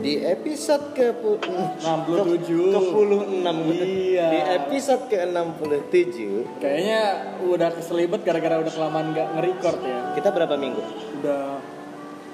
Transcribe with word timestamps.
di 0.00 0.16
episode 0.18 0.84
ke 0.90 1.12
67. 1.12 2.40
ke 2.72 2.80
66 2.80 3.76
Iya. 3.76 4.26
di 4.26 4.40
episode 4.56 5.02
ke 5.06 5.16
67 5.22 6.44
Kayaknya 6.56 7.00
udah 7.42 7.68
keselibet 7.70 8.20
gara-gara 8.20 8.58
udah 8.58 8.70
kelamaan 8.70 9.12
nggak 9.12 9.28
nge-record 9.34 9.78
ya. 9.80 10.00
kita 10.12 10.28
berapa 10.30 10.54
minggu 10.54 10.80
Udah 11.20 11.60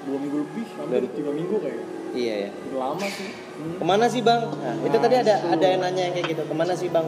dua 0.03 0.17
minggu 0.17 0.37
lebih, 0.39 0.65
hampir 0.73 1.03
tiga 1.11 1.31
minggu 1.31 1.55
kayaknya. 1.59 1.87
iya 2.13 2.35
ya 2.39 2.49
Udah 2.65 2.79
lama 2.87 3.05
sih. 3.05 3.27
Hmm. 3.57 3.73
ke 3.73 3.83
mana 3.83 4.05
sih 4.07 4.21
bang 4.21 4.41
nah, 4.47 4.75
itu 4.79 4.97
tadi 4.97 5.15
ada 5.17 5.33
ada 5.43 5.65
yang 5.65 5.81
nanya 5.81 6.01
yang 6.03 6.13
kayak 6.13 6.27
gitu 6.29 6.43
ke 6.45 6.53
mana 6.53 6.71
sih 6.71 6.87
bang 6.87 7.03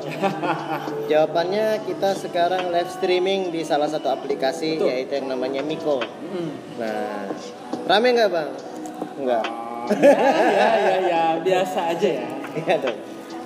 jawabannya 1.12 1.66
kita 1.86 2.10
sekarang 2.18 2.68
live 2.70 2.90
streaming 2.90 3.48
di 3.48 3.62
salah 3.62 3.86
satu 3.86 4.10
aplikasi 4.10 4.76
Betul. 4.76 4.90
yaitu 4.90 5.14
yang 5.16 5.30
namanya 5.30 5.62
Miko 5.62 6.02
Hmm. 6.02 6.52
nah 6.76 7.26
rame 7.86 8.12
nggak 8.12 8.30
bang 8.30 8.50
nggak 9.20 9.46
ya, 9.98 10.14
ya, 10.54 10.68
ya, 10.78 10.98
ya, 11.02 11.24
biasa 11.42 11.80
aja 11.98 12.10
ya. 12.22 12.28
iya 12.56 12.76
dong 12.78 12.98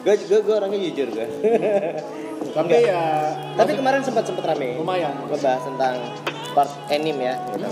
gue 0.04 0.14
gue 0.20 0.40
gue 0.44 0.56
orangnya 0.56 0.80
jujur 0.92 1.08
gue 1.12 1.28
Tapi 2.44 2.76
ya 2.86 3.34
tapi 3.56 3.72
kemarin 3.80 4.04
sempat 4.04 4.28
sempat 4.28 4.44
rame 4.52 4.76
lumayan. 4.78 5.16
gue 5.26 5.40
bahas 5.40 5.64
tentang 5.64 5.96
part 6.52 6.70
anime 6.92 7.24
ya 7.24 7.36
gitu. 7.56 7.68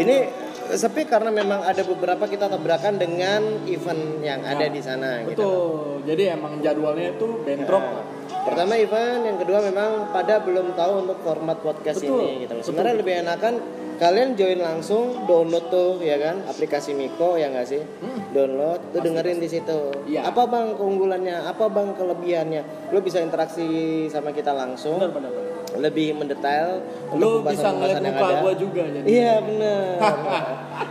ini 0.00 0.16
sepi 0.64 1.04
karena 1.04 1.28
memang 1.28 1.60
ada 1.60 1.82
beberapa 1.84 2.24
kita 2.24 2.48
tabrakan 2.48 2.96
dengan 2.96 3.42
event 3.68 4.22
yang 4.24 4.40
ada 4.46 4.64
di 4.70 4.80
sana 4.80 5.20
gitu 5.28 5.44
Betul. 5.44 5.94
Jadi 6.04 6.22
emang 6.28 6.60
jadwalnya 6.60 7.16
itu 7.16 7.26
bentrok. 7.42 7.80
Nah, 7.80 8.04
Pertama 8.44 8.76
event, 8.76 9.24
yang 9.24 9.40
kedua 9.40 9.64
memang 9.64 10.12
pada 10.12 10.36
belum 10.44 10.76
tahu 10.76 11.08
untuk 11.08 11.16
format 11.24 11.56
podcast 11.64 12.04
Betul. 12.04 12.20
ini 12.20 12.44
gitu. 12.44 12.52
Betul. 12.60 12.66
Sebenarnya 12.68 12.96
lebih 13.00 13.14
enakan 13.24 13.54
kalian 13.98 14.34
join 14.34 14.58
langsung 14.58 15.24
download 15.24 15.70
tuh 15.70 16.02
ya 16.02 16.18
kan 16.18 16.42
aplikasi 16.46 16.92
Miko 16.92 17.38
ya 17.38 17.50
nggak 17.50 17.66
sih? 17.66 17.82
Hmm. 18.02 18.18
Download 18.34 18.80
tuh 18.90 19.00
dengerin 19.00 19.38
di 19.38 19.48
situ. 19.48 19.80
Iya. 20.10 20.26
Apa 20.28 20.50
bang 20.50 20.74
keunggulannya? 20.74 21.46
Apa 21.46 21.70
bang 21.70 21.94
kelebihannya? 21.94 22.90
Lo 22.90 22.98
bisa 23.00 23.22
interaksi 23.22 24.06
sama 24.10 24.34
kita 24.34 24.50
langsung, 24.52 24.98
Benar, 24.98 25.14
benar, 25.14 25.30
benar. 25.30 25.52
lebih 25.74 26.14
mendetail 26.14 26.82
untuk 27.10 27.50
bisa 27.50 27.74
ngeliat 27.74 27.98
muka 27.98 28.24
ada. 28.30 28.36
gua 28.42 28.52
juga 28.54 28.82
jadi. 28.86 29.06
Iya 29.06 29.34
bener. 29.42 29.98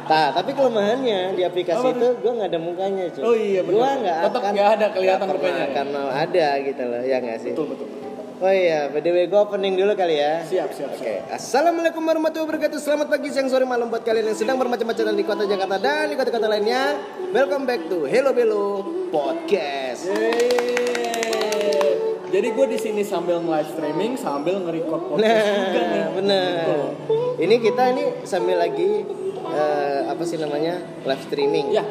nah 0.03 0.27
tapi 0.37 0.51
kelemahannya 0.51 1.39
di 1.39 1.43
aplikasi 1.47 1.87
itu 1.95 2.07
gue 2.19 2.31
nggak 2.35 2.49
ada 2.51 2.59
mukanya 2.59 3.03
cuy. 3.13 3.23
Oh 3.23 3.35
iya. 3.35 3.61
Gue 3.63 3.79
nggak 3.79 4.17
akan. 4.27 4.51
nggak 4.51 4.69
ada 4.79 4.87
kelihatan 4.91 5.27
mukanya 5.31 5.65
ya? 5.71 5.83
mau 5.87 6.09
ada 6.11 6.47
gitu 6.59 6.83
loh 6.83 7.03
ya 7.03 7.17
nggak 7.23 7.39
sih. 7.39 7.53
Betul, 7.55 7.67
betul. 7.75 7.87
Oh 8.43 8.51
iya, 8.51 8.91
by 8.91 8.99
the 8.99 9.07
way 9.15 9.23
gue 9.31 9.39
opening 9.39 9.79
dulu 9.79 9.95
kali 9.95 10.19
ya. 10.19 10.43
Siap, 10.43 10.75
siap, 10.75 10.91
Oke, 10.91 10.99
siap. 10.99 11.31
assalamualaikum 11.31 12.03
warahmatullahi 12.03 12.43
wabarakatuh. 12.43 12.75
Selamat 12.75 13.07
pagi, 13.07 13.31
siang, 13.31 13.47
sore, 13.47 13.63
malam 13.63 13.87
buat 13.87 14.03
kalian 14.03 14.35
yang 14.35 14.35
sedang 14.35 14.59
bermacam-macam 14.59 15.15
di 15.15 15.23
kota 15.23 15.47
Jakarta 15.47 15.79
dan 15.79 16.11
di 16.11 16.19
kota-kota 16.19 16.51
lainnya. 16.51 16.99
Welcome 17.31 17.63
back 17.63 17.87
to 17.87 18.03
Hello 18.03 18.35
Belo 18.35 18.83
Podcast. 19.15 20.11
Yeay. 20.11 21.95
Jadi 22.35 22.47
gue 22.51 22.65
di 22.67 22.77
sini 22.83 23.07
sambil 23.07 23.39
live 23.39 23.69
streaming 23.79 24.19
sambil 24.19 24.59
nge-record 24.59 25.15
podcast 25.15 25.47
juga 25.47 25.79
nih. 25.79 26.01
Nah, 26.03 26.09
bener. 26.11 26.67
Ini 27.39 27.55
kita 27.63 27.95
ini 27.95 28.27
sambil 28.27 28.59
lagi 28.59 29.07
eh, 29.55 29.99
apa 30.11 30.23
sih 30.27 30.35
namanya 30.35 30.83
live 31.07 31.23
streaming. 31.31 31.71
Ya. 31.71 31.87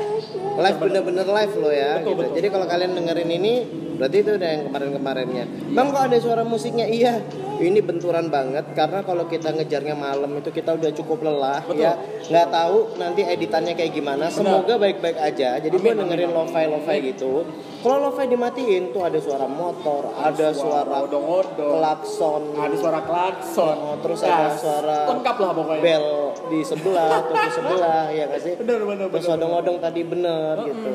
Live 0.60 0.76
bener-bener 0.76 1.24
live 1.24 1.54
loh 1.56 1.72
ya. 1.72 2.04
Betul, 2.04 2.12
gitu. 2.12 2.20
betul. 2.20 2.34
Jadi 2.36 2.48
kalau 2.52 2.66
kalian 2.68 2.92
dengerin 2.92 3.30
ini 3.40 3.54
berarti 3.94 4.16
itu 4.18 4.30
udah 4.34 4.48
yang 4.48 4.62
kemarin-kemarinnya. 4.66 5.44
Bang 5.70 5.90
kok 5.90 6.02
ada 6.04 6.18
suara 6.18 6.42
musiknya? 6.42 6.84
Iya. 6.84 7.20
Ini 7.52 7.78
benturan 7.78 8.26
banget 8.26 8.74
karena 8.74 9.00
kalau 9.00 9.24
kita 9.24 9.54
ngejarnya 9.54 9.94
malam 9.94 10.34
itu 10.34 10.50
kita 10.50 10.74
udah 10.74 10.90
cukup 10.92 11.22
lelah 11.22 11.62
Betul. 11.62 11.78
ya. 11.78 11.94
Nggak 12.26 12.48
tahu 12.50 12.76
nanti 12.96 13.22
editannya 13.22 13.72
kayak 13.72 13.92
gimana. 13.92 14.26
Semoga 14.26 14.74
baik-baik 14.76 15.14
aja. 15.14 15.62
Jadi 15.62 15.70
gue 15.70 15.92
dengerin 15.94 16.30
lo-fi 16.30 16.66
lo-fi 16.66 16.96
gitu. 17.06 17.46
Kalau 17.78 18.10
lo-fi 18.10 18.26
dimatiin 18.26 18.90
tuh 18.90 19.02
ada 19.02 19.18
suara 19.18 19.46
motor, 19.46 20.10
ada 20.12 20.50
suara 20.50 21.02
odong-odong, 21.02 21.78
klakson, 21.78 22.42
ada 22.54 22.74
suara 22.74 23.00
klakson, 23.02 23.74
Oh, 23.74 23.98
terus 23.98 24.22
Ya, 24.22 24.30
ada 24.32 24.48
suara 24.54 24.98
lengkap 25.10 25.36
lah 25.36 25.50
pokoknya. 25.52 25.82
bel 25.82 26.06
di 26.46 26.60
sebelah 26.62 27.10
atau 27.20 27.34
di 27.34 27.50
sebelah 27.50 28.02
ya 28.08 28.24
nggak 28.26 28.40
sih 28.40 28.52
Bener, 28.62 28.80
bener, 28.82 29.06
terus 29.06 29.26
odong-odong 29.28 29.78
tadi 29.78 30.02
bener 30.02 30.54
gitu 30.62 30.92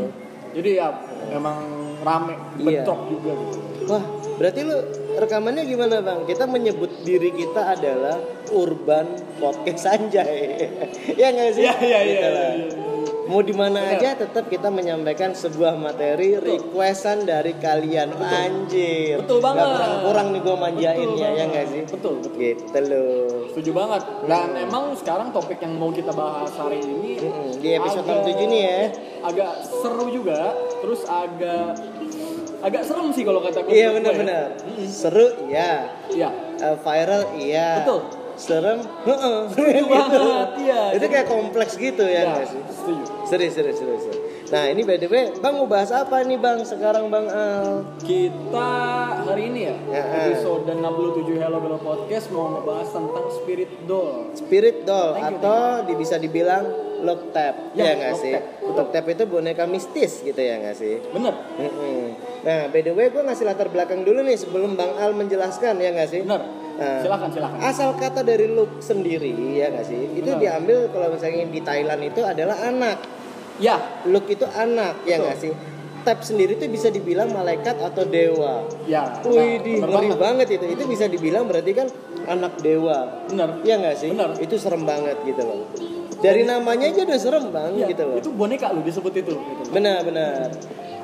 Jadi 0.56 0.70
ya 0.74 0.88
emang 1.30 1.60
rame, 2.06 2.36
Iya. 2.62 2.84
bentrok 2.84 3.02
juga 3.10 3.32
gitu. 3.34 3.58
wah 3.88 4.04
berarti 4.38 4.60
lu 4.68 4.78
rekamannya 5.18 5.64
gimana 5.66 5.96
bang? 6.04 6.20
Kita 6.30 6.46
menyebut 6.46 6.92
diri 7.02 7.34
kita 7.34 7.74
adalah 7.74 8.22
urban 8.54 9.08
podcast 9.42 9.90
anjay. 9.90 10.70
Ya 11.20 11.34
nggak 11.34 11.50
sih? 11.58 11.66
Iya, 11.66 11.76
iya, 11.82 12.00
iya, 12.06 12.28
Mau 13.28 13.42
di 13.42 13.52
mana 13.52 13.80
aja 13.90 14.16
tetap 14.16 14.48
kita 14.48 14.68
menyampaikan 14.68 15.32
sebuah 15.32 15.76
materi 15.76 16.36
requestan 16.36 17.24
dari 17.24 17.54
kalian 17.54 18.16
anjir 18.16 19.20
Betul 19.20 19.40
banget. 19.40 19.62
Nggak 19.62 19.76
kurang-kurang 19.76 20.28
nih 20.28 20.42
gue 20.42 20.56
manjainnya 20.58 21.04
Betul 21.04 21.18
ya 21.18 21.28
banget. 21.28 21.48
nggak 21.48 21.66
sih 21.66 21.82
Betul, 21.88 22.14
betul. 22.18 22.32
gitu 22.38 22.80
loh 22.82 23.28
Setuju 23.50 23.72
banget. 23.74 24.02
Dan 24.24 24.48
emang 24.56 24.84
sekarang 24.94 25.28
topik 25.30 25.60
yang 25.60 25.74
mau 25.76 25.90
kita 25.90 26.12
bahas 26.12 26.54
hari 26.54 26.80
ini 26.80 27.12
Mm-mm, 27.18 27.60
di 27.60 27.70
episode 27.74 28.04
agak- 28.04 28.24
67 28.24 28.48
nih 28.48 28.62
ya 28.62 28.80
Agak 29.20 29.52
seru 29.66 30.06
juga, 30.08 30.40
terus 30.80 31.02
agak 31.04 31.74
agak 32.58 32.82
serem 32.82 33.10
sih 33.12 33.22
kalau 33.22 33.38
kata 33.40 33.60
gue. 33.60 33.70
Iya 33.70 33.82
ya. 33.84 33.90
benar-benar. 33.92 34.46
Seru 34.84 35.26
iya. 35.46 35.90
Iya. 36.08 36.30
Eh, 36.58 36.78
viral 36.78 37.24
iya. 37.36 37.70
Betul. 37.82 38.02
Serem. 38.38 38.80
Heeh. 39.04 39.40
Banget, 39.90 40.50
iya. 40.60 40.82
Itu 40.94 41.06
kayak 41.06 41.26
kompleks 41.26 41.74
gitu 41.74 42.02
ya 42.02 42.22
nggak 42.28 42.46
sih? 42.48 42.62
setuju. 42.72 43.04
Serius, 43.26 43.54
serius, 43.54 43.78
serius. 43.78 44.04
Nah 44.48 44.64
ini 44.66 44.80
by 44.82 44.96
the 44.96 45.06
way, 45.06 45.28
Bang 45.36 45.58
mau 45.58 45.68
bahas 45.68 45.92
apa 45.92 46.24
nih 46.24 46.38
Bang 46.38 46.64
sekarang 46.64 47.12
Bang 47.12 47.28
Al? 47.28 47.84
Kita 48.00 48.72
hari 49.22 49.52
ini 49.52 49.68
ya, 49.68 49.76
Ya. 49.92 50.04
episode 50.24 50.64
67 50.64 51.36
Hello 51.36 51.60
Belo 51.60 51.76
Podcast 51.78 52.32
mau 52.32 52.56
ngebahas 52.56 52.88
tentang 52.88 53.28
spirit 53.34 53.72
doll. 53.84 54.32
Spirit 54.34 54.78
doll 54.84 55.12
Thank 55.14 55.28
you, 55.28 55.38
atau 55.38 55.60
di- 55.84 55.98
bisa 55.98 56.16
dibilang 56.16 56.64
lock 56.98 57.30
tap, 57.30 57.76
Ya, 57.76 57.84
ya 57.84 57.94
nggak 57.94 58.14
lock 58.14 58.24
sih? 58.24 58.34
Lock 58.72 58.90
tap 58.90 59.06
itu 59.06 59.24
boneka 59.26 59.68
mistis 59.68 60.24
gitu 60.24 60.40
ya 60.40 60.56
nggak 60.58 60.76
sih? 60.76 60.96
Bener? 61.08 61.36
Mm-mm. 61.58 62.16
Nah 62.42 62.72
by 62.72 62.80
the 62.80 62.94
way, 62.94 63.10
gue 63.10 63.20
ngasih 63.20 63.44
latar 63.44 63.68
belakang 63.68 64.02
dulu 64.02 64.24
nih 64.24 64.38
sebelum 64.38 64.74
Bang 64.74 64.96
Al 64.96 65.12
menjelaskan 65.12 65.76
ya 65.76 65.92
nggak 65.92 66.08
sih? 66.08 66.24
Bener. 66.24 66.40
Nah, 66.78 67.02
Silakan, 67.02 67.30
silakan. 67.34 67.58
asal 67.60 67.90
kata 67.94 68.22
dari 68.22 68.46
look 68.48 68.78
sendiri 68.80 69.34
ya 69.52 69.68
nggak 69.68 69.82
sih 69.84 69.98
itu 70.14 70.30
Benar. 70.30 70.38
diambil 70.40 70.78
kalau 70.94 71.08
misalnya 71.10 71.50
di 71.50 71.60
Thailand 71.60 72.02
itu 72.04 72.22
adalah 72.22 72.58
anak 72.64 72.98
Ya, 73.58 73.82
look 74.06 74.30
itu 74.30 74.46
anak 74.46 75.02
ya 75.02 75.18
Betul. 75.18 75.26
nggak 75.26 75.38
sih 75.42 75.54
tap 76.06 76.22
sendiri 76.22 76.56
itu 76.56 76.70
bisa 76.70 76.88
dibilang 76.88 77.34
malaikat 77.34 77.82
atau 77.82 78.06
dewa 78.06 78.64
ya. 78.86 79.20
Wih, 79.26 79.60
bener 79.60 79.90
ngeri 79.90 80.08
banget. 80.08 80.18
banget 80.22 80.48
itu. 80.56 80.66
Itu 80.72 80.84
bisa 80.86 81.04
dibilang 81.04 81.50
berarti 81.50 81.72
kan 81.74 81.88
anak 82.24 82.62
dewa. 82.62 83.28
Bener. 83.28 83.60
Iya 83.60 83.76
nggak 83.76 83.96
sih? 83.98 84.10
Benar. 84.14 84.40
Itu 84.40 84.56
serem 84.56 84.86
banget 84.86 85.20
gitu 85.26 85.44
loh. 85.44 85.68
Dari 86.18 86.46
namanya 86.46 86.88
aja 86.88 87.02
udah 87.04 87.20
serem 87.20 87.52
bang 87.52 87.72
Iya, 87.76 87.86
gitu 87.92 88.04
loh. 88.08 88.16
Itu 88.16 88.30
boneka 88.32 88.72
lu 88.72 88.88
disebut 88.88 89.14
itu. 89.20 89.36
Gitu. 89.36 89.64
Benar 89.68 90.06
benar. 90.06 90.48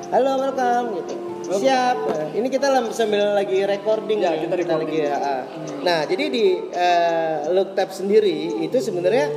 Halo 0.08 0.30
welcome 0.40 0.86
gitu. 0.96 1.14
Siap. 1.44 1.96
Ini 2.32 2.46
kita 2.48 2.66
sambil 2.90 3.36
lagi 3.36 3.60
recording 3.62 4.18
Ya, 4.18 4.32
kita 4.34 4.54
recording. 4.56 4.88
lagi 4.88 4.98
ya. 5.04 5.14
ah. 5.14 5.42
Nah, 5.84 6.00
jadi 6.08 6.24
di 6.26 6.44
eh, 6.72 7.34
look 7.52 7.76
tab 7.76 7.92
sendiri 7.92 8.64
itu 8.64 8.80
sebenarnya 8.80 9.28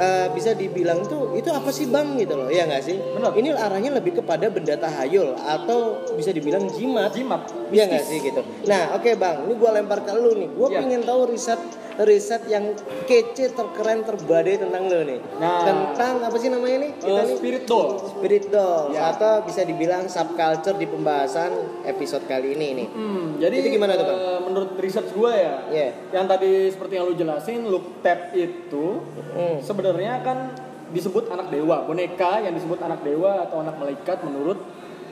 eh, 0.00 0.26
bisa 0.32 0.50
dibilang 0.52 1.04
tuh 1.04 1.36
itu 1.36 1.48
apa 1.48 1.68
sih 1.68 1.84
bang 1.86 2.16
gitu 2.16 2.34
loh 2.34 2.48
ya 2.48 2.64
nggak 2.64 2.80
sih 2.80 2.96
Benar. 2.96 3.36
ini 3.36 3.48
arahnya 3.52 3.90
lebih 3.92 4.16
kepada 4.16 4.48
benda 4.48 4.74
tahayul 4.74 5.36
atau 5.36 5.78
bisa 6.16 6.32
dibilang 6.32 6.64
jimat 6.70 7.12
Jimat. 7.12 7.42
Iya 7.68 7.84
nggak 7.86 8.02
sih 8.02 8.18
gitu. 8.20 8.40
Nah 8.64 8.94
oke 8.94 9.10
bang, 9.14 9.44
ini 9.44 9.54
gue 9.54 9.70
lempar 9.70 10.00
ke 10.00 10.12
lu 10.12 10.32
nih. 10.34 10.48
Gue 10.50 10.68
Iya. 10.68 10.78
pengen 10.80 11.02
tahu 11.02 11.20
riset 11.28 11.60
riset 12.00 12.42
yang 12.46 12.72
kece, 13.04 13.52
terkeren, 13.52 14.00
terbadai 14.00 14.56
tentang 14.56 14.88
lu 14.88 15.04
nih. 15.04 15.20
Nah. 15.36 15.62
Tentang 15.62 16.14
apa 16.22 16.36
sih 16.36 16.48
namanya 16.48 16.80
nih? 16.80 16.90
Kita 16.96 17.20
nih 17.20 17.36
spirit 17.36 17.64
doll. 17.64 17.88
spirit 18.00 18.44
dolls 18.48 18.90
Ya. 18.90 19.12
atau 19.12 19.44
bisa 19.44 19.62
dibilang 19.62 20.06
subculture 20.06 20.74
di 20.74 20.86
pembahasan 20.86 21.50
episode 21.84 22.24
kali 22.24 22.54
ini 22.54 22.68
nih. 22.74 22.88
Hmm, 22.88 23.26
jadi 23.36 23.52
Itu 23.54 23.68
gimana 23.70 23.92
tuh, 23.94 24.06
Bang? 24.06 24.16
eh, 24.16 24.40
menurut 24.40 24.70
research 24.78 25.10
gue 25.10 25.32
ya, 25.32 25.54
Iya. 25.68 25.88
yang 26.10 26.24
tadi 26.24 26.50
seperti 26.68 26.92
yang 26.94 27.04
lu 27.04 27.14
jelasin, 27.14 27.60
look 27.64 28.00
tap 28.00 28.32
itu 28.32 28.86
Hmm. 29.30 29.60
sebenarnya 29.60 29.89
kan 29.94 30.38
disebut 30.90 31.30
anak 31.30 31.48
dewa, 31.48 31.86
boneka 31.86 32.42
yang 32.42 32.50
disebut 32.50 32.78
anak 32.78 33.00
dewa 33.00 33.46
atau 33.46 33.62
anak 33.62 33.78
malaikat 33.78 34.22
menurut 34.22 34.58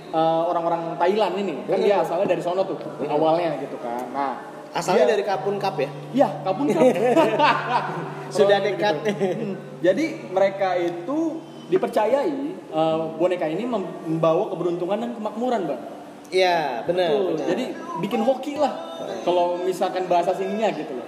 eh, 0.09 0.43
orang-orang 0.45 0.97
Thailand 0.97 1.35
ini. 1.37 1.55
Kan 1.65 1.79
dia 1.81 2.03
asalnya 2.03 2.27
dari 2.29 2.43
sono 2.43 2.63
tuh 2.63 2.79
awalnya 3.07 3.59
gitu 3.59 3.79
kan. 3.79 4.07
Nah, 4.11 4.35
Asalnya 4.69 5.09
dia- 5.09 5.13
dari 5.17 5.25
Kapun 5.25 5.57
Cup 5.57 5.81
ya? 5.81 5.89
Iya, 6.13 6.29
kabun 6.45 6.69
kan. 6.69 6.83
Sudah 8.37 8.61
dekat. 8.61 8.95
gitu. 9.01 9.09
Hmm, 9.17 9.55
Jadi 9.81 10.05
mereka 10.29 10.77
itu 10.77 11.41
dipercayai 11.69 12.37
eh, 12.69 12.99
boneka 13.17 13.49
ini 13.49 13.65
mem- 13.65 13.89
membawa 14.05 14.53
keberuntungan 14.53 14.99
dan 15.01 15.11
kemakmuran, 15.17 15.63
Bang. 15.65 15.83
Iya 16.29 16.85
benar. 16.85 17.09
Jadi 17.41 17.73
bikin 18.05 18.21
hoki 18.21 18.61
lah. 18.61 19.01
Kalau 19.25 19.65
misalkan 19.65 20.05
bahasa 20.05 20.37
sininya 20.37 20.69
gitu 20.71 20.93
loh. 20.93 21.07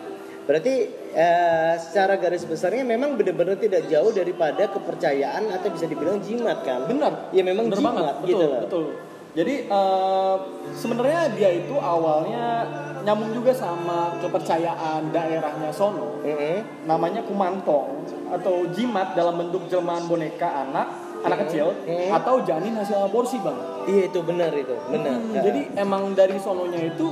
Berarti 0.51 0.75
eh, 1.15 1.75
secara 1.79 2.19
garis 2.19 2.43
besarnya 2.43 2.83
memang 2.83 3.15
benar-benar 3.15 3.55
tidak 3.55 3.87
jauh 3.87 4.11
daripada 4.11 4.67
kepercayaan 4.67 5.47
atau 5.47 5.71
bisa 5.71 5.87
dibilang 5.87 6.19
jimat 6.19 6.67
kan? 6.67 6.91
Benar. 6.91 7.31
Ya 7.31 7.47
memang 7.47 7.71
Benar 7.71 7.79
jimat 7.79 7.95
banget. 7.95 8.15
gitu 8.27 8.35
Betul, 8.35 8.51
loh. 8.51 8.61
betul. 8.67 8.85
Jadi 9.31 9.55
eh, 9.71 10.37
sebenarnya 10.75 11.21
dia 11.39 11.51
itu 11.55 11.79
awalnya 11.79 12.67
nyambung 13.07 13.31
juga 13.31 13.55
sama 13.55 14.19
kepercayaan 14.19 15.15
daerahnya 15.15 15.71
sono. 15.71 16.19
Mm-mm. 16.27 16.83
Namanya 16.83 17.23
kumantong 17.23 18.03
atau 18.35 18.67
jimat 18.75 19.15
dalam 19.15 19.39
bentuk 19.39 19.71
jelmaan 19.71 20.11
boneka 20.11 20.67
anak, 20.67 20.91
anak 21.23 21.47
kecil 21.47 21.71
Hmm. 21.87 22.11
atau 22.11 22.43
janin 22.43 22.75
hasil 22.75 22.99
aborsi, 23.01 23.39
Bang. 23.39 23.55
Iya 23.87 24.11
itu 24.11 24.19
benar 24.21 24.51
itu, 24.51 24.75
benar. 24.91 25.15
Hmm. 25.15 25.31
Jadi 25.39 25.61
emang 25.79 26.11
dari 26.13 26.35
sononya 26.37 26.91
itu 26.91 27.07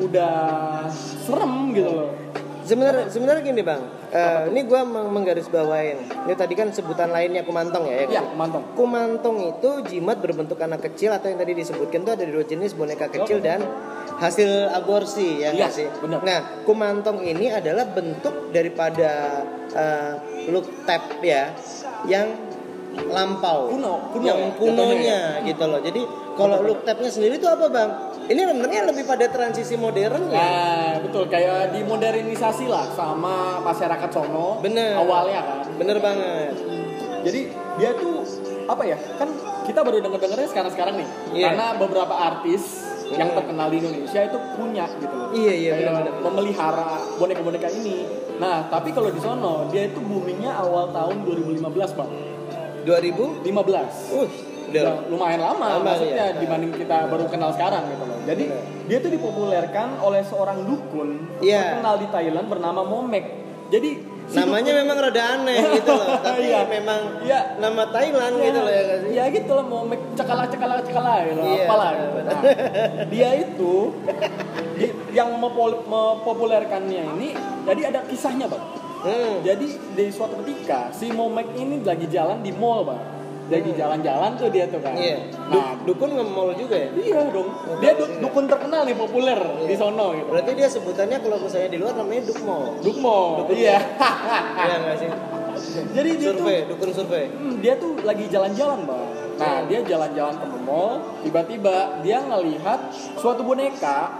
udah 0.00 0.32
serem 1.20 1.76
gitu 1.76 1.92
loh. 1.92 2.10
Sebenarnya 2.62 3.04
sebenarnya 3.08 3.42
gini 3.42 3.62
bang, 3.62 3.82
Eh, 4.10 4.50
ini 4.50 4.66
gue 4.66 4.80
menggarisbawain. 4.82 6.26
Ini 6.26 6.34
tadi 6.34 6.58
kan 6.58 6.68
sebutan 6.68 7.08
lainnya 7.08 7.46
kumantong 7.46 7.86
ya. 7.86 7.94
ya? 8.02 8.06
Iya, 8.10 8.22
kumantong. 8.26 8.64
Kumantong 8.74 9.36
itu 9.46 9.70
jimat 9.86 10.18
berbentuk 10.18 10.58
anak 10.58 10.82
kecil 10.82 11.14
atau 11.14 11.30
yang 11.30 11.38
tadi 11.38 11.54
disebutkan 11.54 12.02
tuh 12.02 12.18
ada 12.18 12.26
dua 12.26 12.42
jenis 12.42 12.74
boneka 12.74 13.06
kecil 13.06 13.38
dan 13.38 13.62
hasil 14.18 14.50
aborsi 14.68 15.40
ya 15.40 15.54
Iya, 15.54 15.70
sih. 15.70 15.86
benar. 16.02 16.20
Nah 16.20 16.40
kumantong 16.66 17.22
ini 17.22 17.54
adalah 17.54 17.86
bentuk 17.86 18.50
daripada 18.50 19.40
eh, 19.70 20.12
look 20.50 20.66
tap 20.82 21.22
ya 21.22 21.54
yang 22.04 22.49
lampau, 23.10 23.70
Kuno, 23.70 23.94
kuno 24.10 24.24
yang 24.26 24.40
ya, 24.40 24.50
kunonya 24.58 24.86
jatuhnya 24.90 25.20
gitu 25.46 25.64
loh. 25.66 25.80
Jadi 25.82 26.02
kalau 26.34 26.56
look 26.62 26.80
tapnya 26.82 27.10
sendiri 27.10 27.34
itu 27.38 27.46
apa 27.46 27.66
bang? 27.70 27.90
Ini 28.30 28.40
sebenarnya 28.46 28.82
lebih 28.86 29.04
pada 29.06 29.26
transisi 29.26 29.74
modern 29.74 30.30
ya. 30.30 30.38
Nah, 30.38 30.92
betul 31.02 31.26
kayak 31.26 31.74
dimodernisasi 31.74 32.70
lah 32.70 32.86
sama 32.94 33.58
masyarakat 33.62 34.10
sono 34.14 34.62
Bener. 34.62 34.94
awalnya 34.94 35.40
kan. 35.42 35.58
Bener 35.74 35.98
banget. 35.98 36.54
Jadi 37.26 37.40
dia 37.78 37.90
tuh 37.98 38.22
apa 38.70 38.82
ya? 38.86 38.98
Kan 39.18 39.34
kita 39.66 39.82
baru 39.82 39.98
denger-dengernya 40.02 40.48
sekarang-sekarang 40.50 40.94
nih. 41.02 41.08
Iya. 41.34 41.44
Karena 41.50 41.66
beberapa 41.74 42.14
artis 42.14 42.86
yang 43.10 43.34
terkenal 43.34 43.66
di 43.74 43.82
Indonesia 43.82 44.20
itu 44.22 44.38
punya 44.54 44.86
gitu 45.02 45.14
loh. 45.14 45.30
Iya, 45.34 45.54
iya. 45.54 45.72
Memelihara 46.22 47.02
boneka-boneka 47.18 47.66
ini. 47.74 48.06
Nah, 48.38 48.70
tapi 48.70 48.94
kalau 48.94 49.10
di 49.10 49.18
sono 49.18 49.66
dia 49.68 49.90
itu 49.90 49.98
boomingnya 49.98 50.54
awal 50.54 50.94
tahun 50.94 51.26
2015, 51.26 51.98
Bang. 51.98 52.10
2000? 52.82 53.42
15. 53.42 54.14
Uh, 54.14 54.28
Udah 54.70 55.02
lumayan 55.06 55.42
lama 55.42 55.66
Lama, 55.68 55.82
maksudnya 55.84 56.30
iya. 56.30 56.38
dibanding 56.38 56.70
kita 56.70 57.10
baru 57.10 57.26
kenal 57.26 57.50
sekarang 57.50 57.90
gitu 57.90 58.06
loh. 58.06 58.18
Jadi 58.22 58.44
Benar. 58.46 58.86
dia 58.86 58.98
tuh 58.98 59.10
dipopulerkan 59.10 59.88
oleh 59.98 60.22
seorang 60.22 60.62
dukun 60.62 61.08
Iya. 61.40 61.74
terkenal 61.74 61.98
di 61.98 62.06
Thailand 62.06 62.46
bernama 62.46 62.80
Momek. 62.80 63.24
Jadi 63.66 63.90
si 64.26 64.36
Namanya 64.36 64.70
dukun- 64.70 64.78
memang 64.80 64.96
rada 65.02 65.22
aneh 65.34 65.58
gitu 65.74 65.90
loh, 65.90 66.06
tapi 66.22 66.46
Iya. 66.46 66.70
memang 66.70 67.00
Iya. 67.18 67.40
nama 67.58 67.82
Thailand 67.84 68.34
gitu 68.38 68.58
loh 68.60 68.70
ya 68.70 68.82
kasih. 68.86 69.10
Ya 69.10 69.24
gitu 69.28 69.50
lah 69.50 69.66
Momek 69.66 70.00
cekala 70.14 70.44
cekala 70.46 70.74
cekala 70.80 71.12
gitu 71.26 71.40
Iya, 71.42 71.64
apalah. 71.66 71.90
gitu. 71.92 72.18
Nah, 72.22 72.40
dia 73.12 73.30
itu 73.42 73.72
di- 74.76 74.94
yang 75.10 75.34
mempopulerkannya 75.34 77.02
ini 77.12 77.28
jadi 77.66 77.82
ada 77.90 78.00
kisahnya, 78.06 78.46
Bang. 78.46 78.62
Hmm. 79.00 79.40
Jadi 79.40 79.66
di 79.90 80.04
suatu 80.08 80.36
ketika 80.38 80.90
si 80.90 81.08
Momek 81.08 81.52
ini 81.54 81.80
lagi 81.80 82.04
jalan 82.06 82.40
di 82.40 82.52
mall, 82.52 82.84
Bang. 82.84 83.00
Lagi 83.50 83.74
jalan-jalan 83.74 84.38
tuh 84.38 84.46
dia 84.46 84.68
tuh 84.68 84.78
kan. 84.78 84.94
Hmm. 84.94 85.02
Iya. 85.02 85.18
Nah, 85.48 85.74
Du- 85.76 85.90
dukun 85.90 86.12
nge-mall 86.12 86.54
juga 86.54 86.76
ya? 86.76 86.88
Iya 86.92 87.20
dong. 87.28 87.48
Dia 87.80 87.92
du- 87.92 88.20
dukun 88.20 88.46
terkenal 88.46 88.84
nih 88.84 88.94
populer 88.94 89.34
di 89.64 89.74
sono 89.74 90.14
gitu. 90.14 90.28
Berarti 90.28 90.50
dia 90.54 90.68
sebutannya 90.68 91.18
kalau 91.18 91.36
misalnya 91.40 91.68
di 91.68 91.78
luar 91.78 91.94
namanya 91.94 92.22
dukmol. 92.28 92.78
Dukmo. 92.78 93.18
Dukun. 93.42 93.54
Iya. 93.56 93.78
Iya 94.60 94.74
nggak 94.78 94.96
sih? 94.98 95.10
Jadi 95.90 96.10
dia 96.16 96.30
tuh 96.30 96.46
Survei, 96.46 96.58
dukun 96.64 96.90
survei. 96.94 97.24
hmm, 97.28 97.54
dia 97.58 97.74
tuh 97.74 97.92
lagi 98.00 98.24
jalan-jalan, 98.28 98.86
Bang. 98.86 99.04
Nah, 99.34 99.64
dia 99.66 99.80
jalan-jalan 99.82 100.36
ke 100.36 100.46
mall, 100.62 100.92
tiba-tiba 101.20 101.76
dia 102.00 102.20
ngelihat 102.20 102.80
suatu 103.16 103.40
boneka, 103.40 104.12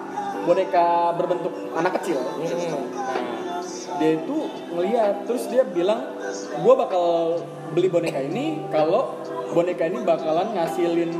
boneka 0.42 0.86
berbentuk 1.14 1.52
anak 1.70 1.92
kecil. 1.96 2.18
Hmm. 2.18 2.44
Nah, 2.44 2.82
dia 4.00 4.16
itu 4.16 4.36
ngelihat 4.72 5.28
terus 5.28 5.44
dia 5.52 5.60
bilang, 5.62 6.16
"Gua 6.64 6.74
bakal 6.74 7.04
beli 7.76 7.92
boneka 7.92 8.18
ini 8.18 8.64
kalau 8.72 9.20
boneka 9.52 9.84
ini 9.86 10.00
bakalan 10.00 10.56
ngasilin 10.56 11.12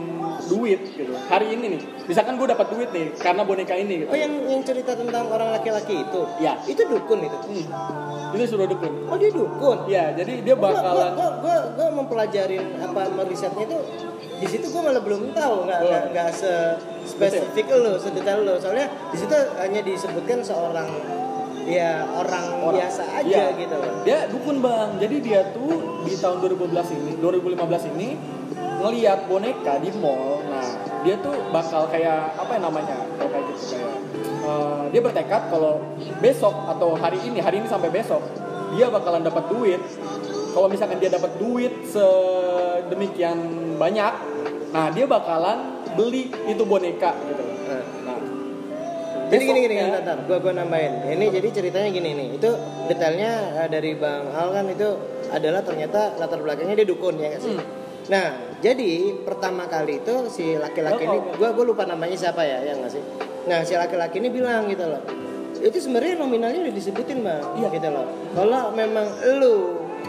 duit 0.49 0.81
gitu. 0.97 1.13
Hari 1.29 1.53
ini 1.53 1.77
nih. 1.77 1.83
Misalkan 2.09 2.41
gue 2.41 2.49
dapat 2.49 2.67
duit 2.73 2.89
nih 2.91 3.13
karena 3.21 3.45
boneka 3.45 3.77
ini 3.77 4.03
gitu." 4.03 4.11
Oh 4.11 4.19
yang 4.19 4.33
yang 4.49 4.63
cerita 4.65 4.97
tentang 4.97 5.29
orang 5.29 5.53
laki-laki 5.53 6.01
itu? 6.01 6.23
Ya. 6.41 6.57
Itu 6.65 6.89
dukun 6.89 7.21
itu. 7.21 7.37
Hmm. 7.37 8.35
Itu 8.35 8.57
suruh 8.57 8.65
dukun. 8.67 9.13
Oh 9.13 9.21
dia 9.21 9.31
dukun. 9.31 9.79
Ya, 9.87 10.17
jadi 10.17 10.41
dia 10.41 10.57
gua, 10.57 10.73
bakalan 10.73 11.13
gua, 11.15 11.29
gua, 11.45 11.57
gua 11.77 11.89
mempelajarin 12.01 12.65
apa 12.81 13.13
merisetnya 13.13 13.69
itu 13.69 13.79
di 14.41 14.47
situ 14.49 14.73
gua 14.73 14.89
malah 14.89 15.05
belum 15.05 15.37
tahu 15.37 15.69
nggak 15.69 15.81
Oh. 15.85 15.89
nggak 15.93 16.05
nggak 16.17 16.29
se 16.33 16.53
spesifik 17.05 17.69
lo 17.77 18.01
sedetail 18.01 18.41
lo 18.41 18.57
soalnya 18.57 18.89
di 19.13 19.17
situ 19.21 19.37
hanya 19.37 19.85
disebutkan 19.85 20.41
seorang 20.41 20.89
ya 21.71 22.03
orang, 22.11 22.47
Orang. 22.59 22.75
biasa 22.77 23.03
aja 23.15 23.25
Iya. 23.25 23.45
gitu 23.57 23.75
loh. 23.75 23.93
Dia 24.03 24.19
dukun 24.27 24.57
bang. 24.59 24.89
Jadi 24.99 25.17
dia 25.23 25.41
tuh 25.51 26.03
di 26.03 26.15
tahun 26.15 26.37
2012 26.43 26.91
ini, 26.93 27.13
2015 27.17 27.83
ini 27.89 28.09
ngelihat 28.81 29.25
boneka 29.25 29.79
di 29.79 29.91
mall. 29.95 30.41
Nah, 30.43 30.67
dia 31.01 31.15
tuh 31.19 31.37
bakal 31.49 31.87
kayak 31.87 32.35
apa 32.35 32.51
ya 32.51 32.61
namanya? 32.61 32.97
Kayak 33.17 33.45
gitu 33.49 33.77
kayak 33.77 33.93
eh, 34.41 34.83
dia 34.91 35.01
bertekad 35.01 35.43
kalau 35.49 35.79
besok 36.19 36.55
atau 36.67 36.97
hari 36.97 37.23
ini, 37.23 37.39
hari 37.39 37.61
ini 37.61 37.69
sampai 37.69 37.89
besok 37.89 38.21
dia 38.71 38.87
bakalan 38.87 39.23
dapat 39.23 39.47
duit. 39.47 39.81
Kalau 40.51 40.67
misalkan 40.67 40.99
dia 40.99 41.07
dapat 41.09 41.31
duit 41.39 41.71
sedemikian 41.87 43.39
banyak, 43.77 44.13
nah 44.71 44.91
dia 44.91 45.07
bakalan 45.07 45.79
beli 45.95 46.31
itu 46.47 46.63
boneka 46.65 47.15
gitu. 47.23 47.43
Nah, 47.67 47.83
Jadi 49.31 49.43
gini 49.47 49.59
gini 49.63 49.75
kan 49.79 49.89
Tatar, 50.03 50.19
gua 50.27 50.39
gua 50.39 50.53
nambahin. 50.53 50.93
Ini 51.07 51.25
jadi 51.31 51.49
ceritanya 51.55 51.89
gini 51.89 52.11
nih. 52.13 52.29
Itu 52.35 52.51
detailnya 52.91 53.31
eh, 53.63 53.69
dari 53.71 53.95
Bang 53.95 54.27
Al 54.35 54.51
kan 54.51 54.67
itu 54.67 54.89
adalah 55.31 55.63
ternyata 55.63 56.19
latar 56.19 56.43
belakangnya 56.43 56.83
dia 56.83 56.89
dukun 56.89 57.15
ya 57.17 57.31
nggak 57.31 57.43
sih? 57.43 57.55
Hmm. 57.55 57.65
Nah, 58.11 58.27
jadi 58.59 58.91
pertama 59.23 59.71
kali 59.71 60.03
itu 60.03 60.15
si 60.27 60.59
laki-laki 60.59 61.07
ini 61.07 61.19
gua 61.39 61.55
gua 61.55 61.65
lupa 61.65 61.87
namanya 61.87 62.19
siapa 62.19 62.43
ya, 62.43 62.59
ya 62.67 62.75
nggak 62.75 62.91
sih? 62.91 63.03
Nah, 63.47 63.63
si 63.63 63.79
laki-laki 63.79 64.19
ini 64.19 64.29
bilang 64.29 64.67
gitu 64.67 64.83
loh. 64.85 65.03
Itu 65.61 65.77
sebenarnya 65.79 66.19
nominalnya 66.19 66.67
udah 66.67 66.75
disebutin, 66.75 67.23
Bang. 67.23 67.45
Iya. 67.55 67.69
Gitu 67.71 67.89
loh. 67.93 68.07
Kalau 68.35 68.75
memang 68.75 69.07
lu 69.39 69.55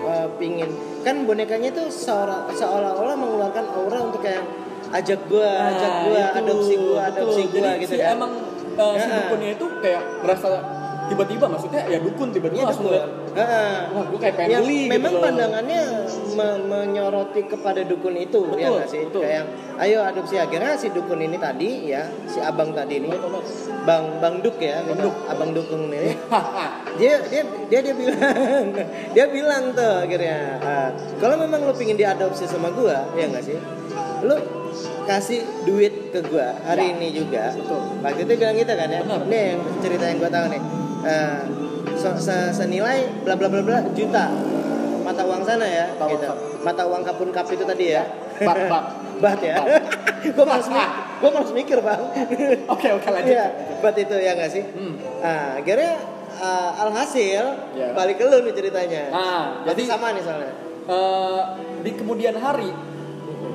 eh, 0.01 0.27
pingin 0.41 0.71
kan 1.06 1.25
bonekanya 1.25 1.69
itu 1.69 1.83
seolah- 1.94 2.49
seolah-olah 2.49 3.13
mengeluarkan 3.18 3.66
aura 3.75 3.99
untuk 4.01 4.21
kayak 4.25 4.42
ajak 4.92 5.19
gua, 5.30 5.49
ajak 5.71 5.92
Nah, 5.92 6.04
gua, 6.04 6.19
itu, 6.19 6.37
adopsi 6.42 6.73
gua, 6.75 6.99
adopsi 7.07 7.42
gua 7.47 7.61
Jadi 7.71 7.81
gitu 7.85 7.94
si 7.95 7.99
kan. 8.01 8.16
emang 8.18 8.31
uh, 8.73 8.95
si 8.95 9.04
Ya. 9.04 9.16
dukunnya 9.19 9.49
itu 9.51 9.66
kayak 9.80 10.01
merasa 10.21 10.49
tiba-tiba 11.04 11.44
maksudnya 11.45 11.83
ya 11.85 11.99
dukun 11.99 12.31
tiba-tiba 12.31 12.56
Iya 12.57 12.66
langsung 12.66 12.87
lihat 12.87 13.09
Heeh. 13.31 13.75
wah 13.92 14.04
gue 14.06 14.16
kayak 14.18 14.35
pengen 14.37 14.49
Yang 14.49 14.63
beli 14.63 14.80
memang 14.87 15.11
gitu 15.11 15.19
pandangannya 15.21 15.81
me- 16.31 16.61
menyoroti 16.63 17.42
kepada 17.44 17.81
dukun 17.83 18.16
itu 18.16 18.40
ya 18.49 18.56
Betul, 18.63 18.71
nggak 18.73 18.87
sih 18.87 19.01
betul. 19.06 19.21
kayak 19.21 19.44
ayo 19.78 19.97
adopsi 20.01 20.35
akhirnya 20.37 20.71
si 20.73 20.87
dukun 20.90 21.19
ini 21.19 21.35
tadi 21.35 21.69
ya 21.85 22.07
si 22.25 22.40
abang 22.40 22.71
tadi 22.71 22.94
ini 22.97 23.11
bang 23.83 24.04
bang 24.19 24.35
duk 24.40 24.56
ya 24.56 24.80
Bang 24.80 24.87
gitu. 24.90 25.04
Duk. 25.04 25.16
abang 25.28 25.51
dukun 25.51 25.81
ini 25.90 26.11
dia 26.99 27.13
dia 27.28 27.44
dia 27.68 27.80
dia 27.81 27.94
bilang 27.94 28.66
dia 29.16 29.25
bilang 29.28 29.63
tuh 29.73 29.94
akhirnya 30.01 30.37
"Ah, 30.61 30.90
kalau 31.18 31.35
memang 31.35 31.59
lu 31.61 31.73
pingin 31.73 31.97
diadopsi 31.97 32.45
sama 32.45 32.71
gua 32.71 33.04
ya 33.11 33.28
nggak 33.28 33.44
sih 33.44 33.59
lu 34.21 34.35
kasih 35.03 35.39
duit 35.63 35.93
ke 36.09 36.19
gua 36.23 36.53
hari 36.61 36.89
Ya, 36.89 36.95
ini 36.95 37.07
juga 37.11 37.43
betul. 37.51 37.81
waktu 37.99 38.21
itu 38.21 38.33
bilang 38.35 38.55
gitu 38.55 38.73
kan 38.73 38.87
ya 38.87 38.99
Benar. 39.01 39.21
nih 39.25 39.41
yang 39.47 39.59
cerita 39.79 40.03
yang 40.05 40.17
gua 40.17 40.31
tahu 40.31 40.45
nih 40.49 40.61
Eh, 41.01 41.41
se- 41.95 42.19
se- 42.19 42.53
senilai 42.53 43.09
bla 43.21 43.33
bla 43.33 43.47
bla 43.47 43.59
bla 43.59 43.79
juta 43.91 44.29
mata 45.01 45.21
uang 45.23 45.41
sana 45.41 45.65
ya 45.65 45.89
Mata 45.89 46.03
uang 46.03 46.11
gitu 46.13 46.25
kap. 46.27 46.37
mata 46.61 46.83
uang 46.85 47.01
kapun 47.01 47.29
kap 47.31 47.47
itu 47.47 47.63
tadi 47.63 47.85
ya 47.91 48.05
bak 48.37 48.57
bak 48.69 48.83
bat 49.23 49.39
ya 49.39 49.57
gua 50.35 50.45
malas 50.47 50.67
mikir 50.67 50.89
gua 51.17 51.29
malas 51.31 51.51
mikir 51.57 51.77
bang 51.79 52.01
oke 52.67 52.87
oke 52.91 53.07
lanjut 53.07 53.31
Iya, 53.31 53.45
bat 53.79 53.95
itu 53.95 54.15
ya 54.15 54.31
nggak 54.31 54.51
sih 54.51 54.63
Hmm. 54.67 54.93
Nah, 55.19 55.57
akhirnya 55.57 55.93
uh, 56.37 56.71
alhasil 56.79 57.43
Ya. 57.73 57.93
balik 57.93 58.17
ke 58.17 58.25
lu 58.25 58.41
nih 58.41 58.53
ceritanya. 58.53 59.03
Nah, 59.09 59.45
jadi- 59.63 59.85
sama 59.87 60.09
nih 60.11 60.21
soalnya. 60.21 60.53
Eh, 60.83 61.41
di 61.81 61.91
kemudian 61.93 62.33
hari 62.35 62.73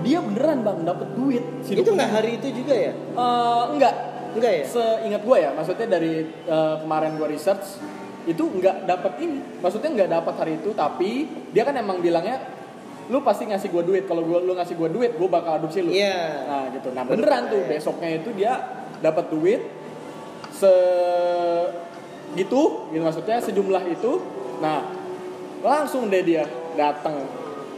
dia 0.07 0.19
beneran 0.23 0.59
bang 0.63 0.79
dapat 0.87 1.09
duit. 1.19 1.45
Si 1.67 1.75
itu 1.75 1.91
nggak 1.91 2.11
hari 2.15 2.39
itu 2.39 2.47
juga 2.55 2.75
ya? 2.79 2.93
Eh, 2.95 3.65
enggak 3.75 3.95
Enggak 4.37 4.53
ya? 4.53 4.65
seingat 4.69 5.23
gue 5.25 5.37
ya 5.41 5.51
maksudnya 5.57 5.87
dari 5.89 6.13
eh, 6.29 6.75
kemarin 6.85 7.17
gue 7.17 7.29
research 7.33 7.81
itu 8.27 8.43
nggak 8.43 8.87
dapat 8.87 9.13
ini. 9.23 9.39
Maksudnya 9.65 9.91
nggak 9.97 10.11
dapat 10.13 10.35
hari 10.39 10.53
itu 10.61 10.71
tapi 10.77 11.11
dia 11.51 11.63
kan 11.67 11.75
emang 11.75 11.99
bilangnya 12.05 12.39
lu 13.07 13.23
pasti 13.23 13.47
ngasih 13.49 13.71
gue 13.71 13.83
duit. 13.87 14.05
Kalau 14.05 14.23
gua 14.27 14.43
lu 14.43 14.53
ngasih 14.55 14.75
gue 14.77 14.89
duit 14.93 15.13
gue 15.17 15.29
bakal 15.31 15.59
adopsi 15.63 15.83
lu. 15.83 15.91
Iya. 15.91 16.47
nah 16.47 16.63
gitu. 16.75 16.89
Nah 16.93 17.03
beneran 17.07 17.49
tuh 17.49 17.63
besoknya 17.67 18.19
itu 18.19 18.31
dia 18.37 18.53
dapat 19.01 19.31
duit 19.33 19.61
se 20.53 20.73
gitu. 22.37 22.91
Gitu 22.93 23.03
maksudnya 23.03 23.41
sejumlah 23.41 23.83
itu. 23.89 24.21
Nah 24.61 24.85
langsung 25.65 26.13
deh 26.13 26.21
dia 26.21 26.45
datang 26.77 27.25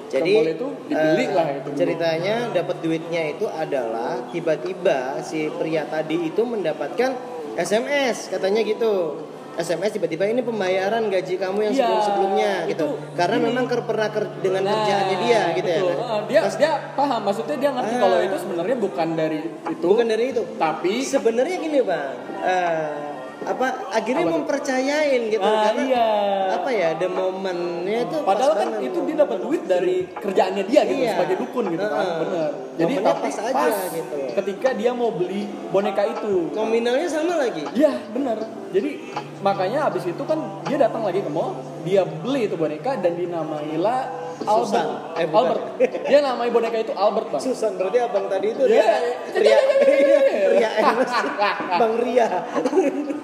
ke 0.09 0.15
Jadi 0.15 0.33
mall 0.33 0.49
itu 0.49 0.67
dibeli 0.87 1.25
eh, 1.25 1.31
lah 1.31 1.49
itu 1.55 1.69
ceritanya 1.75 2.35
dapat 2.51 2.77
duitnya 2.81 3.23
itu 3.31 3.45
adalah 3.47 4.25
tiba-tiba 4.29 5.21
si 5.21 5.53
pria 5.53 5.85
tadi 5.85 6.17
itu 6.25 6.43
mendapatkan 6.43 7.11
SMS 7.55 8.29
katanya 8.29 8.61
gitu. 8.63 9.21
SMS 9.55 9.91
tiba-tiba 9.93 10.23
ini 10.25 10.39
pembayaran 10.41 11.11
gaji 11.11 11.35
kamu 11.35 11.59
yang 11.61 11.75
Iya, 11.75 11.83
sebelum-sebelumnya 11.83 12.53
gitu. 12.71 12.95
itu 12.95 13.11
Karena 13.13 13.37
gini. 13.37 13.47
memang 13.51 13.65
ker- 13.67 13.83
pernah 13.83 14.07
ker- 14.07 14.39
dengan 14.39 14.63
Nah, 14.63 14.71
kerjaannya 14.73 15.17
dia 15.19 15.41
gitu 15.53 15.67
betul. 15.67 15.91
ya. 15.91 15.95
Eh, 15.99 16.21
dia 16.25 16.41
Pas- 16.41 16.57
dia 16.57 16.73
paham 16.95 17.21
maksudnya 17.21 17.57
dia 17.59 17.71
ngerti 17.73 17.91
Ah. 17.93 18.01
kalau 18.01 18.19
itu 18.23 18.37
sebenarnya 18.39 18.77
bukan 18.79 19.09
dari 19.13 19.39
itu 19.43 19.83
bukan 19.85 20.07
dari 20.07 20.25
itu. 20.31 20.43
tapi 20.57 20.95
Sebenarnya 21.03 21.57
gini, 21.59 21.79
Bang. 21.83 22.15
Eh, 22.39 22.91
apa 23.41 23.67
akhirnya 23.89 24.25
Apa 24.25 24.35
mempercayain 24.35 25.21
gitu 25.29 25.41
Ah, 25.41 25.63
karena 25.65 25.83
iya. 25.85 26.09
apa 26.53 26.71
ya 26.71 26.89
the 26.95 27.07
momennya 27.07 27.99
itu 28.03 28.17
pas 28.19 28.35
Padahal 28.35 28.53
kan 28.53 28.69
banget. 28.73 28.89
itu 28.89 28.99
dia 29.05 29.17
dapat 29.17 29.39
duit 29.39 29.63
dari 29.65 29.97
kerjaannya 30.11 30.65
dia 30.65 30.81
gitu 30.83 30.99
Iya. 30.99 31.13
sebagai 31.15 31.37
dukun 31.39 31.65
gitu 31.69 31.87
kan, 31.87 31.99
Heeh. 31.99 32.19
bener. 32.21 32.51
Jadi 32.79 32.95
tapi 33.01 33.21
pas 33.25 33.37
aja 33.41 33.67
gitu. 33.91 34.17
ketika 34.35 34.69
dia 34.73 34.91
mau 34.93 35.11
beli 35.11 35.43
boneka 35.69 36.03
itu. 36.09 36.51
nominalnya 36.53 37.07
sama 37.07 37.35
lagi. 37.37 37.63
Iya 37.73 37.93
bener. 38.09 38.39
Jadi 38.69 38.91
makanya 39.39 39.87
abis 39.87 40.05
itu 40.05 40.23
kan 40.23 40.39
dia 40.63 40.77
datang 40.77 41.01
lagi 41.01 41.19
ke 41.19 41.29
mall, 41.29 41.57
dia 41.83 42.03
beli 42.03 42.45
itu 42.45 42.55
boneka 42.55 42.97
dan 42.97 43.15
dinamailah 43.15 44.01
Albert. 44.41 44.71
Susan. 44.71 44.87
Eh, 45.15 45.27
bukan. 45.27 45.39
Albert. 45.41 45.63
Dia 46.05 46.19
namai 46.21 46.49
boneka 46.49 46.79
itu 46.79 46.93
Albert 46.93 47.27
bang. 47.29 47.41
Susan 47.41 47.75
berarti 47.75 47.99
abang 47.99 48.27
tadi 48.29 48.47
itu 48.49 48.63
Iya. 48.63 48.93
dia 49.35 49.59
Ria 49.89 50.19
Ria 50.49 50.71
Enes 50.77 51.13
Bang 51.81 51.95
Ria 51.99 52.29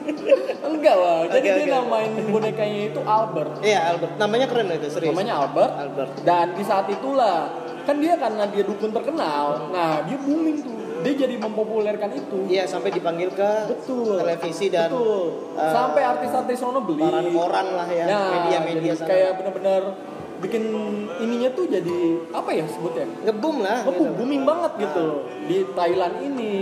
Enggak 0.67 0.97
lah. 0.97 1.19
Jadi 1.29 1.47
Oke, 1.47 1.57
dia 1.57 1.65
oke. 1.65 1.75
namain 1.75 2.13
bonekanya 2.27 2.81
itu 2.87 3.01
Albert. 3.03 3.53
Iya 3.61 3.81
Albert 3.91 4.13
namanya 4.17 4.47
keren 4.47 4.69
itu 4.71 4.89
serius 4.89 5.11
Namanya 5.11 5.35
Albert. 5.39 5.73
Albert 5.75 6.11
Dan 6.23 6.47
di 6.53 6.63
saat 6.63 6.87
itulah 6.89 7.37
kan 7.83 7.97
dia 7.99 8.17
karena 8.17 8.45
dia 8.47 8.63
dukun 8.63 8.89
terkenal, 8.91 9.69
nah 9.69 10.01
dia 10.03 10.17
booming 10.17 10.57
tuh. 10.59 10.73
Dia 11.01 11.13
jadi 11.19 11.37
mempopulerkan 11.37 12.11
itu. 12.11 12.49
Iya 12.49 12.65
sampai 12.65 12.89
dipanggil 12.91 13.29
ke 13.31 13.51
Betul. 13.69 14.17
televisi 14.17 14.69
dan 14.69 14.89
Betul. 14.89 15.53
eh, 15.53 15.69
Sampai 15.69 16.01
artis-artis 16.03 16.57
sono 16.57 16.81
beli. 16.81 17.05
koran-koran 17.05 17.67
lah 17.71 17.85
ya 17.87 18.05
Ya, 18.07 18.21
media-media 18.31 18.93
sana 18.95 19.05
kayak 19.07 19.31
bener-bener 19.37 19.83
bikin 20.37 20.65
ininya 21.19 21.49
tuh 21.51 21.65
jadi 21.67 21.97
apa 22.29 22.51
ya 22.51 22.65
sebutnya? 22.67 23.05
ngebum 23.23 23.61
lah 23.61 23.81
Oh, 23.81 23.93
gitu. 23.93 24.13
booming 24.15 24.43
banget 24.43 24.73
gitu 24.79 25.07
di 25.45 25.57
Thailand 25.71 26.15
ini 26.23 26.53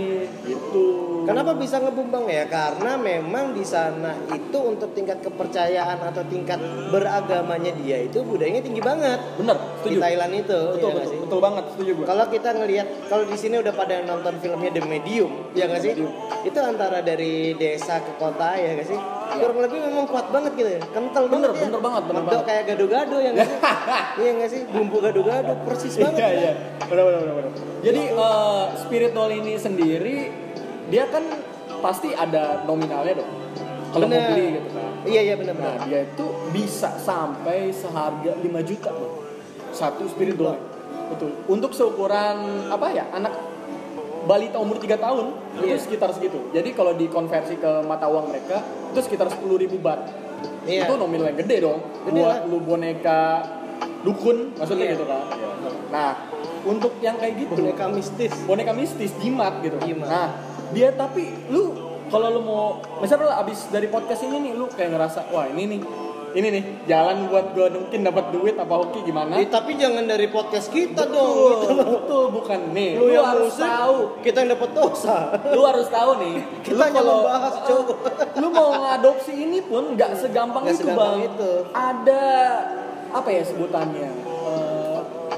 gitu. 0.43 1.02
Kenapa 1.23 1.51
bisa 1.55 1.79
ngebum 1.79 2.07
bang 2.11 2.25
ya? 2.27 2.43
Karena 2.47 2.91
memang 2.99 3.55
di 3.55 3.63
sana 3.63 4.11
itu 4.29 4.59
untuk 4.59 4.91
tingkat 4.91 5.23
kepercayaan 5.23 5.97
atau 6.03 6.23
tingkat 6.27 6.59
beragamanya 6.91 7.71
dia 7.79 8.03
itu 8.03 8.19
budayanya 8.21 8.61
tinggi 8.61 8.83
banget 8.83 9.19
Bener, 9.39 9.55
di 9.55 9.95
setuju. 9.95 9.99
Thailand 10.03 10.33
itu. 10.35 10.59
Betul, 10.75 10.89
ya 10.89 10.93
betul, 10.93 11.11
sih? 11.11 11.19
betul 11.23 11.39
banget, 11.39 11.63
setuju 11.73 11.91
gue. 11.95 12.05
Kalau 12.05 12.25
kita 12.27 12.49
ngelihat, 12.53 12.87
kalau 13.07 13.23
di 13.23 13.37
sini 13.37 13.55
udah 13.59 13.73
pada 13.73 13.95
nonton 14.03 14.33
filmnya 14.43 14.71
The 14.71 14.83
Medium, 14.83 15.31
ya 15.55 15.63
nggak 15.67 15.81
sih? 15.81 15.93
Itu 16.43 16.59
antara 16.59 16.99
dari 16.99 17.55
desa 17.55 18.03
ke 18.03 18.13
kota 18.19 18.53
ya 18.55 18.75
nggak 18.75 18.87
sih? 18.87 18.99
Kurang 19.33 19.65
lebih 19.65 19.79
memang 19.81 20.05
kuat 20.05 20.29
banget 20.29 20.51
gitu, 20.53 20.69
ya. 20.77 20.81
kental 20.93 21.25
Bener, 21.25 21.49
banget 21.49 21.57
ya. 21.57 21.65
bener 21.65 21.81
banget, 21.81 22.03
bener 22.05 22.21
Medok 22.21 22.29
banget. 22.29 22.45
kayak 22.45 22.63
gado-gado 22.69 23.17
ya 23.17 23.29
nggak 23.33 23.47
sih? 23.49 23.57
iya 24.21 24.31
nggak 24.37 24.49
sih? 24.53 24.61
Bumbu 24.69 24.97
gado-gado 25.01 25.53
persis 25.65 25.93
banget. 25.97 26.19
Iya, 26.21 26.27
kan? 26.29 26.33
iya. 26.37 26.53
Benar, 26.85 27.03
benar, 27.09 27.21
benar. 27.33 27.51
Jadi 27.81 28.01
eh, 28.13 28.63
spirit 28.77 29.11
doll 29.11 29.31
ini 29.33 29.53
sendiri 29.57 30.17
dia 30.89 31.07
kan 31.07 31.23
pasti 31.79 32.11
ada 32.11 32.63
nominalnya 32.63 33.23
dong. 33.23 33.31
Kalau 33.93 34.05
mau 34.09 34.21
beli 34.25 34.57
gitu 34.57 34.69
kan. 34.73 34.89
Iya 35.05 35.21
iya 35.21 35.35
benar-benar. 35.37 35.77
Nah, 35.77 35.85
dia 35.85 35.99
itu 36.07 36.25
bisa 36.49 36.97
sampai 36.97 37.69
seharga 37.69 38.31
5 38.33 38.41
juta 38.65 38.89
loh. 38.89 39.21
Satu 39.69 40.09
spirit 40.09 40.33
doll. 40.33 40.57
Betul. 41.13 41.31
Untuk 41.45 41.75
seukuran 41.77 42.67
apa 42.73 42.89
ya? 42.89 43.05
Anak 43.13 43.33
balita 44.23 44.57
umur 44.57 44.79
3 44.79 44.97
tahun 44.97 45.35
Iya. 45.61 45.77
itu 45.77 45.83
sekitar 45.85 46.09
segitu. 46.15 46.39
Jadi 46.55 46.73
kalau 46.73 46.95
dikonversi 46.95 47.59
ke 47.59 47.83
mata 47.85 48.07
uang 48.09 48.31
mereka 48.31 48.63
itu 48.95 48.99
sekitar 49.03 49.29
10.000 49.29 49.61
ribu 49.61 49.77
baht. 49.77 50.09
Iya. 50.65 50.87
Itu 50.89 50.95
nominal 50.97 51.29
yang 51.29 51.39
gede 51.43 51.57
dong. 51.61 51.79
Gede 52.09 52.17
buat 52.23 52.31
lah. 52.31 52.49
lu 52.49 52.57
boneka 52.63 53.21
dukun 54.01 54.55
maksudnya 54.57 54.85
Iya. 54.89 54.93
gitu 54.97 55.05
kan. 55.05 55.21
Nah, 55.91 56.11
untuk 56.63 56.97
yang 57.03 57.19
kayak 57.19 57.35
gitu 57.45 57.53
Boneka 57.59 57.85
mistis. 57.91 58.33
boneka 58.47 58.71
mistis 58.73 59.11
jimat 59.19 59.59
gitu. 59.61 59.75
Jimat. 59.83 60.07
Nah, 60.07 60.27
dia 60.73 60.89
tapi 60.91 61.23
lu 61.47 61.63
kalau 62.05 62.27
lu 62.29 62.41
mau 62.41 62.65
misalnya 62.99 63.25
lu 63.25 63.33
abis 63.39 63.69
dari 63.69 63.87
podcast 63.87 64.21
ini 64.21 64.37
nih 64.41 64.53
lu 64.53 64.65
kayak 64.67 64.91
ngerasa 64.91 65.29
wah 65.29 65.45
ini 65.45 65.63
nih 65.67 65.81
ini 66.33 66.47
nih 66.49 66.63
jalan 66.85 67.29
buat 67.29 67.53
gue 67.53 67.69
mungkin 67.71 68.01
dapat 68.01 68.33
duit 68.33 68.57
apa 68.57 68.73
hoki 68.73 69.05
gimana? 69.05 69.37
Eh, 69.37 69.45
tapi 69.45 69.77
jangan 69.77 70.01
dari 70.01 70.25
podcast 70.25 70.73
kita 70.73 71.05
dong. 71.05 71.29
Betul, 71.29 71.53
Gitu 71.53 71.69
loh. 71.69 71.85
betul 71.93 72.23
bukan 72.33 72.59
nih. 72.73 72.91
Lu, 72.97 73.05
yang 73.05 73.21
harus 73.29 73.53
musik, 73.53 73.61
tahu. 73.61 73.97
kita 74.25 74.37
yang 74.41 74.49
dapat 74.57 74.69
dosa. 74.73 75.17
Lu 75.53 75.61
harus 75.61 75.87
tahu 75.93 76.11
nih. 76.17 76.35
Kita 76.65 76.73
lu 76.73 76.89
kalau 76.89 77.13
membahas, 77.21 77.53
cowok. 77.69 77.97
lu 78.41 78.47
mau 78.49 78.69
ngadopsi 78.73 79.33
ini 79.37 79.61
pun 79.61 79.93
nggak 79.93 80.09
segampang 80.17 80.65
Nggak 80.65 80.73
itu 80.73 80.81
segampang 80.81 81.13
bang. 81.13 81.29
itu. 81.29 81.51
Ada 81.69 82.23
apa 83.13 83.29
ya 83.29 83.43
sebutannya? 83.45 84.09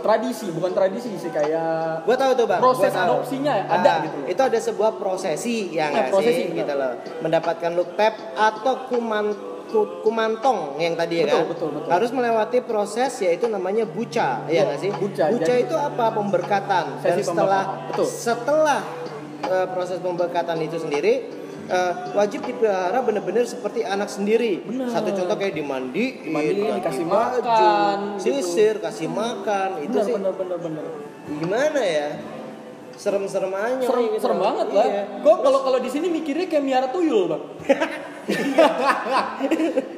Eh, 0.05 0.07
tradisi 0.07 0.53
bukan 0.53 0.69
tradisi 0.69 1.17
sih 1.17 1.33
kayak 1.33 2.05
Gua 2.05 2.13
tahu 2.13 2.31
tuh 2.35 2.45
bang. 2.45 2.61
Proses 2.61 2.87
gua 2.87 3.01
tahu. 3.01 3.09
adopsinya 3.17 3.53
ada 3.65 3.89
Ah, 3.91 4.03
gitu. 4.05 4.17
Itu 4.29 4.41
ada 4.43 4.59
sebuah 4.61 4.91
prosesi 4.95 5.73
yang 5.73 5.89
Nah, 5.89 5.97
nggak 5.99 6.13
prosesi, 6.13 6.41
sih 6.43 6.53
gitu 6.53 6.73
loh. 6.73 6.93
Mendapatkan 7.19 7.71
look 7.73 7.97
tap 7.97 8.13
atau 8.31 8.85
kuman 8.85 9.33
ku- 9.65 10.05
kumantong 10.05 10.77
yang 10.77 10.93
tadi 10.93 11.19
ya 11.19 11.25
Betul, 11.25 11.33
kan. 11.35 11.45
betul, 11.49 11.69
betul. 11.73 11.89
Harus 11.89 12.09
melewati 12.13 12.57
proses 12.61 13.17
yaitu 13.19 13.49
namanya 13.49 13.81
buca, 13.83 14.45
ya 14.45 14.61
nggak 14.63 14.77
sih? 14.79 14.91
buca, 14.93 15.25
jadi- 15.33 15.65
itu 15.65 15.73
apa? 15.73 16.05
Pemberkatan. 16.13 16.85
Dan 17.01 17.17
setelah 17.17 17.63
pemberkatan, 17.65 17.89
betul. 17.89 18.05
setelah 18.05 18.79
eh, 19.43 19.67
proses 19.67 19.97
pemberkatan 19.99 20.57
itu 20.59 20.77
sendiri 20.77 21.13
eh, 21.65 21.93
wajib 22.13 22.41
dipelihara 22.41 23.01
benar-benar 23.01 23.43
seperti 23.43 23.81
anak 23.81 24.07
sendiri. 24.07 24.61
Benar. 24.61 24.89
Satu 24.89 25.09
contoh 25.11 25.35
kayak 25.35 25.53
dimandiin, 25.53 26.13
Dimandiin, 26.23 26.77
dikasih 26.77 27.05
baju, 27.05 27.41
makan, 27.41 27.97
gitu. 28.17 28.23
sisir, 28.23 28.73
kasih 28.79 29.09
makan, 29.09 29.69
itu 29.81 29.93
bener, 29.93 30.05
sih 30.05 30.13
bener 30.13 30.33
bener 30.33 30.57
bener 30.59 30.85
gimana 31.25 31.81
ya? 31.81 32.09
Serem-serem 32.95 33.51
aja. 33.51 33.83
serem 33.83 34.07
gitu. 34.07 34.23
serem 34.23 34.39
banget 34.39 34.67
lah 34.71 34.87
Iya. 34.87 35.03
gue 35.19 35.35
kalau 35.43 35.59
kalau 35.67 35.79
di 35.83 35.91
sini 35.91 36.07
mikirnya 36.07 36.47
kayak 36.47 36.63
miara 36.63 36.87
tuyul 36.87 37.27
bang 37.27 37.43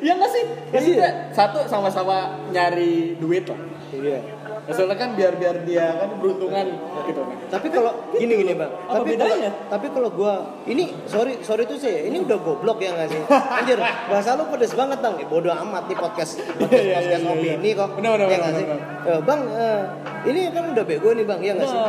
Iya 0.01 0.13
nggak 0.17 0.31
sih 0.33 0.43
maksudnya 0.73 1.09
satu 1.29 1.61
sama-sama 1.69 2.41
nyari 2.49 3.13
duit 3.21 3.45
lah 3.45 3.59
Iya. 3.93 4.19
Soalnya 4.67 4.97
kan 4.97 5.09
biar 5.13 5.33
biar 5.35 5.55
dia 5.63 5.87
kan 5.95 6.09
beruntungan 6.19 6.65
gitu 7.07 7.21
kan 7.23 7.37
Tapi 7.47 7.67
kalau 7.71 7.91
gini 8.11 8.33
gini 8.43 8.53
bang. 8.53 8.67
Apa 8.67 8.99
tapi 8.99 9.07
bedanya? 9.15 9.49
Kalau, 9.55 9.71
tapi 9.71 9.87
kalau 9.87 10.09
gua 10.11 10.33
ini 10.67 10.91
sorry 11.07 11.39
sorry 11.39 11.63
tuh 11.63 11.79
sih 11.79 12.11
ini 12.11 12.19
udah 12.19 12.35
goblok 12.39 12.83
ya 12.83 12.91
nggak 12.91 13.07
sih? 13.07 13.21
Anjir 13.31 13.79
bahasa 13.79 14.35
lu 14.35 14.43
pedes 14.51 14.75
banget 14.75 14.99
bang. 14.99 15.15
Eh, 15.17 15.27
bodoh 15.27 15.55
amat 15.55 15.87
nih 15.87 15.95
podcast 15.95 16.43
podcast, 16.59 16.83
Iya, 16.83 16.83
iya, 16.83 16.95
podcast 16.99 17.23
iya, 17.23 17.31
opini 17.31 17.69
iya. 17.71 17.79
kok. 17.79 17.89
Benar, 17.95 18.11
benar, 18.13 18.27
ya 18.27 18.37
benar. 18.43 18.79
Eh, 19.07 19.19
bang 19.23 19.41
eh, 19.47 19.81
ini 20.27 20.39
kan 20.51 20.63
udah 20.71 20.83
bego 20.83 21.09
nih 21.15 21.23
bang 21.23 21.39
ya 21.39 21.51
nggak 21.55 21.69
sih? 21.69 21.79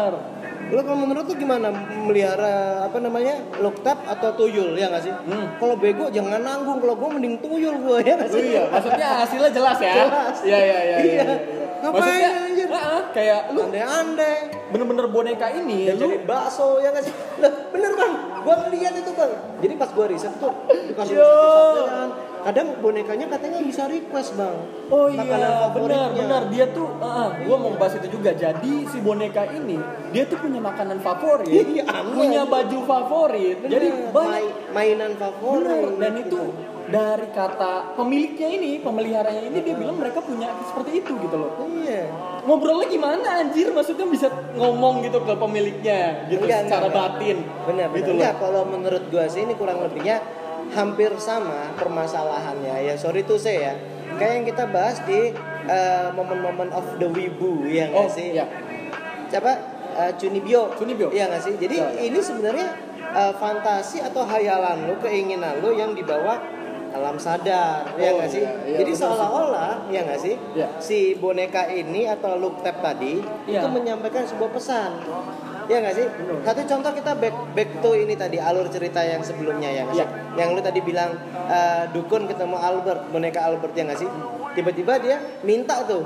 Lo 0.69 0.85
kalau 0.85 1.01
menurut 1.01 1.25
lu 1.25 1.35
gimana 1.35 1.73
melihara 1.97 2.85
apa 2.85 3.01
namanya 3.01 3.41
loktap 3.57 4.05
atau 4.05 4.37
tuyul 4.37 4.77
ya 4.77 4.87
nggak 4.87 5.03
sih? 5.03 5.11
Hmm. 5.11 5.57
Kalau 5.57 5.75
bego 5.75 6.07
jangan 6.09 6.39
nanggung. 6.39 6.79
Kalau 6.79 6.95
gua 6.95 7.09
mending 7.11 7.41
tuyul 7.41 7.75
gua 7.81 7.99
ya 7.99 8.15
nggak 8.15 8.29
Oh 8.29 8.37
sih? 8.37 8.53
iya, 8.53 8.63
maksudnya 8.69 9.09
hasilnya 9.25 9.51
jelas 9.51 9.79
ya. 9.81 9.93
Jelas. 9.97 10.37
Iya 10.45 10.59
iya 10.61 10.79
iya. 10.79 10.99
Iya. 11.01 11.23
iya. 11.25 11.25
Ngapain, 11.79 11.95
Maksudnya, 11.95 12.31
heeh, 12.69 13.01
kayak 13.11 13.41
lu 13.51 13.61
Andai-andai. 13.65 14.39
bener-bener 14.69 15.07
boneka 15.07 15.49
ini, 15.51 15.87
Ya, 15.87 15.95
lu 15.95 16.07
jadi 16.07 16.19
bakso 16.23 16.79
ya 16.79 16.89
nggak 16.91 17.03
sih? 17.03 17.15
Lah, 17.39 17.53
bener 17.69 17.93
bang, 17.93 18.13
gua 18.41 18.55
ngeliat 18.63 18.95
itu 18.95 19.11
bang. 19.11 19.33
Jadi 19.59 19.75
pas 19.75 19.91
gua 19.91 20.07
riset 20.07 20.35
tuh 20.37 20.53
dikasih 20.69 21.15
sate-satean. 21.15 22.09
Kadang 22.39 22.69
bonekanya 22.79 23.27
katanya 23.29 23.59
bisa 23.61 23.85
request 23.85 24.31
bang. 24.33 24.57
Oh 24.89 25.11
Makanan 25.11 25.27
iya, 25.27 25.69
benar 25.75 26.09
benar 26.15 26.43
dia 26.49 26.65
tuh, 26.71 26.87
uh, 26.97 27.35
gue 27.35 27.57
mau 27.59 27.75
bahas 27.75 27.99
itu 27.99 28.09
juga. 28.11 28.31
Jadi 28.31 28.87
si 28.87 28.99
boneka 28.99 29.43
ini 29.51 29.75
dia 30.09 30.23
tuh 30.25 30.39
punya 30.39 30.57
makanan 30.59 30.97
favorit, 30.99 31.51
Iya, 31.51 31.83
aneh. 31.85 32.15
punya 32.15 32.43
baju 32.47 32.79
favorit. 32.85 33.57
Bener, 33.59 33.71
Jadi 33.71 33.87
banyak 34.09 34.31
mai- 34.31 34.55
mainan 34.71 35.13
favorit. 35.15 35.67
bener 35.67 35.99
dan 35.99 36.13
itu 36.17 36.41
dari 36.89 37.29
kata 37.31 37.93
pemiliknya 37.93 38.49
ini, 38.49 38.81
pemeliharanya 38.81 39.45
ini 39.45 39.61
dia 39.61 39.77
bilang 39.77 40.01
mereka 40.01 40.25
punya 40.25 40.49
seperti 40.65 41.05
itu 41.05 41.13
gitu 41.21 41.37
loh. 41.37 41.53
Iya. 41.85 42.09
Ngobrolnya 42.49 42.89
gimana 42.89 43.45
anjir? 43.45 43.69
Maksudnya 43.71 44.09
bisa 44.09 44.29
ngomong 44.57 45.05
gitu 45.05 45.21
ke 45.21 45.35
pemiliknya 45.37 46.25
gitu 46.33 46.49
Enggak, 46.49 46.65
secara 46.65 46.89
enggak, 46.89 46.97
batin. 46.97 47.37
Benar, 47.69 47.87
benar. 47.93 47.97
gitu 48.01 48.09
loh. 48.09 48.17
Enggak, 48.17 48.35
kalau 48.41 48.63
menurut 48.65 49.03
gua 49.13 49.25
sih 49.29 49.45
ini 49.45 49.53
kurang 49.53 49.85
lebihnya 49.85 50.17
hampir 50.73 51.13
sama 51.21 51.77
permasalahannya. 51.77 52.75
Ya 52.83 52.95
sorry 52.97 53.21
tuh 53.23 53.37
saya 53.37 53.61
ya. 53.61 53.75
Kayak 54.17 54.33
yang 54.41 54.47
kita 54.49 54.65
bahas 54.67 54.97
di 55.05 55.37
eh, 55.69 56.09
momen-momen 56.17 56.73
of 56.73 56.97
the 56.97 57.05
wibu 57.07 57.69
ya 57.69 57.93
nggak 57.93 58.01
Oh, 58.01 58.09
sih? 58.09 58.33
iya. 58.33 58.49
Siapa? 59.29 59.53
Eh, 59.93 60.13
Cunibyo. 60.17 60.73
Cunibyo. 60.73 61.13
Iya 61.13 61.29
nggak 61.29 61.43
sih? 61.45 61.55
Jadi 61.61 61.77
Ya, 61.77 61.93
ya. 61.93 62.01
ini 62.09 62.19
sebenarnya 62.19 62.69
eh, 63.13 63.33
fantasi 63.37 64.01
atau 64.01 64.25
hayalan 64.25 64.89
lu, 64.89 64.97
keinginan 64.99 65.61
lu 65.61 65.77
yang 65.77 65.93
dibawa 65.93 66.41
alam 66.99 67.17
sadar 67.17 67.87
ya 67.95 68.09
Oh, 68.09 68.17
nggak 68.17 68.29
sih? 68.29 68.43
iya, 68.43 68.53
iya, 68.65 68.77
jadi 68.79 68.93
seolah-olah 68.93 69.73
ya 69.89 70.01
nggak 70.03 70.21
sih? 70.21 70.35
Iya. 70.53 70.67
si 70.79 70.99
boneka 71.15 71.67
ini 71.67 72.05
atau 72.05 72.35
look 72.35 72.61
tab 72.61 72.79
tadi 72.79 73.23
Iya. 73.45 73.63
itu 73.63 73.69
menyampaikan 73.69 74.25
sebuah 74.25 74.51
pesan. 74.51 74.91
Ya 75.65 75.79
nggak 75.79 75.95
sih? 75.95 76.07
Benar. 76.09 76.41
satu 76.45 76.63
contoh 76.67 76.93
kita 76.93 77.13
back 77.15 77.37
back 77.53 77.71
to 77.79 77.91
ini 77.93 78.15
tadi 78.15 78.37
alur 78.37 78.67
cerita 78.67 79.01
yang 79.01 79.21
sebelumnya 79.21 79.69
ya 79.69 79.85
nggak 79.85 79.97
sih? 79.97 80.03
Iya. 80.03 80.09
yang 80.37 80.49
lu 80.53 80.61
tadi 80.61 80.81
bilang 80.81 81.11
eh, 81.47 81.85
dukun 81.91 82.25
ketemu 82.25 82.57
Albert 82.57 83.09
boneka 83.09 83.41
Albert 83.43 83.73
ya 83.73 83.85
nggak 83.85 83.99
sih? 83.99 84.09
Tiba-tiba 84.53 84.97
dia 84.97 85.17
minta 85.43 85.85
tuh 85.85 86.03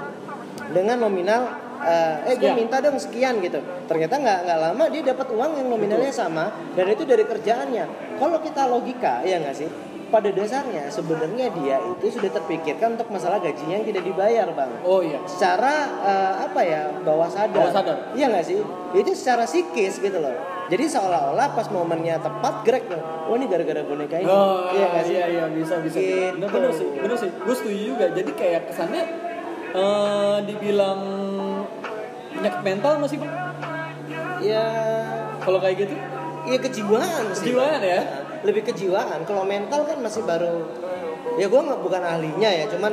dengan 0.69 0.99
nominal 1.01 1.47
eh, 1.79 2.27
eh 2.27 2.35
gue 2.35 2.43
Sekian. 2.43 2.57
minta 2.57 2.77
dong 2.79 2.95
sekian 2.97 3.35
gitu. 3.39 3.59
Ternyata 3.87 4.15
nggak 4.17 4.39
nggak 4.45 4.59
lama 4.61 4.85
dia 4.87 5.03
dapat 5.05 5.27
uang 5.31 5.53
yang 5.55 5.69
nominalnya 5.69 6.11
sama 6.11 6.51
dan 6.75 6.87
itu 6.87 7.03
dari 7.03 7.23
kerjaannya. 7.23 7.85
Kalau 8.19 8.39
kita 8.39 8.67
logika 8.67 9.23
ya 9.23 9.39
nggak 9.39 9.57
sih 9.57 9.71
pada 10.12 10.28
dasarnya 10.28 10.87
sebenarnya 10.87 11.49
dia 11.50 11.81
itu 11.81 12.12
sudah 12.12 12.28
terpikirkan 12.31 12.95
untuk 12.95 13.09
masalah 13.09 13.40
gajinya 13.40 13.81
yang 13.81 13.87
tidak 13.87 14.04
dibayar 14.04 14.45
bang 14.47 14.69
Oh 14.85 15.00
iya. 15.00 15.16
secara 15.25 15.73
eh, 15.99 16.35
apa 16.45 16.61
ya 16.61 16.92
bawah 17.00 17.26
sadar 17.26 17.57
Bawah 17.57 17.73
sadar. 17.73 17.97
iya 18.12 18.28
nggak 18.28 18.45
sih 18.45 18.61
itu 18.92 19.11
secara 19.12 19.42
psikis 19.42 19.97
gitu 19.97 20.21
loh 20.21 20.37
jadi 20.69 20.85
seolah-olah 20.87 21.52
pas 21.52 21.66
momennya 21.66 22.16
tepat 22.19 22.54
grek 22.62 22.85
tuh 22.87 23.00
oh 23.00 23.35
ini 23.35 23.45
gara-gara 23.45 23.81
boneka 23.83 24.16
ini 24.16 24.28
Oh, 24.28 24.69
iya 24.71 24.87
nggak 24.87 25.04
sih 25.04 25.14
iya 25.14 25.26
iya 25.28 25.45
bisa 25.49 25.81
bisa. 25.81 25.97
Gitu. 25.97 26.37
Bener, 26.37 26.49
bener 26.49 26.71
sih, 26.71 26.87
bener 26.95 27.16
sih. 27.19 27.28
Gue 27.35 27.52
setuju 27.52 27.81
juga. 27.88 28.07
Jadi 28.09 28.31
kayak 28.33 28.69
kesannya 28.69 29.04
eh 29.73 30.37
dibilang 30.45 31.00
penyakit 32.33 32.61
mental 32.62 32.92
masih 32.99 33.21
bang. 33.21 33.33
ya 34.40 34.64
Kalau 35.38 35.59
kayak 35.59 35.76
gitu, 35.83 35.95
iya 36.47 36.57
kejiwaan 36.57 37.25
sih 37.33 37.50
kejiwaan 37.50 37.81
ya. 37.83 38.00
Lebih 38.43 38.63
kejiwaan 38.67 39.23
kalau 39.27 39.47
mental 39.47 39.87
kan 39.87 39.99
masih 40.03 40.23
baru 40.27 40.67
ya 41.39 41.47
gue 41.49 41.61
nggak 41.63 41.81
bukan 41.81 42.03
ahlinya 42.03 42.51
ya 42.51 42.65
cuman 42.69 42.93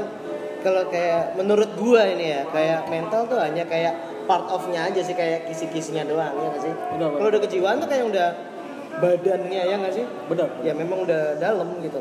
kalau 0.59 0.83
kayak 0.91 1.39
menurut 1.39 1.71
gue 1.75 2.01
ini 2.19 2.25
ya 2.35 2.41
kayak 2.51 2.91
mental 2.91 3.25
tuh 3.25 3.39
hanya 3.39 3.63
kayak 3.65 3.95
part 4.27 4.45
of-nya 4.51 4.85
aja 4.91 5.01
sih 5.01 5.15
kayak 5.17 5.49
kisi-kisinya 5.49 6.05
doang 6.05 6.35
ya 6.35 6.47
nggak 6.53 6.63
sih 6.63 6.73
Benar, 6.73 7.07
benar. 7.09 7.17
kalau 7.17 7.29
udah 7.33 7.41
kejiwaan 7.47 7.75
tuh 7.81 7.89
kayak 7.89 8.05
udah 8.11 8.27
badannya 8.99 9.61
ya 9.65 9.75
nggak 9.79 9.93
sih 9.95 10.05
Bener. 10.29 10.49
ya 10.61 10.73
memang 10.75 11.07
udah 11.07 11.39
dalam 11.39 11.67
gitu 11.81 11.99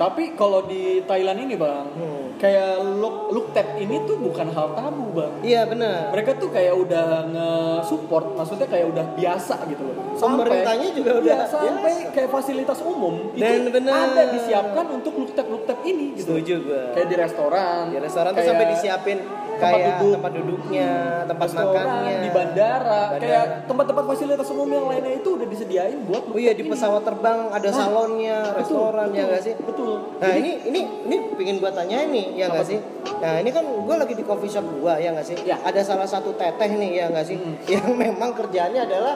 Tapi 0.00 0.32
kalau 0.32 0.64
di 0.64 1.04
Thailand 1.04 1.36
ini 1.38 1.54
bang, 1.54 1.84
Hmm. 1.92 2.32
kayak 2.34 2.72
look 2.96 3.28
look 3.28 3.52
tap 3.52 3.76
ini 3.76 4.00
tuh 4.02 4.16
bukan 4.16 4.48
hal 4.48 4.72
tabu 4.72 5.12
bang. 5.12 5.32
iya 5.44 5.62
benar 5.62 6.08
Mereka 6.08 6.40
tuh 6.40 6.48
kayak 6.48 6.72
udah 6.74 7.28
nge-support, 7.28 8.32
maksudnya 8.32 8.64
kayak 8.64 8.88
udah 8.88 9.04
biasa 9.12 9.60
gitu 9.66 9.82
loh. 9.84 10.16
Pemerintahnya 10.16 10.88
juga 10.90 11.20
udah 11.20 11.36
Iya, 11.36 11.44
sampai 11.46 11.76
biasa. 12.00 12.12
kayak 12.12 12.30
fasilitas 12.30 12.80
umum 12.82 13.28
Dan 13.34 13.60
itu 13.60 13.70
bener. 13.70 13.92
ada 13.92 14.22
disiapkan 14.30 14.86
untuk 14.90 15.12
look 15.14 15.32
tap 15.32 15.46
look 15.46 15.64
tap 15.64 15.80
ini 15.82 16.16
gitu. 16.16 16.32
setuju 16.32 16.54
gue 16.62 16.82
Kayak 16.94 17.06
di 17.06 17.16
restoran. 17.18 17.82
di 17.86 17.98
restoran 17.98 18.30
tuh 18.30 18.36
kayak 18.36 18.48
sampai 18.48 18.66
disiapin 18.72 19.18
tempat 19.60 19.76
kayak 19.76 19.88
duduk. 19.94 20.12
tempat 20.16 20.32
duduknya 20.32 20.90
tempat 21.22 21.46
restoran, 21.46 21.68
makannya 21.68 22.14
di 22.16 22.30
bandara, 22.30 22.80
Bandara. 22.80 23.20
kayak 23.20 23.44
tempat-tempat 23.64 24.04
fasilitas 24.08 24.48
umum 24.48 24.68
yang 24.68 24.86
lainnya 24.86 25.12
itu 25.14 25.28
udah 25.30 25.46
disediain 25.46 25.98
buat 26.02 26.22
oh 26.24 26.34
iya 26.34 26.52
di 26.52 26.62
ini. 26.62 26.70
pesawat 26.70 27.02
terbang 27.02 27.38
ada 27.48 27.62
Nah, 27.62 27.76
salonnya 27.76 28.38
Betul, 28.42 28.58
restoran 28.58 29.06
ya 29.06 29.14
betul, 29.14 29.28
nggak 29.28 29.42
sih 29.42 29.54
Betul. 29.60 29.90
Nah 30.16 30.26
Jadi- 30.26 30.40
ini 30.40 30.50
ini 30.66 30.80
ini 31.04 31.16
pingin 31.34 31.56
gua 31.56 31.70
tanya 31.70 31.96
nih 32.02 32.26
ya 32.34 32.46
nggak 32.48 32.66
sih? 32.66 32.78
Nah 33.16 33.34
ini 33.36 33.50
kan 33.50 33.64
gua 33.64 33.96
lagi 33.96 34.14
di 34.14 34.24
coffee 34.24 34.48
shop 34.48 34.66
gua 34.74 34.96
ya 34.96 35.12
nggak 35.12 35.26
sih? 35.26 35.36
Ya. 35.42 35.60
Ada 35.60 35.80
salah 35.84 36.04
satu 36.04 36.32
teteh 36.32 36.70
nih 36.72 36.90
ya 36.94 37.04
nggak 37.08 37.26
sih? 37.26 37.36
Hmm. 37.36 37.54
Yang 37.66 37.86
memang 37.94 38.30
kerjaannya 38.32 38.80
adalah 38.82 39.14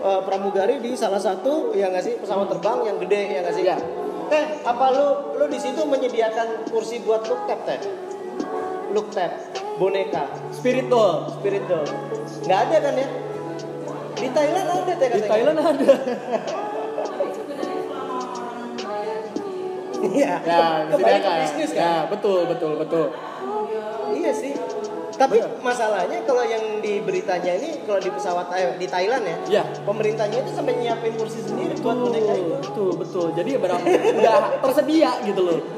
eh, 0.00 0.20
pramugari 0.20 0.78
di 0.78 0.92
salah 0.92 1.16
satu 1.16 1.72
ya 1.72 1.88
nggak 1.88 2.02
sih 2.02 2.14
pesawat 2.18 2.50
terbang 2.50 2.78
yang 2.84 2.96
gede 2.98 3.22
ya 3.30 3.38
nggak 3.40 3.54
sih? 3.54 3.64
Ya. 3.64 3.76
Teh 4.24 4.44
apa 4.62 4.86
lu 4.90 5.06
lu 5.34 5.46
di 5.46 5.56
situ 5.56 5.80
menyediakan 5.80 6.68
kursi 6.68 7.00
buat 7.00 7.24
look 7.24 7.44
tap 7.44 7.60
teh? 7.64 7.80
Look 8.90 9.10
tap 9.10 9.32
boneka 9.74 10.22
spirit 10.50 10.86
doll. 10.86 11.26
spirit 11.34 11.64
doll 11.66 11.86
nggak 12.44 12.58
ada 12.68 12.76
kan 12.80 12.94
ya? 12.94 13.08
Di 14.14 14.28
Thailand 14.30 14.68
ada 14.70 14.92
Di. 14.94 15.20
Thailand 15.26 15.58
ada. 15.58 15.86
Iya. 20.04 20.34
ya, 20.44 20.58
Kembali 20.92 21.18
ke 21.18 21.30
bisnis 21.42 21.70
kan? 21.72 21.80
Ya, 21.80 21.94
betul, 22.06 22.44
betul, 22.44 22.72
betul. 22.76 23.06
Iya 24.12 24.32
sih. 24.36 24.52
Tapi 25.14 25.38
Benar. 25.38 25.62
masalahnya 25.62 26.18
kalau 26.26 26.42
yang 26.42 26.82
di 26.82 26.98
beritanya 26.98 27.54
ini 27.54 27.86
kalau 27.86 28.02
di 28.02 28.10
pesawat 28.10 28.50
eh, 28.52 28.74
di 28.76 28.86
Thailand 28.90 29.22
ya, 29.22 29.36
Ya. 29.48 29.62
pemerintahnya 29.86 30.42
itu 30.42 30.50
sampai 30.50 30.74
nyiapin 30.74 31.14
kursi 31.14 31.38
sendiri 31.38 31.78
buat 31.78 31.94
boneka 31.94 32.34
itu. 32.34 32.54
betul, 32.60 32.90
betul. 32.98 33.26
Jadi 33.32 33.50
benar 33.56 33.78
udah 33.80 34.38
tersedia 34.60 35.10
gitu 35.24 35.42
loh. 35.42 35.60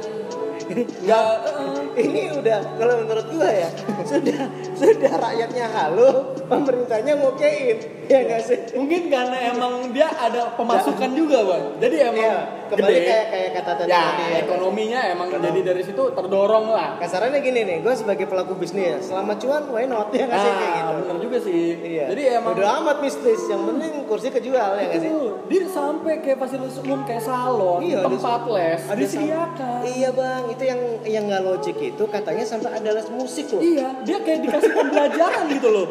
Ya, 1.06 1.14
eh, 1.46 1.55
Ini 1.96 2.28
udah 2.36 2.76
kalau 2.76 2.94
menurut 3.08 3.26
gua 3.32 3.48
ya 3.48 3.68
sudah 4.04 4.52
sudah 4.76 5.12
rakyatnya 5.16 5.64
halu, 5.72 6.36
pemerintahnya 6.44 7.16
ngokein, 7.16 8.04
ya 8.06 8.18
nggak 8.22 8.40
sih? 8.40 8.58
mungkin 8.72 9.00
karena 9.06 9.36
emang 9.50 9.72
dia 9.90 10.08
ada 10.08 10.52
pemasukan 10.52 11.10
juga, 11.12 11.38
Bang. 11.42 11.64
Jadi 11.76 11.96
emang 11.98 12.16
Iya, 12.18 12.36
kembali 12.66 12.94
gede. 12.94 13.06
kayak 13.06 13.26
kayak 13.28 13.50
kata 13.54 13.72
tadi 13.76 13.88
ya, 13.88 14.02
tadi 14.04 14.24
ya. 14.24 14.36
ekonominya 14.40 15.00
emang 15.08 15.28
jadi 15.28 15.60
dari 15.62 15.82
situ 15.82 16.02
terdorong 16.08 16.66
lah. 16.68 16.88
Kasarannya 16.96 17.38
gini 17.40 17.60
nih, 17.62 17.78
gue 17.80 17.94
sebagai 17.94 18.26
pelaku 18.26 18.54
bisnis, 18.54 19.04
selama 19.04 19.34
cuan 19.36 19.62
why 19.68 19.84
not 19.84 20.10
ya 20.10 20.24
nggak 20.24 20.36
sih 20.36 20.52
kayak 20.52 20.66
Nah, 20.66 20.76
gitu. 20.76 20.92
bener 21.00 21.16
juga 21.20 21.38
sih. 21.40 21.62
Iya. 21.76 22.04
Jadi 22.08 22.22
emang 22.32 22.52
udah 22.52 22.70
amat 22.80 22.96
mistis, 23.00 23.40
yang 23.46 23.62
penting 23.64 23.92
kursi 24.04 24.28
kejual 24.28 24.70
ya 24.72 24.84
nggak 24.84 25.00
sih? 25.00 25.10
Dia 25.46 25.62
sampai 25.66 26.12
kayak 26.20 26.38
fasilitas 26.38 26.76
umum 26.78 27.00
kayak 27.02 27.22
salon, 27.22 27.80
Iya, 27.80 27.98
ada- 27.98 28.08
tempat 28.08 28.42
les, 28.48 28.80
ada 28.82 28.96
disediakan. 28.96 29.78
Iya 29.84 30.08
bang, 30.10 30.42
itu 30.48 30.62
yang 30.64 30.80
yang 31.04 31.24
nggak 31.26 31.42
logik 31.44 31.76
itu 31.78 32.04
katanya 32.04 32.44
sampai 32.44 32.70
ada 32.72 32.90
les 32.92 33.08
musik 33.08 33.46
loh. 33.48 33.60
Iya, 33.60 33.88
dia 34.02 34.18
kayak 34.18 34.40
dikasih 34.42 34.70
pembelajaran 34.72 35.44
gitu 35.48 35.68
loh. 35.68 35.86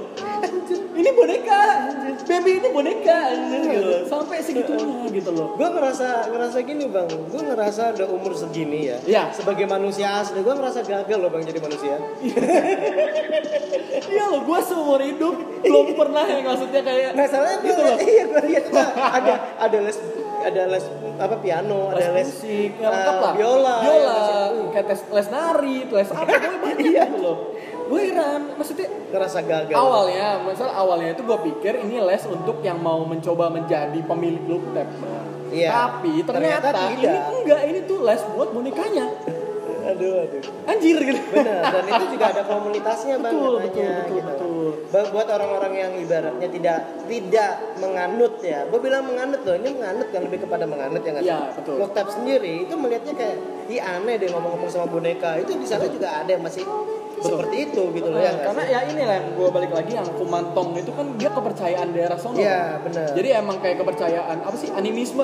Ini 0.95 1.11
boneka, 1.11 1.61
baby 2.23 2.51
ini 2.63 2.69
boneka, 2.71 3.19
gitu. 3.35 3.83
loh. 3.83 4.01
Sampai 4.07 4.39
segitunya 4.39 5.11
gitu 5.11 5.31
loh. 5.35 5.59
Gue 5.59 5.67
ngerasa 5.67 6.31
ngerasa 6.31 6.57
gini 6.63 6.87
bang, 6.87 7.07
gue 7.11 7.41
ngerasa 7.51 7.99
udah 7.99 8.07
umur 8.15 8.31
segini 8.31 8.95
ya. 8.95 8.97
Iya. 9.03 9.23
Sebagai 9.35 9.67
manusia 9.67 10.23
asli, 10.23 10.39
gue 10.39 10.55
ngerasa 10.55 10.87
gagal 10.87 11.19
loh 11.19 11.27
bang 11.27 11.43
jadi 11.43 11.59
manusia. 11.59 11.95
Iya 13.95 14.27
loh, 14.27 14.41
gue 14.43 14.59
seumur 14.63 14.99
hidup 15.01 15.35
belum 15.63 15.95
pernah 15.97 16.27
yang 16.27 16.43
maksudnya 16.45 16.81
kayak 16.83 17.15
Masalahnya 17.15 17.57
gue 17.63 17.67
gitu 17.71 17.81
loh. 17.81 17.97
iya 18.11 18.23
gue 18.27 18.41
lihat 18.51 18.65
ada 18.95 19.33
ada 19.55 19.77
les 19.81 19.97
ada 20.45 20.61
les 20.69 20.85
apa 21.17 21.35
piano, 21.39 21.89
ada 21.89 22.13
les 22.13 22.27
musik, 22.27 22.71
ya, 22.77 22.87
lengkap 22.87 23.15
lah. 23.17 23.33
biola, 23.33 23.75
ya 23.75 23.83
biola, 23.83 24.15
sih? 24.21 24.65
kayak 24.69 24.85
tes 24.85 24.99
les 25.09 25.27
nari, 25.27 25.77
les 25.87 26.09
apa, 26.11 26.31
gue 26.43 26.59
banyak 26.61 26.85
Iya. 26.85 27.03
gitu 27.07 27.17
loh. 27.17 27.37
Gue 27.85 28.01
heran, 28.09 28.41
maksudnya 28.53 28.87
ngerasa 29.09 29.39
gagal. 29.41 29.75
awalnya, 29.75 30.27
misal 30.41 30.69
awalnya 30.69 31.13
itu 31.13 31.21
gue 31.21 31.39
pikir 31.43 31.73
ini 31.79 31.97
les 31.99 32.23
untuk 32.25 32.61
yang 32.61 32.77
mau 32.77 33.01
mencoba 33.01 33.49
menjadi 33.49 33.99
pemilik 34.01 34.41
look 34.45 34.65
tap. 34.73 34.89
Iya. 35.49 35.69
Tapi 35.69 36.25
ternyata, 36.25 36.73
Ternyata 36.73 36.93
ini 36.93 37.05
enggak, 37.41 37.61
ini 37.63 37.79
tuh 37.85 38.01
les 38.01 38.21
buat 38.33 38.49
bonekanya. 38.49 39.05
Aduh 39.85 40.13
aduh. 40.25 40.41
Anjir 40.65 40.97
gitu. 40.97 41.21
Benar, 41.29 41.61
dan 41.69 41.85
itu 41.85 42.05
juga 42.17 42.25
ada 42.33 42.41
komunitasnya 42.45 43.15
bang 43.21 43.33
Betul, 43.33 43.53
betul, 43.61 43.83
betul, 43.85 44.15
gitu. 44.17 44.27
betul. 44.89 45.05
Buat 45.13 45.27
orang-orang 45.29 45.73
yang 45.77 45.91
ibaratnya 45.99 46.47
tidak 46.49 46.77
tidak 47.05 47.51
menganut 47.77 48.33
ya, 48.41 48.59
gue 48.65 48.79
bilang 48.81 49.03
menganut 49.05 49.41
loh, 49.45 49.55
ini 49.55 49.69
menganut 49.77 50.07
kan 50.09 50.21
lebih 50.25 50.39
kepada 50.47 50.65
menganut 50.65 51.01
ya 51.05 51.11
nggak 51.13 51.25
sih? 51.25 51.31
Iya, 51.31 51.41
betul. 51.53 51.75
Loktap 51.77 52.07
sendiri 52.09 52.53
itu 52.65 52.73
melihatnya 52.73 53.13
kayak, 53.13 53.37
ih 53.69 53.81
aneh 53.81 54.15
deh 54.17 54.29
ngomong-ngomong 54.33 54.69
sama 54.71 54.87
boneka, 54.89 55.37
itu 55.37 55.51
di 55.57 55.67
sana 55.67 55.85
juga 55.85 56.23
ada 56.23 56.29
yang 56.29 56.41
masih 56.41 56.65
seperti 57.15 57.71
itu 57.71 57.83
gitu 57.95 58.11
loh 58.11 58.19
ya 58.19 58.43
Karena 58.43 58.63
sih? 58.67 58.73
ya 58.75 58.79
ini 58.91 59.01
lah 59.07 59.15
yang 59.23 59.27
gue 59.39 59.47
balik 59.49 59.71
lagi 59.71 59.91
yang 59.95 60.07
kumantong 60.19 60.75
itu 60.77 60.91
kan 60.91 61.07
dia 61.15 61.29
kepercayaan 61.31 61.87
daerah 61.95 62.17
sono. 62.19 62.37
Iya 62.37 62.83
benar. 62.83 63.07
Jadi 63.15 63.29
emang 63.31 63.57
kayak 63.63 63.77
kepercayaan 63.81 64.37
apa 64.43 64.55
sih 64.59 64.69
animisme? 64.75 65.23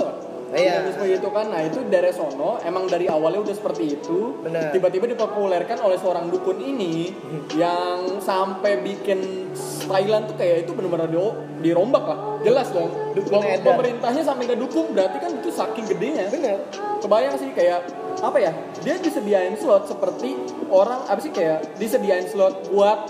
Iya. 0.52 0.84
Animisme 0.84 1.06
itu 1.08 1.30
kan, 1.32 1.48
nah 1.48 1.62
itu 1.64 1.80
dari 1.88 2.12
sono 2.12 2.60
emang 2.62 2.84
dari 2.86 3.08
awalnya 3.08 3.40
udah 3.48 3.56
seperti 3.56 3.96
itu. 3.96 4.36
Benar. 4.44 4.76
Tiba-tiba 4.76 5.08
dipopulerkan 5.08 5.80
oleh 5.80 5.96
seorang 5.96 6.28
dukun 6.28 6.60
ini 6.60 7.16
yang 7.56 8.20
sampai 8.20 8.84
bikin 8.84 9.52
Thailand 9.88 10.28
tuh 10.28 10.36
kayak 10.36 10.68
itu 10.68 10.72
benar-benar 10.76 11.08
di- 11.08 11.40
dirombak 11.64 12.04
lah. 12.04 12.20
Jelas 12.44 12.68
dong. 12.72 12.92
Dukun 13.16 13.40
pemerintahnya 13.64 14.24
sampai 14.24 14.44
nggak 14.52 14.60
dukung 14.60 14.92
berarti 14.92 15.18
kan 15.20 15.32
itu 15.40 15.50
saking 15.52 15.86
gedenya. 15.88 16.28
Benar. 16.28 16.58
Kebayang 17.00 17.36
sih 17.40 17.50
kayak 17.56 17.88
apa 18.20 18.38
ya? 18.38 18.52
Dia 18.84 19.00
disediain 19.00 19.56
slot 19.56 19.88
seperti 19.88 20.36
orang 20.68 21.08
apa 21.08 21.20
sih 21.24 21.32
kayak 21.32 21.80
disediain 21.80 22.28
slot 22.28 22.68
buat 22.70 23.08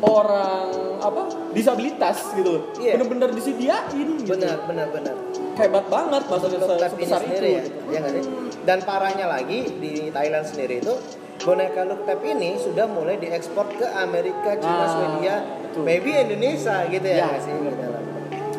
orang 0.00 0.70
apa 1.02 1.22
disabilitas 1.52 2.32
gitu. 2.38 2.70
Iya. 2.78 2.96
Bener-bener 2.96 3.34
disediain. 3.34 3.84
Gitu. 3.92 4.30
Benar, 4.30 4.64
benar, 4.66 4.88
benar. 4.94 5.14
Hebat 5.52 5.84
banget 5.86 6.22
Look 6.24 6.48
ini 6.48 6.58
sebesar 6.88 7.20
itu. 7.20 7.28
sendiri 7.28 7.50
ya, 7.50 7.62
gitu. 7.62 7.78
ya 7.88 7.98
nggak 8.00 8.12
sih? 8.14 8.24
Dan 8.62 8.78
parahnya 8.82 9.26
lagi 9.26 9.58
di 9.76 10.08
Thailand 10.08 10.44
sendiri 10.44 10.80
itu 10.80 10.94
boneka 11.38 11.82
Look 11.84 12.02
Tap 12.02 12.20
ini 12.22 12.56
sudah 12.56 12.86
mulai 12.86 13.18
diekspor 13.18 13.66
ke 13.74 13.86
Amerika, 13.92 14.56
Cina, 14.56 14.78
Ah, 14.78 14.88
Swedia, 14.88 15.36
betul. 15.62 15.82
maybe 15.82 16.10
Indonesia 16.14 16.86
gitu 16.86 17.04
ya, 17.04 17.16
Ya, 17.16 17.24
nggak 17.28 17.42
sih? 17.42 17.52
Gitu 17.52 17.84
lah. 17.84 18.02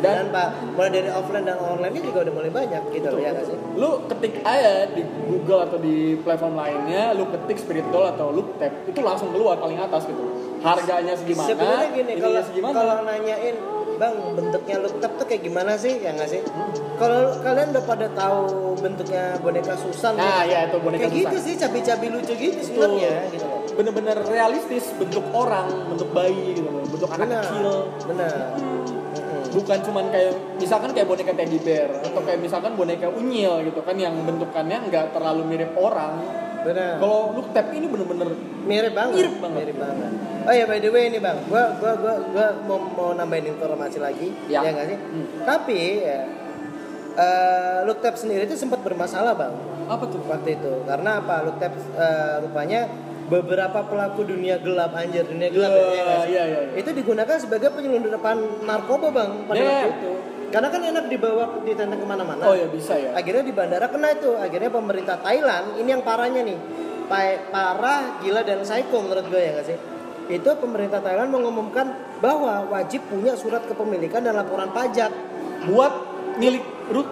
dan, 0.04 0.36
pak 0.36 0.76
mulai 0.76 0.92
dari 0.92 1.08
offline 1.08 1.48
dan 1.48 1.56
online 1.56 1.96
juga 1.96 2.28
udah 2.28 2.34
mulai 2.36 2.52
banyak 2.52 2.92
gitu 2.92 3.08
loh 3.08 3.24
ya 3.24 3.32
nggak 3.32 3.48
sih 3.48 3.56
lu 3.80 4.04
ketik 4.04 4.36
aja 4.44 4.92
di 4.92 5.00
Google 5.00 5.64
atau 5.64 5.80
di 5.80 6.20
platform 6.20 6.60
lainnya 6.60 7.16
lu 7.16 7.24
ketik 7.32 7.56
spirit 7.56 7.88
doll 7.88 8.04
atau 8.04 8.36
lu 8.36 8.52
tap 8.60 8.84
itu 8.84 9.00
langsung 9.00 9.32
keluar 9.32 9.56
paling 9.56 9.80
atas 9.80 10.04
gitu 10.04 10.28
harganya 10.60 11.16
segimana 11.16 11.48
sebenarnya 11.48 11.88
gini 11.88 12.12
ininya 12.12 12.20
kalau 12.20 12.42
segimana 12.44 12.74
kalau 12.76 12.96
nanyain 13.08 13.56
bang 14.04 14.16
bentuknya 14.36 14.76
look 14.84 15.00
tap 15.00 15.16
tuh 15.16 15.24
kayak 15.24 15.48
gimana 15.48 15.80
sih? 15.80 15.96
Ya 16.04 16.12
nggak 16.12 16.28
sih? 16.28 16.42
Kalau 17.00 17.40
kalian 17.40 17.72
udah 17.72 17.84
pada 17.88 18.08
tahu 18.12 18.42
bentuknya 18.84 19.40
boneka 19.40 19.80
Susan 19.80 20.20
Nah, 20.20 20.44
gitu. 20.44 20.52
ya, 20.52 20.60
itu 20.68 20.78
boneka 20.84 21.02
kayak 21.08 21.16
gitu 21.16 21.36
Susan. 21.40 21.46
sih 21.48 21.54
cabi-cabi 21.56 22.08
lucu 22.12 22.34
gitu 22.36 22.60
sebenarnya 22.60 23.16
gitu. 23.32 23.46
Bener-bener 23.80 24.18
realistis 24.28 24.92
bentuk 25.00 25.24
orang 25.32 25.72
bentuk 25.88 26.12
bayi 26.12 26.60
gitu 26.60 26.68
bentuk 26.68 27.10
anak 27.16 27.28
benar 27.32 27.44
kecil. 27.48 27.72
Benar 28.12 28.36
bukan 29.54 29.80
cuman 29.86 30.10
kayak 30.10 30.34
misalkan 30.58 30.90
kayak 30.98 31.06
boneka 31.06 31.34
teddy 31.38 31.62
bear 31.62 31.86
atau 32.02 32.22
kayak 32.26 32.42
misalkan 32.42 32.74
boneka 32.74 33.06
unyil 33.14 33.62
gitu 33.62 33.86
kan 33.86 33.94
yang 34.02 34.18
bentukannya 34.26 34.90
nggak 34.90 35.14
terlalu 35.14 35.46
mirip 35.46 35.78
orang 35.78 36.18
benar. 36.64 36.92
Kalau 37.00 37.20
look 37.36 37.48
tap 37.52 37.68
ini 37.76 37.86
bener-bener 37.88 38.30
mirip 38.66 38.94
banget. 38.96 39.16
Mirip 39.20 39.36
banget. 39.40 39.58
mirip 39.60 39.78
banget. 39.78 40.12
Oh 40.44 40.54
ya 40.54 40.66
by 40.68 40.80
the 40.80 40.90
way 40.90 41.04
ini 41.12 41.20
bang. 41.20 41.38
Gua 41.48 41.76
gua 41.78 41.94
gua 42.00 42.14
gua 42.32 42.48
mau, 42.66 42.80
mau 42.96 43.10
nambahin 43.16 43.54
informasi 43.54 43.98
lagi. 44.00 44.34
Ya. 44.48 44.64
ya 44.64 44.70
nggak 44.74 44.88
sih? 44.88 44.98
Hmm. 45.00 45.28
tapi 45.44 45.80
ya 46.04 46.20
eh, 47.14 47.78
look 47.86 48.00
tap 48.02 48.16
sendiri 48.18 48.50
itu 48.50 48.56
sempat 48.58 48.82
bermasalah 48.82 49.36
bang. 49.36 49.54
Apa 49.88 50.04
tuh? 50.08 50.24
Waktu 50.26 50.58
itu. 50.58 50.74
Karena 50.88 51.20
apa? 51.22 51.36
Look 51.46 51.60
tap 51.60 51.76
eh, 51.76 52.36
rupanya 52.42 52.88
beberapa 53.34 53.80
pelaku 53.90 54.22
dunia 54.30 54.62
gelap 54.62 54.94
anjir 54.94 55.26
dunia 55.26 55.50
gelap 55.50 55.72
Iya, 55.74 55.82
ya 55.82 55.90
iya, 55.90 56.20
iya, 56.28 56.44
iya. 56.46 56.62
itu 56.78 56.90
digunakan 56.94 57.38
sebagai 57.42 57.74
penyelundupan 57.74 58.68
narkoba 58.70 59.08
bang 59.10 59.30
pada 59.50 59.58
Iya, 59.58 59.70
waktu 59.70 59.90
itu. 59.90 60.12
Karena 60.54 60.70
kan 60.70 60.82
enak 60.86 61.06
dibawa 61.10 61.44
ditendang 61.66 61.98
ke 61.98 62.06
mana-mana. 62.06 62.46
Oh 62.46 62.54
ya 62.54 62.70
bisa 62.70 62.94
ya. 62.94 63.18
Akhirnya 63.18 63.42
di 63.42 63.50
bandara 63.50 63.90
kena 63.90 64.14
itu. 64.14 64.38
Akhirnya 64.38 64.70
pemerintah 64.70 65.18
Thailand 65.18 65.82
ini 65.82 65.90
yang 65.90 66.06
parahnya 66.06 66.46
nih. 66.46 66.58
Pa- 67.10 67.42
parah 67.50 68.22
gila 68.22 68.46
dan 68.46 68.62
psycho 68.62 69.02
menurut 69.02 69.26
gue 69.34 69.42
ya 69.42 69.58
nggak 69.58 69.66
sih? 69.66 69.78
Itu 70.30 70.54
pemerintah 70.62 71.02
Thailand 71.02 71.34
mengumumkan 71.34 71.98
bahwa 72.22 72.70
wajib 72.70 73.02
punya 73.10 73.34
surat 73.34 73.66
kepemilikan 73.66 74.22
dan 74.22 74.38
laporan 74.38 74.70
pajak 74.70 75.10
buat 75.74 75.94
milik 76.38 76.62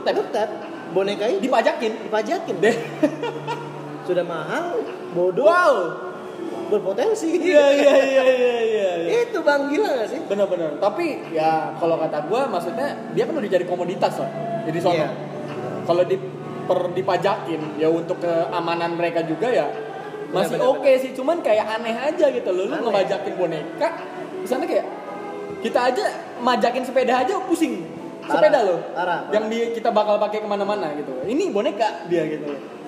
tap 0.05 0.21
Tetap 0.21 0.49
boneka 0.93 1.25
itu. 1.25 1.49
Dipajakin. 1.49 1.91
Dipajakin. 2.13 2.55
Deh. 2.61 2.77
Sudah 4.05 4.21
mahal. 4.21 4.85
Bodoh. 5.17 5.49
Wow 5.49 6.10
berpotensi. 6.71 7.29
Iya 7.35 7.65
iya 7.75 7.93
iya 7.99 8.23
iya 8.31 8.55
iya 8.63 8.91
iya. 9.03 9.15
itu 9.27 9.39
bang 9.43 9.67
gila 9.67 9.89
gak 9.99 10.07
sih? 10.07 10.19
Benar-benar 10.25 10.79
tapi 10.79 11.19
ya 11.35 11.75
kalau 11.75 11.99
kata 11.99 12.31
gua 12.31 12.47
maksudnya 12.47 12.95
dia 13.11 13.27
kan 13.27 13.35
udah 13.35 13.51
jadi 13.51 13.65
komoditas 13.67 14.15
lah 14.23 14.31
jadi 14.63 14.79
sono. 14.79 14.95
Iya. 14.95 15.09
kalau 15.81 16.03
di 16.05 16.15
per 16.61 16.79
dipajakin 16.93 17.81
ya 17.81 17.89
untuk 17.89 18.21
keamanan 18.21 18.95
mereka 18.95 19.25
juga 19.27 19.51
ya 19.51 19.67
masih 20.31 20.57
oke 20.63 20.91
sih. 21.03 21.11
Cuman 21.11 21.43
kayak 21.43 21.67
aneh 21.79 21.95
aja 21.95 22.31
gitu 22.31 22.49
loh. 22.55 22.71
Lu 22.71 22.75
ngebajakin 22.87 23.33
boneka 23.35 23.89
di 24.41 24.47
sana 24.47 24.63
kayak 24.63 24.87
kita 25.59 25.79
aja 25.91 26.05
majakin 26.39 26.87
sepeda 26.87 27.27
aja 27.27 27.35
pusing. 27.43 27.83
Sepeda 28.23 28.63
loh. 28.63 28.79
Yang 29.33 29.45
di, 29.51 29.59
kita 29.81 29.89
bakal 29.91 30.15
pakai 30.21 30.39
ke 30.39 30.47
mana-mana 30.47 30.93
gitu. 30.95 31.11
Ini 31.27 31.51
boneka 31.51 32.07
dia 32.07 32.23
gitu. 32.29 32.47
loh 32.47 32.80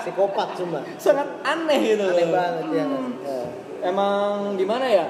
psikopat 0.00 0.48
cuma. 0.58 0.80
Sangat 0.96 1.28
aneh 1.42 1.80
gitu 1.94 2.04
aneh 2.06 2.26
banget 2.30 2.64
ya? 2.70 2.84
Ya. 3.26 3.40
emang 3.90 4.54
gimana 4.54 4.86
ya? 4.86 5.06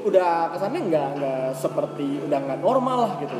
Udah 0.00 0.48
kesannya 0.52 0.80
nggak 0.88 1.08
nggak 1.20 1.44
seperti 1.54 2.24
udah 2.24 2.38
nggak 2.40 2.60
normal 2.60 2.98
lah 3.08 3.12
gitu. 3.20 3.36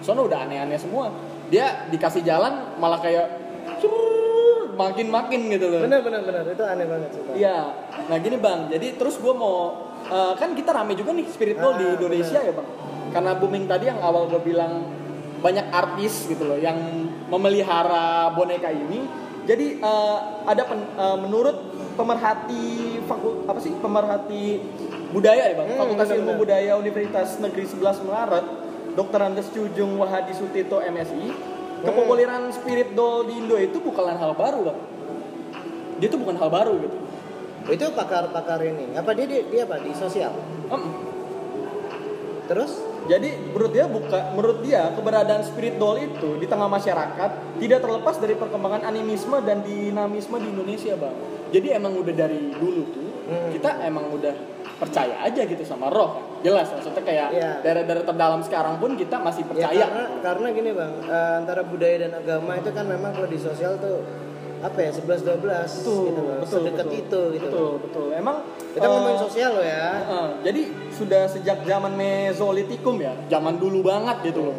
Soalnya 0.00 0.24
udah 0.30 0.38
aneh-aneh 0.46 0.78
semua. 0.78 1.10
Dia 1.50 1.88
dikasih 1.90 2.22
jalan 2.22 2.78
malah 2.78 3.00
kayak 3.02 3.26
"Curr", 3.80 4.74
makin-makin 4.74 5.40
gitu 5.50 5.66
loh. 5.70 5.80
Bener 5.84 6.00
bener 6.02 6.20
bener 6.22 6.44
itu 6.50 6.64
aneh 6.64 6.86
banget 6.86 7.10
sih 7.14 7.22
iya. 7.38 7.58
Nah 8.10 8.16
gini 8.20 8.36
bang. 8.38 8.70
Jadi 8.70 8.98
terus 8.98 9.18
gue 9.18 9.34
mau 9.34 9.86
eh, 10.04 10.34
kan 10.36 10.52
kita 10.54 10.70
rame 10.70 10.94
juga 10.94 11.10
nih 11.12 11.26
spirit 11.26 11.56
ball 11.58 11.78
di 11.78 11.84
Ah, 11.86 11.94
Indonesia 11.96 12.40
ya 12.42 12.52
bang. 12.52 12.68
Karena 13.14 13.30
booming 13.38 13.64
tadi 13.70 13.84
yang 13.90 14.00
awal 14.02 14.26
gue 14.26 14.40
bilang 14.42 14.86
banyak 15.38 15.66
artis 15.68 16.24
gitu 16.24 16.48
loh 16.48 16.56
yang 16.56 16.76
memelihara 17.28 18.32
boneka 18.32 18.72
ini 18.72 19.04
jadi 19.44 19.66
eh, 19.78 20.18
ada 20.44 20.62
pen- 20.64 20.92
eh, 20.94 21.16
menurut 21.20 21.56
pemerhati 21.94 22.64
fakul 23.04 23.44
apa 23.44 23.60
sih? 23.60 23.72
Pemerhati 23.76 24.60
budaya 25.12 25.46
ya 25.46 25.54
bang? 25.54 25.68
Hmm, 25.70 25.78
Fakultas 25.78 26.08
Ilmu. 26.10 26.32
Budaya 26.36 26.72
Universitas 26.74 27.38
Negeri 27.38 27.64
11 27.68 28.02
Maret 28.02 28.46
Dr. 28.94 29.20
Andes 29.22 29.48
Cujung 29.50 29.98
Wahadi 29.98 30.32
Sutito 30.32 30.78
MSI 30.78 31.54
kepopuleran 31.84 32.48
spirit 32.48 32.96
doll 32.96 33.28
di 33.28 33.36
Indo 33.36 33.60
itu 33.60 33.76
bukanlah 33.78 34.16
hal 34.16 34.32
baru 34.32 34.72
bang. 34.72 34.78
Dia 36.00 36.08
itu 36.08 36.16
bukan 36.16 36.34
hal 36.40 36.48
baru 36.48 36.74
gitu. 36.80 36.96
Itu 37.64 37.84
pakar-pakar 37.92 38.60
ini. 38.64 38.96
Apa 38.96 39.12
dia, 39.12 39.28
dia 39.28 39.40
dia 39.44 39.62
apa? 39.64 39.80
Di 39.80 39.92
sosial? 39.92 40.32
Em, 40.72 40.82
terus 42.48 42.76
Jadi 43.04 43.52
menurut 43.52 43.68
dia 43.68 43.84
buka, 43.84 44.32
menurut 44.32 44.58
dia 44.60 44.88
keberadaan 44.92 45.44
spirit 45.44 45.76
doll 45.76 46.00
itu 46.00 46.40
di 46.40 46.48
tengah 46.48 46.66
masyarakat 46.66 47.30
tidak 47.60 47.78
terlepas 47.78 48.16
dari 48.16 48.32
perkembangan 48.32 48.80
animisme 48.82 49.36
dan 49.44 49.60
dinamisme 49.60 50.40
di 50.40 50.48
Indonesia, 50.48 50.96
bang. 50.96 51.16
Jadi 51.52 51.68
emang 51.70 51.92
udah 51.94 52.14
dari 52.14 52.50
dulu 52.50 52.82
tuh 52.88 53.04
Hmm. 53.24 53.48
kita 53.48 53.80
emang 53.80 54.12
udah 54.12 54.36
percaya 54.76 55.24
aja 55.24 55.48
gitu 55.48 55.64
sama 55.64 55.88
roh. 55.88 56.36
Jelas 56.44 56.68
maksudnya 56.68 57.00
kayak 57.00 57.28
Iya. 57.32 57.50
daerah-daerah 57.64 58.04
terdalam 58.04 58.44
sekarang 58.44 58.76
pun 58.76 59.00
kita 59.00 59.16
masih 59.16 59.44
ya 59.44 59.48
percaya. 59.48 59.84
karena 59.88 60.04
karena 60.20 60.46
gini 60.52 60.70
bang 60.76 60.92
eh, 61.08 61.32
antara 61.40 61.64
budaya 61.64 61.96
dan 62.04 62.12
agama 62.12 62.52
itu 62.52 62.68
kan 62.68 62.84
memang 62.84 63.16
kalau 63.16 63.24
di 63.24 63.40
sosial 63.40 63.80
tuh 63.80 64.04
apa 64.64 64.78
ya 64.80 64.90
11 64.96 65.28
12 65.28 65.44
betul, 65.44 66.00
gitu 66.08 66.20
loh 66.24 66.36
betul, 66.40 66.48
sedekat 66.48 66.86
betul. 66.88 67.00
itu 67.04 67.20
gitu 67.36 67.44
Betul, 67.44 67.72
betul. 67.84 68.06
Emang 68.16 68.36
kita 68.72 68.86
eh, 68.88 68.90
ngomongin 68.90 69.18
sosial 69.20 69.50
loh 69.60 69.66
ya 69.66 69.86
Heeh, 70.00 70.28
jadi 70.40 70.62
sudah 70.88 71.22
sejak 71.28 71.58
zaman 71.68 71.92
Mesolitikum 71.92 72.96
ya, 72.96 73.12
zaman 73.28 73.60
dulu 73.60 73.84
banget 73.84 74.32
gitu 74.32 74.40
loh. 74.48 74.56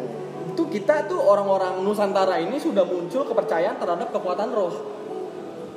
Itu 0.54 0.62
kita 0.70 1.10
tuh 1.10 1.18
orang-orang 1.20 1.82
Nusantara 1.82 2.38
ini 2.38 2.56
sudah 2.56 2.86
muncul 2.86 3.26
kepercayaan 3.26 3.76
terhadap 3.82 4.08
kekuatan 4.14 4.54
roh. 4.54 4.94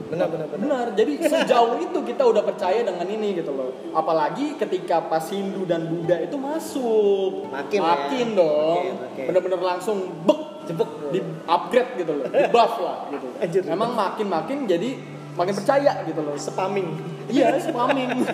benar 0.10 0.26
benar 0.26 0.50
benar 0.50 0.66
Benar. 0.66 0.86
Jadi 0.98 1.14
sejauh 1.22 1.78
itu 1.86 2.00
kita 2.02 2.24
udah 2.26 2.42
percaya 2.46 2.82
dengan 2.86 3.06
ini 3.06 3.34
gitu 3.34 3.52
loh. 3.54 3.74
Apalagi 3.94 4.58
ketika 4.58 5.06
pas 5.10 5.26
Hindu 5.30 5.66
dan 5.66 5.90
Buddha 5.90 6.22
itu 6.22 6.38
masuk. 6.38 7.50
Makin 7.50 7.80
ya. 7.82 7.86
makin 7.86 8.28
dong. 8.38 8.78
Makin, 8.78 8.94
makin. 9.04 9.26
Bener-bener 9.26 9.60
langsung 9.62 9.98
bek 10.26 10.39
cepet 10.70 10.90
di 11.10 11.20
upgrade 11.44 11.92
gitu 11.98 12.12
loh, 12.14 12.26
di 12.26 12.46
buff 12.48 12.74
lah 12.78 12.98
gitu. 13.10 13.28
Anjir. 13.42 13.62
Memang 13.66 13.92
makin-makin 13.92 14.64
jadi 14.64 14.90
makin 15.34 15.54
percaya 15.56 16.04
gitu 16.04 16.20
loh. 16.20 16.36
spamming 16.36 16.90
Iya, 17.26 17.58
spamming. 17.58 18.26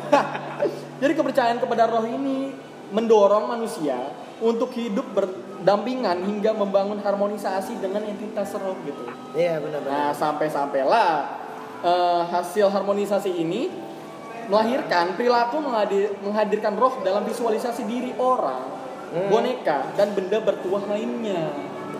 Jadi 1.01 1.13
kepercayaan 1.13 1.59
kepada 1.59 1.83
roh 1.85 2.03
ini 2.03 2.55
mendorong 2.87 3.45
manusia 3.45 3.99
untuk 4.37 4.71
hidup 4.71 5.03
berdampingan 5.11 6.23
hingga 6.23 6.51
membangun 6.51 6.97
harmonisasi 6.97 7.75
dengan 7.77 8.03
entitas 8.03 8.55
roh 8.55 8.75
gitu. 8.81 9.03
iya 9.33 9.59
benar 9.59 9.79
benar 9.79 9.91
Nah, 9.91 10.11
sampai-sampailah 10.11 11.09
eh, 11.81 12.21
hasil 12.25 12.67
harmonisasi 12.67 13.31
ini 13.33 13.67
melahirkan 14.45 15.15
perilaku 15.15 15.57
menghadir- 15.57 16.15
menghadirkan 16.19 16.73
roh 16.73 17.01
dalam 17.01 17.23
visualisasi 17.23 17.83
diri 17.83 18.11
orang, 18.15 18.63
Hmm. 19.05 19.27
boneka 19.27 19.91
dan 19.93 20.11
benda 20.11 20.39
bertuah 20.39 20.83
lainnya. 20.85 21.51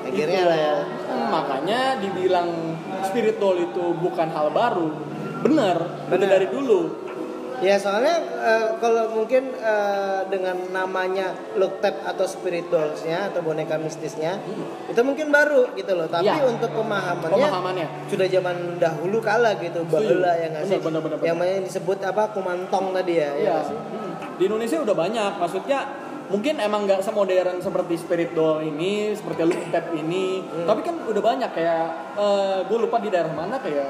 Akhirnya 0.06 0.44
lah 0.46 0.58
ya. 0.58 0.76
Hmm, 1.10 1.28
makanya 1.30 1.80
dibilang 1.98 2.50
spirit 3.04 3.38
doll 3.38 3.58
itu 3.58 3.84
bukan 3.98 4.28
hal 4.30 4.50
baru. 4.50 4.90
Benar, 5.42 5.78
Benar. 6.10 6.30
dari 6.30 6.48
dulu. 6.48 7.06
Ya 7.56 7.80
soalnya 7.80 8.20
eh, 8.20 8.68
kalau 8.78 9.16
mungkin 9.16 9.48
eh, 9.56 10.22
dengan 10.28 10.60
namanya 10.76 11.32
look 11.56 11.80
tap 11.80 12.04
atau 12.04 12.28
spirit 12.28 12.68
dolls-nya 12.68 13.32
atau 13.32 13.40
boneka 13.40 13.80
mistisnya 13.80 14.44
itu 14.86 15.00
mungkin 15.02 15.32
baru 15.32 15.72
gitu 15.74 15.96
loh. 15.96 16.04
Tapi 16.06 16.28
Iya. 16.28 16.44
untuk 16.46 16.68
pemahamannya 16.70 17.32
Pemahamannya. 17.32 17.88
sudah 18.12 18.28
zaman 18.28 18.76
dahulu 18.76 19.24
kala 19.24 19.56
gitu, 19.58 19.88
bahula 19.88 20.36
ya 20.36 20.52
nggak 20.52 20.64
sih? 20.68 20.78
Benar, 20.84 21.00
benar, 21.00 21.16
benar, 21.16 21.18
Yang 21.24 21.36
namanya 21.40 21.58
disebut 21.64 21.98
apa 22.04 22.24
kumantong 22.36 22.92
tadi 22.92 23.14
ya, 23.16 23.32
ya 23.32 23.40
Iya. 23.40 23.56
sih? 23.64 23.78
Hmm. 23.80 24.12
Di 24.36 24.44
Indonesia 24.52 24.78
udah 24.84 24.96
banyak. 25.00 25.32
Maksudnya 25.40 25.80
mungkin 26.28 26.58
emang 26.58 26.84
nggak 26.84 27.02
semodern 27.02 27.58
seperti 27.60 27.96
Spirit 27.96 28.32
Doll 28.32 28.64
ini, 28.64 29.12
seperti 29.12 29.42
Look 29.44 29.62
Tap 29.70 29.92
ini. 29.92 30.42
Hmm. 30.42 30.66
Tapi 30.66 30.82
kan 30.82 30.96
udah 31.04 31.22
banyak 31.24 31.52
kayak 31.52 31.86
gue 32.66 32.78
lupa 32.80 32.98
di 32.98 33.10
daerah 33.10 33.32
mana 33.32 33.56
kayak 33.58 33.90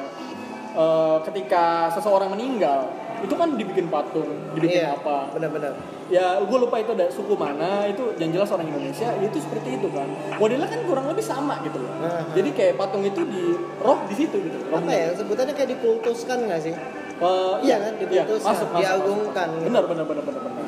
eh, 0.71 1.17
ketika 1.23 1.87
seseorang 1.89 2.29
meninggal 2.29 2.91
itu 3.15 3.31
kan 3.31 3.55
dibikin 3.55 3.87
patung, 3.87 4.27
dibikin 4.53 4.83
Iya, 4.83 4.91
apa. 4.93 5.31
benar-benar. 5.31 5.71
Ya 6.05 6.37
gue 6.37 6.57
lupa 6.59 6.77
itu 6.77 6.93
ada 6.93 7.09
suku 7.09 7.33
mana 7.33 7.87
itu 7.87 8.13
yang 8.19 8.29
jelas 8.29 8.51
orang 8.51 8.67
Indonesia 8.67 9.09
itu 9.17 9.37
seperti 9.39 9.79
itu 9.79 9.87
kan. 9.89 10.05
Modelnya 10.35 10.67
kan 10.67 10.83
kurang 10.85 11.07
lebih 11.07 11.23
sama 11.23 11.57
gitu 11.63 11.79
loh. 11.79 11.89
Aha. 11.97 12.35
Jadi 12.35 12.53
kayak 12.53 12.75
patung 12.75 13.01
itu 13.01 13.23
di 13.25 13.55
roh 13.79 14.03
di 14.05 14.13
situ 14.13 14.35
gitu. 14.37 14.57
Apa 14.69 14.77
rohnya. 14.77 14.93
ya 14.93 15.09
sebutannya 15.17 15.53
kayak 15.55 15.69
dikultuskan 15.73 16.37
nggak 16.45 16.61
sih? 16.61 16.75
Eh, 17.15 17.53
Iya 17.63 17.75
kan, 17.79 17.93
diputuskan, 17.97 18.51
masuk, 18.51 18.67
masuk, 18.69 18.81
diagungkan 18.83 19.47
masuk. 19.47 19.57
gitu. 19.57 19.67
Benar, 19.71 19.83
benar, 19.87 20.05
benar, 20.05 20.23
benar, 20.27 20.41
benar. 20.43 20.65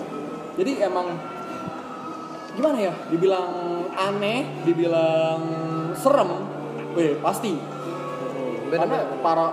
Jadi 0.57 0.71
emang 0.81 1.07
gimana 2.57 2.77
ya? 2.81 2.93
Dibilang 3.13 3.53
aneh 3.93 4.65
dibilang 4.65 5.41
serem. 5.93 6.31
Weh 6.97 7.13
pasti. 7.21 7.53
Bener, 7.53 8.79
karena 8.83 8.97
bener. 9.05 9.21
para 9.21 9.47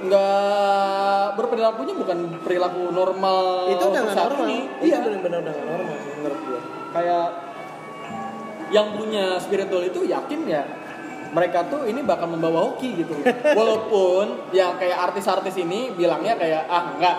nggak 0.00 1.36
berperilakunya 1.36 1.92
bukan 1.92 2.18
perilaku 2.40 2.88
normal 2.88 3.68
itu 3.68 3.84
udah 3.84 4.00
nggak 4.00 4.16
normal. 4.16 4.48
ini. 4.48 4.58
iya. 4.80 4.96
benar-benar 5.04 5.38
udah 5.44 5.52
nggak 5.52 5.68
normal 5.68 5.96
sih 6.00 6.12
menurut 6.16 6.40
gue 6.40 6.60
kayak 6.96 7.26
yang 8.72 8.86
punya 8.96 9.36
spiritual 9.36 9.84
itu 9.84 10.00
yakin 10.08 10.40
ya 10.48 10.64
mereka 11.30 11.68
tuh 11.70 11.86
ini 11.86 12.02
bakal 12.02 12.26
membawa 12.26 12.66
hoki 12.66 13.06
gitu. 13.06 13.14
Walaupun 13.58 14.50
ya 14.50 14.74
kayak 14.74 15.10
artis-artis 15.10 15.54
ini 15.62 15.94
bilangnya 15.94 16.34
kayak 16.34 16.66
ah 16.66 16.90
enggak 16.94 17.16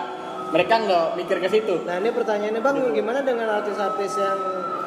mereka 0.52 0.74
nggak 0.84 1.06
mikir 1.16 1.36
ke 1.40 1.48
situ. 1.48 1.74
Nah 1.88 1.96
ini 1.96 2.12
pertanyaannya 2.12 2.60
bang 2.60 2.76
Gitu. 2.76 2.90
gimana 3.00 3.18
dengan 3.24 3.48
artis-artis 3.58 4.12
yang 4.20 4.38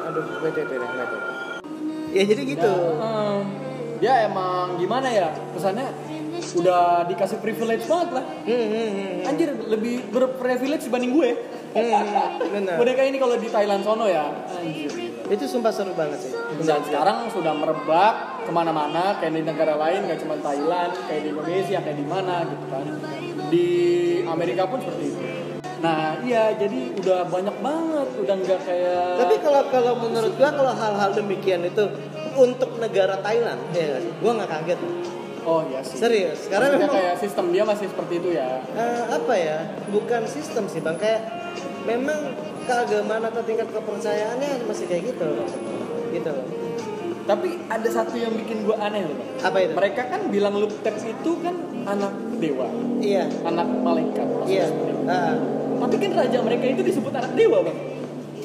aduh 0.06 0.24
bete 0.38 0.62
bete 0.62 0.78
bete. 0.78 1.18
Ya 2.14 2.22
jadi 2.22 2.42
gitu. 2.46 2.72
Ya, 2.96 3.26
dia 3.98 4.12
emang 4.30 4.78
gimana 4.78 5.10
ya 5.10 5.34
kesannya 5.52 5.90
udah 6.62 7.08
dikasih 7.10 7.42
privilege 7.42 7.84
banget 7.90 8.22
lah. 8.22 8.24
Hmm, 8.46 8.66
hmm, 8.70 8.88
hmm, 8.94 9.28
anjir 9.28 9.48
lebih 9.66 10.06
berprivilege 10.14 10.86
dibanding 10.86 11.12
gue. 11.18 11.30
Hmm, 11.76 11.92
hmm, 11.92 12.78
mereka 12.78 13.02
ini 13.04 13.18
kalau 13.18 13.36
di 13.36 13.48
Thailand 13.50 13.82
sono 13.82 14.06
ya 14.06 14.30
anjir. 14.54 14.88
Itu 15.26 15.44
sumpah 15.50 15.74
seru 15.74 15.90
banget 15.98 16.30
sih. 16.30 16.32
Dan 16.62 16.86
sekarang 16.86 17.26
sudah 17.34 17.50
merebak 17.50 18.46
ke 18.46 18.50
mana-mana 18.54 19.18
kayak 19.18 19.34
di 19.34 19.42
negara 19.42 19.74
lain 19.74 20.06
nggak 20.06 20.22
cuma 20.22 20.38
Thailand 20.38 20.94
kayak 21.10 21.26
di 21.26 21.28
Indonesia 21.34 21.78
kayak 21.82 21.98
di 21.98 22.06
mana 22.06 22.46
gitu 22.46 22.66
kan. 22.70 22.84
Di 23.50 23.68
Amerika 24.30 24.70
pun 24.70 24.78
seperti 24.78 25.04
itu 25.10 25.35
nah 25.86 26.18
iya 26.26 26.50
jadi 26.58 26.98
udah 26.98 27.30
banyak 27.30 27.56
banget 27.62 28.08
udah 28.18 28.34
nggak 28.42 28.60
kayak 28.66 29.10
tapi 29.22 29.34
kalau 29.38 29.62
kalau 29.70 29.92
menurut 30.02 30.34
gua 30.34 30.50
kalau 30.50 30.74
hal-hal 30.74 31.10
demikian 31.14 31.62
itu 31.62 31.86
untuk 32.36 32.76
negara 32.82 33.22
Thailand 33.22 33.60
ya 33.72 34.02
gua 34.20 34.32
nggak 34.36 34.50
kaget. 34.50 34.80
Oh 35.46 35.62
iya 35.62 35.78
sih. 35.78 36.02
Serius? 36.02 36.50
Karena 36.50 36.74
memang 36.74 36.90
kayak 36.90 37.22
sistem 37.22 37.54
dia 37.54 37.62
masih 37.62 37.86
seperti 37.86 38.18
itu 38.18 38.34
ya? 38.34 38.58
Eh, 38.74 39.02
apa 39.14 39.34
ya? 39.38 39.58
Bukan 39.94 40.26
sistem 40.26 40.66
sih 40.66 40.82
bang. 40.82 40.98
Kayak 40.98 41.22
memang 41.86 42.34
keagamaan 42.66 43.22
atau 43.30 43.46
tingkat 43.46 43.70
kepercayaannya 43.70 44.66
masih 44.66 44.90
kayak 44.90 45.14
gitu. 45.14 45.30
Gitu. 46.10 46.34
Tapi 47.26 47.62
ada 47.70 47.88
satu 47.90 48.18
yang 48.18 48.34
bikin 48.34 48.66
gue 48.66 48.74
aneh 48.74 49.06
loh 49.06 49.18
apa 49.42 49.58
itu? 49.62 49.74
Mereka 49.78 50.02
kan 50.10 50.20
bilang 50.34 50.58
Luptep 50.58 50.94
itu 50.98 51.30
kan 51.38 51.54
anak 51.86 52.10
dewa. 52.42 52.66
Iya. 52.98 53.30
Anak 53.46 53.70
malaikat 53.86 54.26
iya. 54.50 54.66
Ah, 55.06 55.38
tapi 55.78 55.94
kan 55.98 56.10
raja 56.16 56.38
mereka 56.40 56.64
itu 56.66 56.82
disebut 56.82 57.12
anak 57.12 57.32
dewa 57.36 57.58
bang 57.62 57.78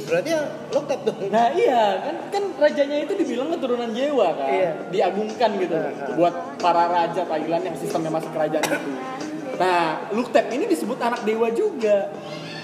berarti 0.01 0.29
ya 0.35 0.41
lokap 0.75 0.99
dong 1.07 1.17
Nah 1.31 1.47
iya 1.55 1.83
kan 2.03 2.15
kan 2.27 2.43
rajanya 2.59 2.97
itu 2.99 3.13
dibilang 3.15 3.47
keturunan 3.55 3.89
Jawa 3.95 4.35
kan, 4.35 4.49
Iya. 4.51 4.71
diagungkan 4.91 5.49
gitu 5.55 5.71
Nah, 5.71 5.87
nah. 5.87 6.15
buat 6.19 6.35
para 6.59 6.83
raja 6.91 7.23
Thailand 7.23 7.63
yang 7.63 7.77
sistemnya 7.79 8.11
masih 8.11 8.27
kerajaan 8.35 8.59
itu. 8.59 8.91
Nah 9.55 10.11
Luktep 10.11 10.51
ini 10.51 10.67
disebut 10.67 10.99
anak 10.99 11.23
dewa 11.23 11.47
juga. 11.55 12.11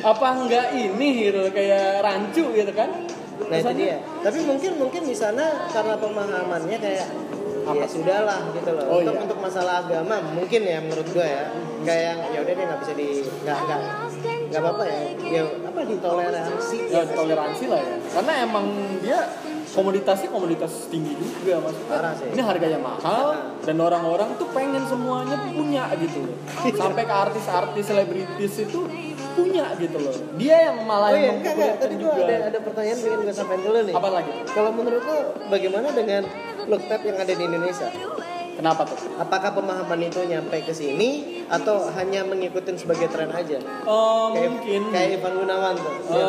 Apa 0.03 0.43
enggak 0.43 0.75
ini 0.75 1.23
gitu 1.23 1.47
kayak 1.49 2.03
rancu 2.03 2.51
gitu 2.51 2.71
kan? 2.75 2.89
Nah 3.47 3.55
itu 3.55 3.71
dia. 3.79 4.03
Tapi 4.03 4.39
mungkin 4.43 4.71
mungkin 4.75 5.01
di 5.07 5.15
sana 5.15 5.71
karena 5.71 5.95
pemahamannya 5.95 6.77
kayak 6.77 7.07
Apa 7.67 7.83
ya 7.83 7.87
sudahlah 7.87 8.39
gitu 8.55 8.71
loh. 8.75 8.83
Oh, 8.87 8.97
untuk 9.03 9.15
iya. 9.15 9.23
untuk 9.27 9.39
masalah 9.43 9.83
agama 9.83 10.23
mungkin 10.35 10.61
ya 10.63 10.79
menurut 10.83 11.07
gua 11.11 11.27
ya. 11.27 11.43
Kayak 11.83 12.03
yang 12.03 12.19
ya 12.31 12.39
udah 12.43 12.53
dia 12.55 12.65
nggak 12.67 12.79
bisa 12.83 12.93
di 12.95 13.07
nggak 13.43 13.57
nggak 13.59 13.81
nggak 14.49 14.61
apa-apa 14.63 14.83
ya. 14.87 14.99
Ya 15.27 15.43
apa 15.45 15.79
ditoleransi. 15.83 16.77
ya 16.89 17.01
toleransi 17.05 17.63
lah 17.69 17.79
ya. 17.79 17.95
Karena 18.15 18.33
emang 18.47 18.65
dia 19.03 19.19
komoditasnya 19.71 20.29
komoditas 20.31 20.89
tinggi 20.89 21.13
juga 21.19 21.61
maksudnya. 21.61 22.15
Ini 22.33 22.41
harganya 22.41 22.79
mahal 22.81 23.27
dan 23.61 23.77
orang-orang 23.77 24.29
tuh 24.39 24.47
pengen 24.55 24.83
semuanya 24.87 25.37
punya 25.51 25.91
gitu 25.99 26.25
loh. 26.25 26.37
Sampai 26.73 27.03
ke 27.05 27.13
artis-artis 27.13 27.83
selebritis 27.85 28.53
itu 28.63 28.79
punya 29.37 29.65
gitu 29.77 29.97
loh. 30.01 30.15
Dia 30.41 30.71
yang 30.71 30.81
malah 30.81 31.13
Oh 31.13 31.17
iya, 31.19 31.29
yang 31.29 31.37
enggak, 31.39 31.53
enggak. 31.53 31.73
Tadi 31.77 31.95
gua 32.01 32.13
ada, 32.17 32.35
ada 32.49 32.59
pertanyaan 32.65 32.97
pengen 32.97 33.19
gue 33.21 33.35
sampaikan 33.37 33.61
dulu 33.69 33.79
nih. 33.85 33.93
Apa 33.93 34.09
lagi? 34.09 34.31
Kalau 34.49 34.71
menurut 34.73 35.03
lo 35.05 35.17
bagaimana 35.53 35.87
dengan 35.93 36.21
look 36.65 36.83
tab 36.89 37.01
yang 37.05 37.17
ada 37.21 37.33
di 37.37 37.43
Indonesia? 37.45 37.89
Kenapa 38.57 38.81
tuh? 38.83 38.97
Apakah 39.15 39.53
pemahaman 39.53 40.01
itu 40.01 40.17
nyampe 40.25 40.57
ke 40.59 40.73
sini 40.73 41.09
atau 41.45 41.93
hanya 41.93 42.25
mengikutin 42.25 42.73
sebagai 42.73 43.05
tren 43.07 43.29
aja? 43.29 43.61
Eh, 43.61 44.27
Kayak, 44.33 44.49
mungkin 44.51 44.81
kayak 44.89 45.09
Ivan 45.15 45.33
Gunawan 45.37 45.75
tuh. 45.77 45.93
sih? 46.03 46.23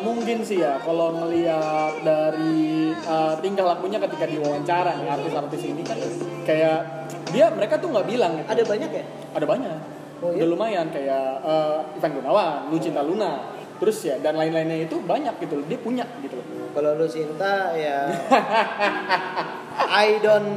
mungkin 0.00 0.40
sih 0.40 0.64
ya 0.64 0.80
kalau 0.80 1.12
ngelihat 1.14 2.00
dari 2.00 2.64
eh, 2.90 3.34
tingkah 3.38 3.68
lakunya 3.68 4.00
ketika 4.00 4.24
diwawancara 4.24 4.96
nih 4.96 5.12
artis-artis 5.12 5.62
ini 5.62 5.84
kan 5.84 6.00
kayak 6.42 6.80
dia 7.28 7.52
mereka 7.52 7.76
tuh 7.76 7.92
nggak 7.92 8.08
bilang 8.08 8.40
gitu. 8.40 8.48
Ada 8.48 8.62
banyak 8.64 8.90
ya? 8.90 9.04
ada 9.30 9.46
banyak 9.46 9.78
Oh, 10.20 10.28
iya? 10.28 10.44
udah 10.44 10.48
lumayan 10.48 10.88
kayak 10.88 11.24
eh, 11.42 11.78
Ivan 11.96 12.12
Gunawan, 12.16 12.68
Lucinta 12.68 13.00
Luna 13.00 13.32
terus 13.76 14.00
ya 14.00 14.16
dan 14.16 14.36
lain-lainnya 14.36 14.84
itu 14.84 15.00
banyak 15.00 15.36
gitu 15.38 15.56
loh 15.56 15.64
dia 15.64 15.76
punya 15.76 16.04
gitu 16.20 16.36
loh 16.36 16.44
Kalau 16.70 16.96
lu 16.96 17.04
cinta 17.04 17.72
ya 17.72 18.08
I 20.04 20.20
don't 20.20 20.52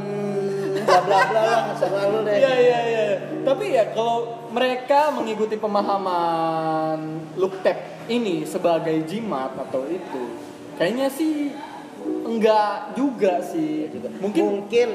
bla 0.84 0.98
bla 1.02 1.18
bla 1.32 1.42
lah 1.42 1.62
sama 1.74 2.06
lu 2.12 2.20
deh. 2.22 2.36
Iya 2.36 2.52
iya 2.60 2.78
iya. 2.86 3.04
Tapi 3.42 3.64
ya 3.72 3.90
kalau 3.92 4.48
mereka 4.52 5.10
mengikuti 5.12 5.56
pemahaman 5.58 7.24
look 7.40 7.60
tap 7.64 7.76
ini 8.06 8.44
sebagai 8.44 9.04
jimat 9.08 9.56
atau 9.56 9.88
itu, 9.88 10.22
kayaknya 10.76 11.08
sih 11.08 11.52
enggak 12.24 12.96
juga 12.96 13.40
sih. 13.40 13.88
Mungkin 14.20 14.44
mungkin 14.44 14.88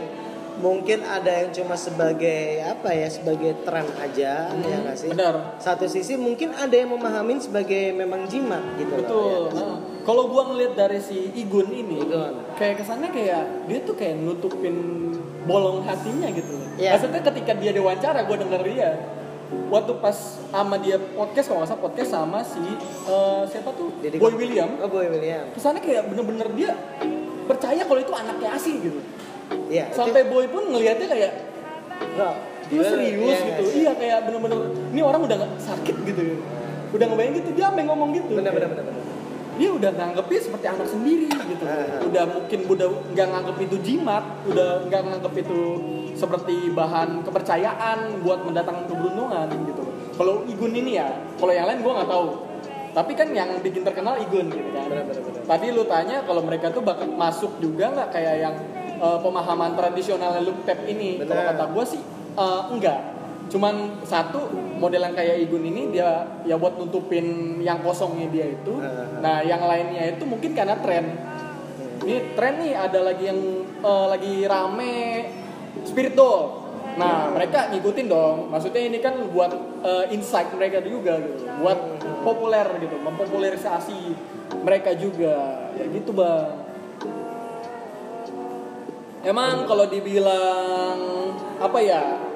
mungkin 0.59 0.99
ada 1.07 1.31
yang 1.43 1.49
cuma 1.55 1.79
sebagai 1.79 2.59
apa 2.67 2.91
ya 2.91 3.07
sebagai 3.07 3.63
tren 3.63 3.87
aja 3.95 4.51
ya 4.51 4.77
nggak 4.83 4.97
sih 4.99 5.07
benar. 5.07 5.55
satu 5.55 5.87
sisi 5.87 6.19
mungkin 6.19 6.51
ada 6.51 6.75
yang 6.75 6.91
memahamin 6.91 7.39
sebagai 7.39 7.95
memang 7.95 8.27
jimat 8.27 8.59
gitu 8.75 8.91
loh 8.91 8.99
Betul. 8.99 9.43
ya. 9.55 9.55
Nah, 9.55 9.75
kalau 10.03 10.27
gua 10.27 10.51
ngeliat 10.51 10.73
dari 10.75 10.99
si 10.99 11.31
Igun 11.37 11.69
ini, 11.71 12.03
Igun. 12.03 12.59
kayak 12.59 12.83
kesannya 12.83 13.07
kayak 13.13 13.71
dia 13.71 13.79
tuh 13.87 13.95
kayak 13.95 14.19
nutupin 14.19 14.75
bolong 15.49 15.81
hatinya 15.81 16.29
gitu. 16.29 16.53
Iya. 16.77 16.93
Maksudnya 16.95 17.21
ketika 17.25 17.51
dia 17.57 17.71
diwawancara, 17.73 18.19
gua 18.23 18.37
denger 18.37 18.61
dia. 18.69 18.89
Waktu 19.49 19.97
pas 19.97 20.13
sama 20.53 20.77
dia 20.77 21.01
podcast, 21.17 21.49
kalau 21.49 21.65
nggak 21.65 21.69
salah 21.73 21.81
podcast 21.81 22.09
sama 22.13 22.39
si 22.45 22.61
eh, 22.61 23.41
siapa 23.49 23.73
tuh 23.73 23.89
Jadi 23.97 24.21
Boy 24.21 24.37
William. 24.37 24.77
oh 24.77 24.85
boy 24.85 25.09
William 25.09 25.49
Kesannya 25.57 25.81
kayak 25.81 26.05
bener-bener 26.05 26.45
dia 26.53 26.77
percaya 27.49 27.81
kalau 27.81 27.97
itu 27.97 28.13
anaknya 28.13 28.49
asli 28.53 28.77
gitu. 28.77 29.01
Iya, 29.65 29.89
Sampai 29.89 30.29
Boy 30.29 30.45
pun 30.53 30.69
ngelihatnya 30.69 31.09
kayak 31.09 31.31
Bro, 32.13 32.31
lu 32.69 32.81
serius 32.85 33.17
iya, 33.25 33.37
gitu. 33.41 33.63
iya. 33.65 33.73
Iya 33.73 33.91
kayak 33.97 34.17
bener-bener 34.29 34.59
ini 34.93 35.01
orang 35.01 35.21
udah 35.25 35.37
sakit 35.57 35.95
gitu. 36.05 36.21
Udah 36.93 37.05
ngebayang 37.09 37.33
gitu, 37.41 37.49
dia 37.57 37.65
sampai 37.73 37.83
ngomong 37.89 38.09
gitu. 38.13 38.29
bener 38.37 38.53
bener 38.53 38.69
Kayak- 38.69 38.69
bener 38.69 38.85
bener 38.85 39.08
dia 39.59 39.69
udah 39.75 39.91
nganggepnya 39.91 40.39
seperti 40.39 40.65
anak 40.71 40.87
sendiri 40.87 41.27
gitu. 41.27 41.63
Ah. 41.67 41.99
udah 41.99 42.23
mungkin 42.31 42.59
udah 42.71 42.87
nggak 43.11 43.27
nganggep 43.27 43.57
itu 43.67 43.75
jimat 43.83 44.23
udah 44.47 44.87
nggak 44.87 45.01
nganggep 45.03 45.33
itu 45.43 45.59
seperti 46.15 46.71
bahan 46.71 47.27
kepercayaan 47.27 48.23
buat 48.23 48.39
mendatangkan 48.47 48.87
keberuntungan 48.87 49.47
gitu. 49.67 49.83
Kalau 50.15 50.47
Igun 50.47 50.73
ini 50.75 50.95
ya 50.95 51.11
kalau 51.35 51.51
yang 51.51 51.67
lain 51.67 51.83
gue 51.83 51.93
nggak 51.93 52.09
tahu. 52.09 52.27
Tapi 52.89 53.11
kan 53.13 53.27
yang 53.35 53.49
bikin 53.59 53.83
terkenal 53.83 54.15
Igun 54.17 54.47
gitu 54.49 54.69
kan. 54.71 54.87
Benar, 54.87 55.05
benar, 55.05 55.21
benar. 55.27 55.43
tadi 55.45 55.67
lu 55.75 55.83
tanya 55.85 56.17
kalau 56.23 56.41
mereka 56.41 56.71
tuh 56.71 56.81
bakal 56.81 57.11
masuk 57.11 57.51
juga 57.59 57.91
nggak 57.91 58.09
kayak 58.15 58.35
yang 58.39 58.55
eh, 58.95 59.19
pemahaman 59.19 59.75
tradisional 59.75 60.39
look 60.39 60.63
tap 60.63 60.79
ini? 60.87 61.19
Kalau 61.19 61.43
kata 61.43 61.63
gue 61.67 61.83
sih 61.83 62.01
eh, 62.39 62.61
enggak 62.71 63.18
cuman 63.49 64.05
satu 64.05 64.45
model 64.77 65.09
yang 65.09 65.15
kayak 65.17 65.41
Igun 65.43 65.65
ini 65.65 65.89
dia 65.91 66.23
ya 66.45 66.55
buat 66.55 66.77
nutupin 66.77 67.57
yang 67.59 67.81
kosongnya 67.81 68.29
dia 68.29 68.45
itu. 68.53 68.77
Ah. 68.79 69.19
nah 69.19 69.37
yang 69.41 69.59
lainnya 69.65 70.15
itu 70.15 70.23
mungkin 70.23 70.53
karena 70.53 70.77
tren. 70.79 71.17
Ini 71.99 72.37
tren 72.37 72.63
nih 72.63 72.73
ada 72.77 72.99
lagi 73.03 73.23
yang 73.27 73.41
eh, 73.81 74.05
lagi 74.07 74.33
rame 74.45 74.95
spirit 75.83 76.13
doll. 76.15 76.69
Nah 76.95 77.33
mereka 77.33 77.73
ngikutin 77.73 78.07
dong. 78.07 78.53
Maksudnya 78.53 78.81
ini 78.85 79.01
kan 79.01 79.17
buat 79.33 79.51
eh, 79.83 80.13
insight 80.15 80.53
mereka 80.53 80.79
juga 80.85 81.17
gitu. 81.19 81.43
Buat 81.59 81.79
populer 82.23 82.67
gitu 82.79 82.95
mempopularisasi 83.01 83.99
mereka 84.61 84.93
juga. 84.93 85.67
Ya 85.75 85.85
gitu 85.89 86.13
bang. 86.13 86.69
Emang 89.19 89.67
kalau 89.67 89.83
dibilang 89.83 90.95
apa 91.59 91.79
ya 91.83 92.28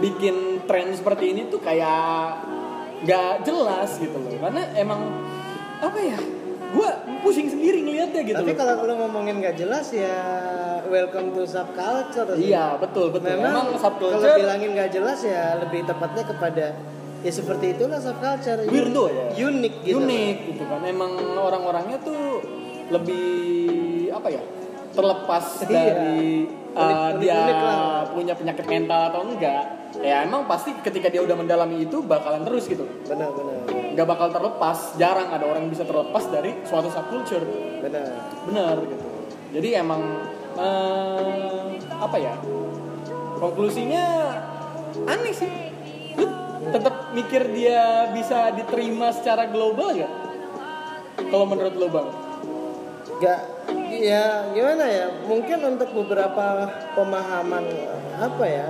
bikin 0.00 0.66
tren 0.68 0.92
seperti 0.92 1.32
ini 1.32 1.48
tuh 1.48 1.60
kayak 1.60 2.42
nggak 3.04 3.44
jelas 3.44 3.90
gitu 4.00 4.16
loh 4.16 4.32
karena 4.40 4.62
emang 4.76 5.00
apa 5.84 5.98
ya 6.00 6.18
gue 6.66 6.90
pusing 7.22 7.48
sendiri 7.48 7.84
ngeliatnya 7.84 8.22
gitu 8.24 8.36
tapi 8.36 8.52
loh. 8.52 8.58
kalau 8.58 8.88
lu 8.88 8.94
ngomongin 9.06 9.38
nggak 9.40 9.56
jelas 9.56 9.92
ya 9.92 10.16
welcome 10.88 11.32
to 11.36 11.44
subculture 11.44 12.26
sih. 12.36 12.52
iya 12.52 12.76
betul 12.80 13.12
betul 13.12 13.36
memang 13.36 13.52
emang 13.52 13.66
kalau 13.76 13.80
subculture 13.80 14.36
bilangin 14.40 14.70
nggak 14.74 14.90
jelas 14.92 15.18
ya 15.22 15.60
lebih 15.60 15.84
tepatnya 15.84 16.24
kepada 16.24 16.66
ya 17.22 17.32
seperti 17.32 17.76
itulah 17.76 18.00
subculture 18.00 18.60
Weirdo 18.66 19.04
ya? 19.12 19.24
unik 19.36 19.74
gitu 19.84 19.96
unik 20.00 20.36
gitu 20.52 20.62
kan 20.66 20.80
emang 20.84 21.12
orang-orangnya 21.36 21.98
tuh 22.02 22.40
lebih 22.90 23.26
apa 24.14 24.28
ya 24.30 24.42
terlepas 24.96 25.44
Iya. 25.60 25.68
dari 25.68 26.48
uh, 26.72 26.80
Unik- 26.80 27.20
dia 27.20 27.36
unik 27.38 27.58
lah. 27.60 28.02
punya 28.10 28.32
penyakit 28.32 28.64
mental 28.64 29.00
atau 29.12 29.20
enggak 29.22 29.62
ya 29.96 30.24
emang 30.24 30.44
pasti 30.44 30.72
ketika 30.80 31.08
dia 31.08 31.20
udah 31.20 31.36
mendalami 31.36 31.84
itu 31.84 32.00
bakalan 32.00 32.42
terus 32.42 32.64
gitu. 32.66 32.84
Benar 33.04 33.30
benar 33.32 33.56
nggak 33.96 34.06
bakal 34.06 34.28
terlepas 34.28 34.92
jarang 34.96 35.28
ada 35.30 35.44
orang 35.44 35.64
yang 35.64 35.72
bisa 35.72 35.84
terlepas 35.84 36.24
dari 36.26 36.52
suatu 36.64 36.88
subculture. 36.88 37.44
Benar. 37.80 38.08
Benar. 38.48 38.76
Gitu 38.82 39.04
jadi 39.56 39.80
emang 39.80 40.02
eh, 40.58 41.64
apa 41.96 42.16
ya 42.16 42.34
konklusinya 43.36 44.04
aneh 45.04 45.32
sih. 45.32 45.48
Lu 46.16 46.26
tetap 46.66 47.12
mikir 47.12 47.52
dia 47.52 48.10
bisa 48.10 48.52
diterima 48.52 49.12
secara 49.12 49.46
global 49.46 49.92
gak 49.94 50.12
kalau 51.28 51.44
menurut 51.44 51.72
lo 51.72 51.88
bang? 51.88 52.08
Gak, 53.16 53.40
ya 53.90 54.24
gimana 54.50 54.84
ya? 54.84 55.06
Mungkin 55.24 55.58
untuk 55.66 55.88
beberapa 55.94 56.66
pemahaman 56.92 57.64
apa 58.16 58.44
ya 58.44 58.68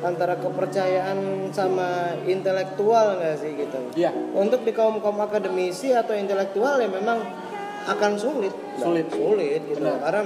antara 0.00 0.32
kepercayaan 0.34 1.18
sama 1.52 2.16
intelektual 2.24 3.20
nggak 3.20 3.36
sih 3.36 3.52
gitu. 3.54 3.78
iya 3.94 4.08
Untuk 4.32 4.64
di 4.64 4.72
kaum 4.72 4.96
kaum 4.98 5.20
akademisi 5.20 5.92
atau 5.92 6.16
intelektual 6.16 6.80
ya 6.80 6.88
memang 6.88 7.20
akan 7.80 8.12
sulit, 8.16 8.52
Sulit. 8.76 9.08
sulit 9.08 9.60
gitu. 9.66 9.80
Benar. 9.80 10.00
Karena 10.00 10.22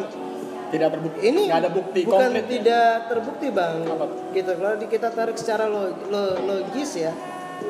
tidak 0.64 0.88
terbukti 0.90 1.18
ini 1.22 1.40
nggak 1.46 1.60
ada 1.60 1.70
bukti 1.70 2.00
bukan 2.02 2.18
konkret 2.20 2.34
ya. 2.40 2.50
tidak 2.50 2.88
terbukti 3.06 3.46
bang. 3.50 3.76
Apa? 3.84 4.04
Gitu 4.30 4.50
kalau 4.52 4.76
kita 4.80 5.08
tarik 5.10 5.36
secara 5.38 5.64
lo- 5.66 5.94
lo- 6.06 6.38
logis 6.40 6.90
ya 6.96 7.12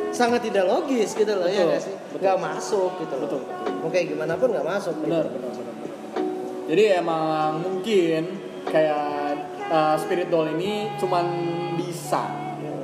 sangat 0.09 0.41
tidak 0.41 0.65
logis 0.65 1.13
gitu 1.13 1.33
loh 1.33 1.45
ya 1.45 1.65
Betul, 1.65 1.69
nggak 1.69 1.83
sih? 1.83 1.95
betul. 1.97 2.21
Nggak 2.21 2.39
masuk 2.39 2.91
gitu 3.01 3.15
loh. 3.17 3.25
Betul. 3.29 3.43
Mau 3.81 3.89
kayak 3.89 4.07
gimana 4.09 4.33
pun 4.37 4.49
nggak 4.53 4.67
masuk. 4.67 4.95
gitu. 4.95 5.09
benar 5.09 5.25
benar 5.27 5.41
benar 5.41 5.53
benar. 5.53 5.64
Jadi 6.65 6.99
emang 6.99 7.61
mungkin 7.61 8.23
kayak 8.65 9.37
uh, 9.67 9.95
spirit 9.95 10.29
doll 10.29 10.49
ini 10.49 10.89
cuman 10.97 11.25
bisa 11.77 12.25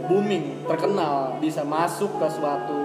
booming 0.05 0.65
terkenal 0.65 1.39
bisa 1.39 1.63
masuk 1.63 2.11
ke 2.17 2.27
suatu 2.29 2.77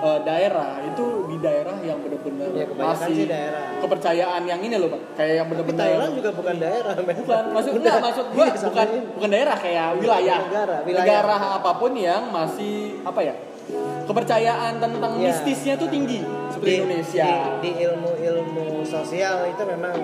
uh, 0.00 0.18
daerah 0.20 0.80
itu 0.82 1.04
di 1.26 1.36
daerah 1.38 1.76
yang 1.80 2.00
benar-benar 2.00 2.48
Ya, 2.52 2.66
masih 2.68 3.14
sih 3.14 3.26
daerah. 3.26 3.78
kepercayaan 3.78 4.42
yang 4.42 4.58
ini 4.58 4.74
loh 4.74 4.88
bang 4.88 5.02
kayak 5.14 5.34
yang 5.36 5.46
benar-benar 5.46 5.84
Thailand 5.84 6.12
juga 6.14 6.30
bukan 6.32 6.54
daerah, 6.58 6.92
men. 6.96 7.14
bukan 7.16 7.42
maksud 7.52 7.72
enggak 7.76 7.96
maksud 8.00 8.26
gua 8.30 8.44
Iya, 8.44 8.54
bukan 8.62 8.86
ini. 8.88 9.00
bukan 9.14 9.30
daerah 9.30 9.56
kayak 9.56 9.86
wilayah 9.96 10.40
Negara, 10.42 10.76
wilayah. 10.82 11.04
negara 11.06 11.36
apa 11.60 11.70
pun 11.76 11.92
yang 11.94 12.22
masih 12.28 12.74
apa 13.02 13.20
ya 13.22 13.34
kepercayaan 14.02 14.72
tentang 14.76 15.12
Iya. 15.14 15.24
mistisnya 15.28 15.74
tuh 15.76 15.86
tinggi 15.86 16.18
seperti 16.50 16.72
Indonesia 16.80 17.24
Di, 17.24 17.36
di 17.62 17.70
ilmu-ilmu 17.80 18.66
sosial 18.82 19.46
itu 19.46 19.62
memang 19.62 19.94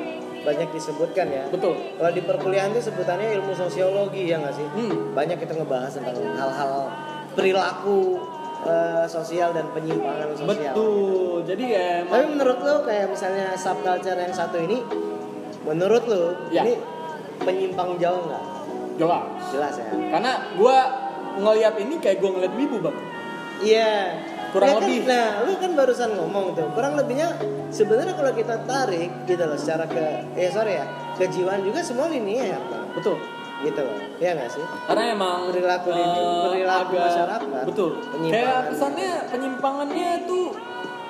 banyak 0.49 0.69
disebutkan 0.71 1.27
ya. 1.29 1.45
betul 1.49 1.77
Kalau 1.93 2.11
di 2.11 2.23
perkuliahan 2.23 2.71
itu 2.71 2.81
sebutannya 2.83 3.37
ilmu 3.37 3.53
sosiologi 3.53 4.25
ya 4.25 4.41
nggak 4.41 4.55
sih? 4.55 4.65
Hmm. 4.67 5.13
Banyak 5.13 5.37
kita 5.37 5.53
ngebahas 5.55 5.93
tentang 5.93 6.17
hal-hal 6.33 6.89
perilaku 7.33 8.17
eh, 8.61 9.05
sosial 9.07 9.53
dan 9.53 9.69
penyimpangan 9.71 10.33
sosial. 10.33 10.73
betul 10.73 11.45
jadi 11.45 11.65
ya 11.65 11.87
emang 12.03 12.11
Tapi 12.11 12.25
menurut 12.33 12.59
lo 12.59 12.75
kayak 12.83 13.07
misalnya 13.09 13.55
subculture 13.55 14.17
yang 14.17 14.33
satu 14.33 14.59
ini, 14.59 14.81
menurut 15.63 16.03
lo 16.05 16.23
Ya. 16.49 16.65
ini 16.65 16.75
penyimpang 17.39 17.95
jauh 17.97 18.25
nggak? 18.25 18.45
jelas 18.97 19.25
Jelas 19.53 19.75
ya. 19.77 19.87
karena 20.11 20.33
gua 20.55 20.77
ngelihat 21.37 21.79
ini 21.79 21.95
kayak 21.99 22.19
gua 22.19 22.35
ngeliat 22.35 22.51
wibu 22.53 22.77
bang 22.81 22.97
Iya. 23.59 23.95
Kurang 24.49 24.67
Ya 24.67 24.75
kan, 24.75 24.83
lebih. 24.83 25.01
Nah, 25.05 25.29
lu 25.43 25.53
kan 25.55 25.71
barusan 25.75 26.11
ngomong 26.15 26.47
tuh. 26.53 26.67
Kurang 26.73 26.93
lebihnya 26.95 27.29
sebenarnya 27.69 28.13
kalau 28.13 28.33
kita 28.33 28.55
tarik 28.63 29.11
gitu 29.25 29.43
loh 29.43 29.55
secara 29.55 29.85
ke 29.85 30.05
eh 30.35 30.49
sorry 30.49 30.75
ya, 30.75 30.85
kejiwaan 31.15 31.61
juga 31.61 31.81
semua 31.81 32.07
linear, 32.07 32.57
Bang. 32.63 32.89
betul 32.93 33.17
Gitu 33.59 33.75
loh. 33.77 33.99
Iya 34.17 34.31
nggak 34.35 34.51
sih? 34.51 34.63
karena 34.85 35.03
emang 35.13 35.51
Perilaku 35.51 35.89
ini, 35.91 36.03
eh, 36.17 36.43
perilaku 36.45 36.91
agak- 36.91 37.05
masyarakat. 37.05 37.63
betul 37.67 37.91
kayak 38.25 38.61
kesannya 38.69 39.11
penyimpangannya 39.29 40.11
tuh 40.25 40.45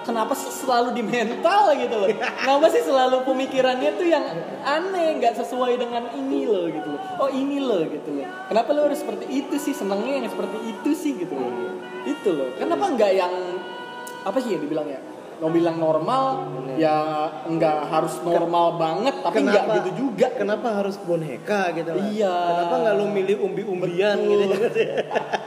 kenapa 0.00 0.32
sih 0.32 0.48
selalu 0.50 0.88
di 0.92 1.02
mental 1.06 1.68
gitu 1.74 1.94
loh 1.94 2.08
kenapa 2.08 2.66
sih 2.66 2.80
selalu 2.82 3.16
pemikirannya 3.22 3.90
tuh 3.94 4.06
yang 4.06 4.24
aneh 4.62 5.20
nggak 5.20 5.36
sesuai 5.36 5.76
dengan 5.76 6.08
ini 6.10 6.44
loh 6.44 6.64
gitu 6.66 6.88
loh 6.88 7.00
oh 7.18 7.28
ini 7.28 7.60
loh 7.60 7.84
gitu 7.84 8.08
loh 8.10 8.24
kenapa 8.46 8.68
lo 8.72 8.80
harus 8.82 8.96
seperti 8.98 9.24
itu 9.28 9.56
sih 9.58 9.72
senangnya 9.72 10.12
yang 10.18 10.26
seperti 10.26 10.58
itu 10.66 10.90
sih 10.92 11.12
gitu 11.14 11.32
loh 11.32 11.52
itu 12.08 12.28
loh 12.32 12.48
kenapa 12.56 12.84
nggak 12.96 13.12
yang 13.12 13.34
apa 14.24 14.38
sih 14.40 14.56
ya 14.56 14.58
dibilang 14.58 14.88
ya 14.88 15.00
mau 15.38 15.50
bilang 15.54 15.76
normal 15.78 16.50
ya 16.74 17.30
nggak 17.46 17.78
harus 17.94 18.18
normal 18.26 18.74
banget 18.74 19.14
tapi 19.22 19.46
nggak 19.46 19.64
gitu 19.82 19.90
juga 20.06 20.28
Kenapa 20.38 20.82
harus 20.82 20.94
boneka 21.02 21.74
gitu 21.74 21.90
loh? 21.94 22.02
Iya. 22.14 22.30
Kenapa 22.30 22.74
nggak 22.78 22.94
lu 22.94 23.06
milih 23.10 23.36
umbi-umbian 23.42 24.18
Betul. 24.22 24.54
gitu? 24.54 24.80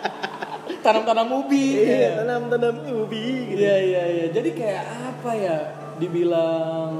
tanam-tanam 0.85 1.29
ubi 1.31 1.65
Iya, 1.79 2.09
tanam-tanam 2.23 2.75
ubi 3.05 3.55
gitu. 3.55 3.61
Iya 3.63 3.75
iya 3.79 4.03
iya. 4.11 4.25
Jadi 4.35 4.49
kayak 4.51 4.83
apa 5.15 5.31
ya? 5.35 5.57
Dibilang 5.95 6.91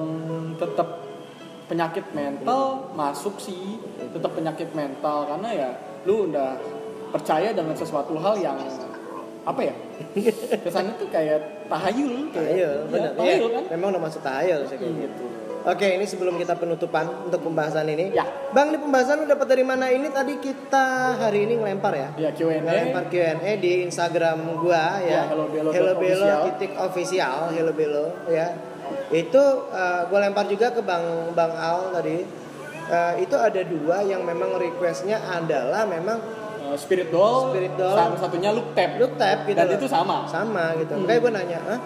tetap 0.56 1.04
penyakit 1.68 2.06
mental 2.16 2.92
masuk 2.94 3.40
sih, 3.42 3.80
tetap 4.00 4.32
penyakit 4.38 4.72
mental 4.72 5.26
karena 5.26 5.50
ya 5.52 5.70
lu 6.08 6.32
udah 6.32 6.60
percaya 7.12 7.52
dengan 7.52 7.76
sesuatu 7.76 8.16
hal 8.20 8.40
yang 8.40 8.60
apa 9.42 9.62
ya? 9.64 9.74
Kesannya 10.66 10.94
tuh 10.98 11.10
kayak 11.10 11.66
tahayul, 11.66 12.30
kayak 12.30 12.34
Tahayul, 12.34 12.58
Iya, 12.58 12.72
benar. 12.90 13.12
tahayul 13.18 13.50
Iya, 13.50 13.56
kan? 13.58 13.64
Memang 13.74 13.88
udah 13.98 14.02
masuk 14.02 14.22
tahayul 14.22 14.62
sih 14.70 14.78
kayak 14.78 14.96
gitu. 15.02 15.24
Oke, 15.62 15.86
ini 15.94 16.06
sebelum 16.10 16.42
kita 16.42 16.58
penutupan 16.58 17.06
untuk 17.30 17.46
pembahasan 17.46 17.86
ini. 17.86 18.10
Ya. 18.10 18.26
Bang, 18.50 18.74
ini 18.74 18.82
pembahasan 18.82 19.22
lu 19.22 19.30
dapat 19.30 19.46
dari 19.46 19.62
mana 19.62 19.94
ini? 19.94 20.10
Tadi 20.10 20.42
kita 20.42 20.86
hari 21.22 21.46
ini 21.46 21.62
ngelempar 21.62 21.94
ya. 21.94 22.10
Ya 22.18 22.30
Q&A. 22.34 22.66
Ngelempar 22.66 23.14
Q&A 23.14 23.62
di 23.62 23.86
Instagram 23.86 24.58
gua 24.58 24.98
Ya, 25.06 25.22
ya. 25.22 25.22
hellobelo 25.30 25.70
dot 25.70 25.78
Hello 25.78 25.94
Belo 26.02 26.26
titik 26.50 26.74
official, 26.74 27.54
Hello 27.54 27.74
Belo 27.78 28.10
ya. 28.26 28.58
Itu 29.14 29.44
eh, 29.70 30.02
gua 30.10 30.20
lempar 30.20 30.50
juga 30.50 30.74
ke 30.74 30.82
Bang 30.82 31.30
Bang 31.38 31.54
Al 31.54 31.94
tadi. 31.94 32.26
Eh, 32.90 33.14
itu 33.22 33.36
ada 33.38 33.62
dua 33.62 34.02
yang 34.02 34.26
memang 34.26 34.58
requestnya 34.58 35.22
adalah 35.24 35.86
memang 35.86 36.18
Uh, 36.72 36.78
Spirit 36.78 37.10
Doll, 37.10 37.52
Spirit 37.52 37.74
Doll. 37.76 37.92
sama 37.94 38.16
satunya 38.16 38.50
Look 38.50 38.72
Tap. 38.72 38.96
look 38.96 39.14
tab 39.16 39.44
gitu. 39.44 39.54
Dan 39.54 39.68
loh. 39.68 39.76
itu 39.76 39.86
sama. 39.86 40.24
Sama 40.26 40.72
gitu. 40.78 40.94
Hmm. 40.94 41.04
Makanya 41.04 41.20
gue 41.20 41.32
nanya, 41.34 41.60
Hah? 41.62 41.80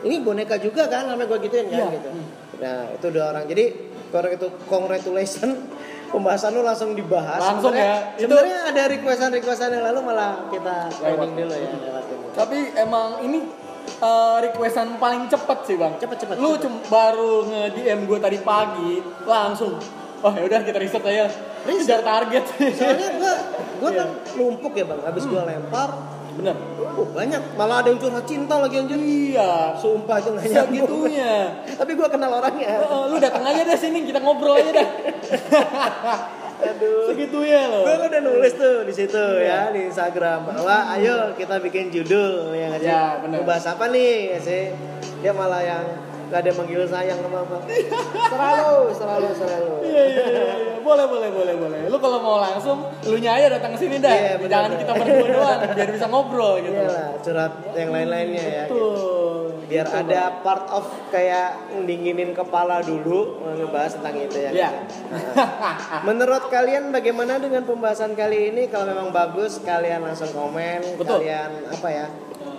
ini 0.00 0.22
boneka 0.22 0.54
juga 0.56 0.86
kan? 0.86 1.02
Sampai 1.04 1.26
gue 1.26 1.38
gituin 1.42 1.66
kan 1.66 1.76
Iya. 1.76 1.86
gitu. 1.92 2.08
Hmm. 2.08 2.26
Nah 2.56 2.78
itu 2.94 3.06
dua 3.10 3.24
orang. 3.28 3.44
Jadi 3.44 3.64
kalau 4.08 4.28
itu 4.28 4.46
congratulation 4.64 5.50
pembahasan 6.12 6.50
lu 6.52 6.62
langsung 6.62 6.94
dibahas. 6.94 7.38
Langsung 7.40 7.74
ya. 7.74 8.14
Itu- 8.14 8.30
Sebenarnya 8.30 8.58
ada 8.66 8.82
requestan-requestan 8.88 9.68
yang 9.72 9.84
lalu 9.84 10.00
malah 10.04 10.46
kita 10.46 10.74
Lewat. 10.88 11.00
training 11.00 11.32
dulu 11.36 11.52
ya. 11.52 11.68
lewatin. 11.80 12.18
Tapi 12.30 12.58
emang 12.76 13.08
ini 13.20 13.38
uh, 14.00 14.38
requestan 14.40 14.94
paling 14.96 15.26
cepet 15.26 15.58
sih 15.64 15.74
bang. 15.74 15.92
Cepet, 15.96 16.16
cepet, 16.18 16.34
Lu 16.36 16.54
cepet. 16.54 16.86
baru 16.86 17.42
nge 17.44 17.62
DM 17.74 18.00
gue 18.06 18.18
tadi 18.18 18.38
pagi 18.40 18.92
langsung. 19.24 19.74
Oh 20.20 20.32
ya 20.32 20.42
udah 20.44 20.60
kita 20.60 20.76
riset 20.76 21.00
aja. 21.00 21.26
Kejar 21.60 22.00
target. 22.00 22.44
Soalnya 22.76 23.08
gue 23.14 23.34
gue 23.80 23.90
Iya. 23.90 24.00
kan 24.04 24.08
numpuk 24.36 24.72
ya 24.72 24.84
bang. 24.84 25.00
Habis 25.00 25.24
gue 25.24 25.40
lempar, 25.40 25.88
Bener. 26.30 26.56
oh, 26.92 27.08
banyak. 27.10 27.42
Malah 27.54 27.76
ada 27.80 27.88
yang 27.88 27.98
curhat 27.98 28.24
cinta 28.24 28.54
lagi 28.56 28.76
anjir. 28.76 28.96
Iya. 28.96 29.72
Sumpah 29.74 30.16
itu 30.16 30.28
nggak 30.30 30.44
nyambung. 30.44 30.68
Segitunya. 30.68 31.32
Tapi 31.80 31.92
gue 31.94 32.08
kenal 32.08 32.30
orangnya. 32.34 32.84
Oh, 32.84 33.08
lu 33.08 33.16
datang 33.16 33.42
aja 33.42 33.60
deh 33.62 33.74
sini 33.74 34.04
kita 34.04 34.20
ngobrol 34.20 34.56
aja 34.56 34.72
dah. 34.74 34.88
Aduh. 36.60 37.08
Segitunya 37.08 37.60
loh. 37.66 37.88
Gue 37.88 37.96
udah 38.04 38.20
nulis 38.20 38.52
tuh 38.52 38.84
di 38.84 38.92
situ 38.92 39.16
Iya. 39.40 39.72
ya 39.72 39.72
di 39.72 39.88
Instagram 39.88 40.44
bahwa 40.44 40.76
ayo 40.92 41.32
kita 41.32 41.56
bikin 41.58 41.88
judul 41.88 42.52
ya 42.52 42.68
nggak 42.68 42.80
sih? 42.80 42.88
Ya, 42.88 43.04
bener. 43.24 43.40
Mau 43.40 43.48
bahas 43.48 43.64
apa 43.64 43.88
nih 43.88 44.36
ya 44.36 44.38
sih? 44.38 44.62
Dia 45.24 45.32
malah 45.32 45.64
yang 45.64 45.84
gak 46.30 46.40
ada 46.46 46.50
manggil 46.54 46.82
sayang 46.86 47.18
sama 47.20 47.42
apa. 47.42 47.58
Selalu, 48.30 48.76
selalu, 48.94 49.28
selalu. 49.34 49.72
Iya 49.82 50.02
iya 50.06 50.24
iya. 50.30 50.42
iya. 50.46 50.78
Boleh 50.80 51.06
boleh 51.10 51.28
boleh 51.34 51.54
boleh. 51.58 51.80
Lu 51.90 51.98
kalau 51.98 52.18
mau 52.22 52.38
langsung 52.40 52.86
lu 53.10 53.16
aja 53.18 53.46
datang 53.50 53.74
ke 53.74 53.78
sini 53.82 53.98
dah. 53.98 54.14
Iya, 54.14 54.32
bener, 54.38 54.50
Jangan 54.50 54.70
bener. 54.70 54.80
kita 54.80 54.92
berdua 54.96 55.26
doang 55.28 55.60
biar 55.76 55.88
bisa 55.90 56.06
ngobrol 56.06 56.54
gitu. 56.62 56.78
Iyalah, 56.78 57.08
curhat 57.20 57.52
yang 57.74 57.90
lain-lainnya 57.90 58.44
ya. 58.46 58.64
gitu. 58.70 58.78
Tuh. 58.78 59.40
Biar 59.70 59.86
Gitu, 59.86 60.02
ada 60.02 60.42
part 60.42 60.66
of 60.74 60.82
kayak 61.14 61.54
dinginin 61.86 62.34
kepala 62.34 62.82
dulu 62.82 63.38
ngebahas 63.54 63.98
tentang 63.98 64.18
itu 64.18 64.38
ya. 64.38 64.50
Iya. 64.50 64.70
Nah, 65.34 66.02
Menurut 66.02 66.50
kalian 66.50 66.90
bagaimana 66.90 67.38
dengan 67.38 67.62
pembahasan 67.62 68.18
kali 68.18 68.50
ini? 68.50 68.66
Kalau 68.66 68.90
memang 68.90 69.14
bagus, 69.14 69.62
kalian 69.62 70.02
langsung 70.02 70.30
komen, 70.34 70.98
Betul. 70.98 71.22
kalian 71.22 71.70
apa 71.70 71.86
ya? 71.86 72.06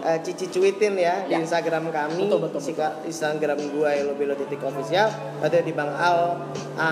Eh, 0.01 0.19
cici 0.19 0.45
cuitin 0.47 0.93
ya, 0.95 1.23
di 1.23 1.31
Ya. 1.31 1.39
Instagram 1.39 1.87
kami, 1.87 2.25
Betul, 2.25 2.39
betul, 2.41 2.61
Sika- 2.61 3.01
Instagram 3.03 3.57
gua 3.69 3.91
Elobelo 3.91 4.33
titik 4.33 4.59
official, 4.59 5.07
atau 5.39 5.59
di 5.59 5.71
Bang 5.71 5.91
Al 5.91 6.41
A 6.75 6.91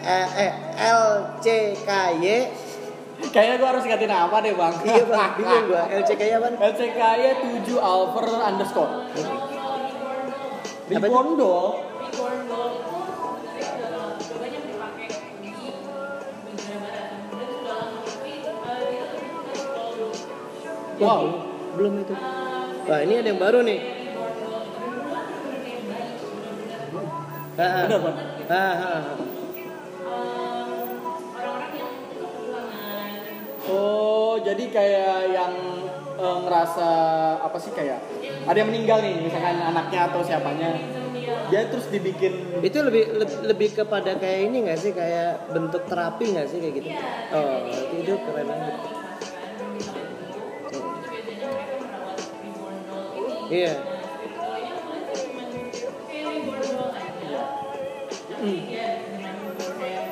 eh, 0.00 0.28
eh, 0.38 0.52
L 0.86 1.02
C 1.38 1.46
K 1.78 1.90
Y. 2.16 2.26
Kayaknya 3.24 3.56
gua 3.56 3.68
harus 3.70 3.84
ganti 3.84 4.04
nama 4.04 4.36
deh 4.38 4.52
bang. 4.52 4.74
Iya 4.82 5.04
bang, 5.04 5.30
bingung 5.34 5.64
gua. 5.66 5.82
L 5.96 6.02
C 6.02 6.12
K 6.12 6.22
Y 6.22 6.32
apa? 6.34 6.48
LCKY 6.52 7.20
7 7.62 7.78
Alver 7.78 8.26
underscore. 8.42 8.92
Di 10.84 10.92
Apa 10.92 11.06
itu? 11.06 11.08
Bondo 11.08 11.56
Wow. 20.96 21.53
Belum 21.74 21.94
itu. 22.06 22.14
Wah 22.84 23.00
ini 23.00 23.14
ada 23.20 23.28
yang 23.32 23.40
baru 23.40 23.60
nih. 23.64 23.80
Ah. 27.54 29.16
Oh, 33.64 34.36
jadi 34.42 34.64
kayak 34.68 35.18
yang 35.32 35.54
eh, 36.18 36.38
ngerasa 36.44 36.90
apa 37.40 37.56
sih 37.62 37.72
kayak 37.72 38.02
ada 38.44 38.56
yang 38.58 38.68
meninggal 38.68 39.00
nih, 39.00 39.22
misalkan 39.24 39.56
anaknya 39.56 40.10
atau 40.10 40.20
siapanya, 40.20 40.76
dia 41.48 41.70
terus 41.72 41.88
dibikin 41.88 42.60
itu 42.60 42.76
lebih 42.84 43.16
lebih, 43.16 43.36
lebih 43.48 43.68
kepada 43.72 44.18
kayak 44.20 44.50
ini 44.50 44.68
nggak 44.68 44.78
sih? 44.78 44.92
Kayak 44.92 45.48
bentuk 45.54 45.88
terapi 45.88 46.36
nggak 46.36 46.46
sih 46.50 46.58
kayak 46.60 46.74
gitu? 46.82 46.88
Oh 47.32 47.64
itu 47.96 48.12
keren 48.18 48.46
banget 48.50 49.03
iya. 53.54 53.74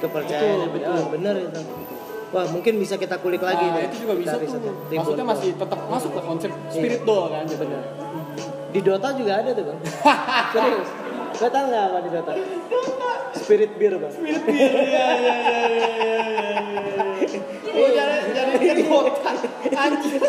Kepercayaan 0.01 0.43
Betul, 0.43 0.69
betul. 0.73 0.93
betul 0.93 1.11
bener 1.15 1.35
itu. 1.47 1.61
Wah 2.33 2.47
mungkin 2.49 2.81
bisa 2.81 2.97
kita 2.97 3.21
kulik 3.21 3.45
lagi 3.45 3.61
Nah, 3.63 3.77
deh. 3.77 3.85
itu 3.93 4.09
juga 4.09 4.15
bisa 4.17 4.35
tuh. 4.41 4.49
ya. 4.89 4.99
Maksudnya 4.99 5.27
masih 5.27 5.51
tetap 5.53 5.81
masuk 5.87 6.11
ke 6.17 6.21
konsep 6.25 6.51
spirit 6.73 7.03
doll 7.05 7.29
kan 7.29 7.45
bener 7.45 7.83
di 8.73 8.81
Dota 8.81 9.13
juga 9.13 9.33
ada 9.37 9.53
tuh 9.53 9.65
bang. 9.69 9.79
Serius. 10.57 10.89
Gak 11.37 11.51
tau 11.53 11.65
nggak 11.69 11.83
apa 11.93 11.99
di 12.01 12.11
Dota? 12.11 12.33
Spirit 13.37 13.71
Beer 13.77 13.95
bang. 14.01 14.13
Spirit 14.13 14.43
iya 14.49 15.07
iya 15.13 15.35
iya 15.45 15.61
iya 15.69 16.42
Oh, 17.73 17.89
jadi 17.89 18.53
jadi 18.61 18.83
botak. 18.85 19.37
Anjir. 19.73 20.21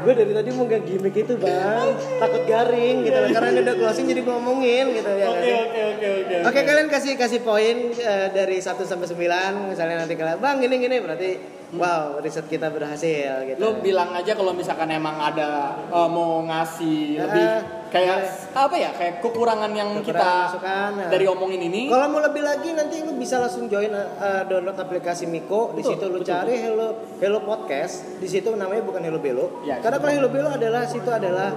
gue 0.00 0.12
dari, 0.16 0.32
gue 0.32 0.36
tadi 0.40 0.50
mau 0.56 0.64
gak 0.64 0.82
gimmick 0.88 1.12
itu 1.12 1.36
bang 1.36 1.92
takut 2.16 2.42
garing 2.48 3.04
gitu 3.04 3.18
karena 3.36 3.48
ini 3.52 3.60
udah 3.68 3.76
closing 3.76 4.08
jadi 4.08 4.20
gue 4.24 4.32
ngomongin 4.32 4.84
gitu 4.96 5.10
ya 5.12 5.28
Oke 5.28 5.50
oke 5.52 5.80
oke 5.92 6.06
oke. 6.24 6.36
Oke 6.48 6.60
kalian 6.64 6.88
kasih 6.88 7.12
kasih 7.20 7.40
poin 7.44 7.92
eh, 7.92 8.28
dari 8.32 8.56
1 8.64 8.80
sampai 8.80 9.06
9 9.06 9.68
misalnya 9.76 9.96
nanti 10.00 10.16
kalian 10.16 10.40
bang 10.40 10.56
gini 10.64 10.76
gini 10.80 10.96
berarti 11.04 11.30
wow 11.76 12.16
riset 12.24 12.48
kita 12.48 12.72
berhasil 12.72 13.44
gitu. 13.44 13.60
Lu 13.60 13.84
bilang 13.84 14.16
aja 14.16 14.32
kalau 14.32 14.56
misalkan 14.56 14.88
emang 14.88 15.20
ada 15.20 15.76
eh, 15.92 16.08
mau 16.08 16.48
ngasih 16.48 17.20
lebih 17.20 17.46
kayak 17.90 18.18
apa 18.54 18.74
ya 18.78 18.90
kayak 18.94 19.14
kekurangan 19.20 19.70
yang 19.74 19.90
Kekurangan 19.98 20.06
kita 20.06 20.30
masukan, 20.46 20.90
ya. 20.96 21.06
dari 21.10 21.24
omongin 21.26 21.60
ini. 21.66 21.82
Kalau 21.90 22.06
mau 22.08 22.22
lebih 22.22 22.42
lagi 22.46 22.70
nanti 22.72 23.02
lu 23.02 23.12
bisa 23.18 23.42
langsung 23.42 23.66
join 23.66 23.90
eh, 23.92 24.42
download 24.46 24.78
aplikasi 24.78 25.26
Miko. 25.26 25.74
Di 25.74 25.82
Betul, 25.82 25.90
situ 25.98 26.04
lu 26.06 26.18
betul. 26.22 26.30
cari 26.30 26.54
Hello 26.56 26.88
Hello 27.18 27.38
Podcast. 27.42 28.18
Di 28.22 28.28
situ 28.30 28.54
namanya 28.54 28.82
bukan 28.86 29.02
Hello 29.02 29.18
Belo. 29.18 29.60
Ya, 29.66 29.82
Karena 29.82 29.98
kalau 29.98 30.12
Hello 30.14 30.28
Belo 30.30 30.48
adalah 30.54 30.86
situ 30.86 31.10
adalah 31.10 31.50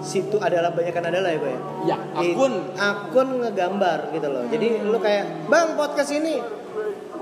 situ 0.00 0.40
adalah 0.40 0.72
banyak 0.72 0.94
kan 0.96 1.04
adalah 1.04 1.28
ya, 1.28 1.38
Pak 1.42 1.50
ya. 1.50 1.60
Ya, 1.84 1.96
akun 2.16 2.52
akun 2.78 3.28
ngegambar 3.44 3.98
gitu 4.16 4.28
loh. 4.32 4.44
Jadi 4.48 4.66
lu 4.80 4.96
kayak, 4.96 5.50
"Bang, 5.52 5.76
podcast 5.76 6.14
ini 6.16 6.40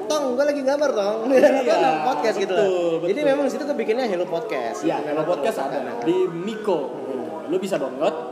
Tong, 0.09 0.41
gue 0.41 0.45
lagi 0.45 0.65
gambar 0.65 0.91
tong. 0.97 1.29
Iya, 1.37 2.01
podcast 2.01 2.41
gitu 2.41 2.57
betul, 2.57 2.65
loh. 2.65 2.93
betul. 3.05 3.09
Jadi 3.13 3.21
memang 3.29 3.45
di 3.45 3.53
situ 3.53 3.65
kebikinnya 3.69 4.09
Hello 4.09 4.25
Podcast. 4.25 4.81
Ya, 4.81 5.05
kalau 5.05 5.21
podcast 5.29 5.61
ada 5.61 5.85
di 6.01 6.25
Miko. 6.33 6.97
Lu 7.49 7.57
bisa 7.61 7.77
download 7.77 8.28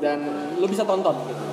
dan 0.00 0.18
lu 0.60 0.66
bisa 0.68 0.84
tonton 0.84 1.16
gitu. 1.28 1.44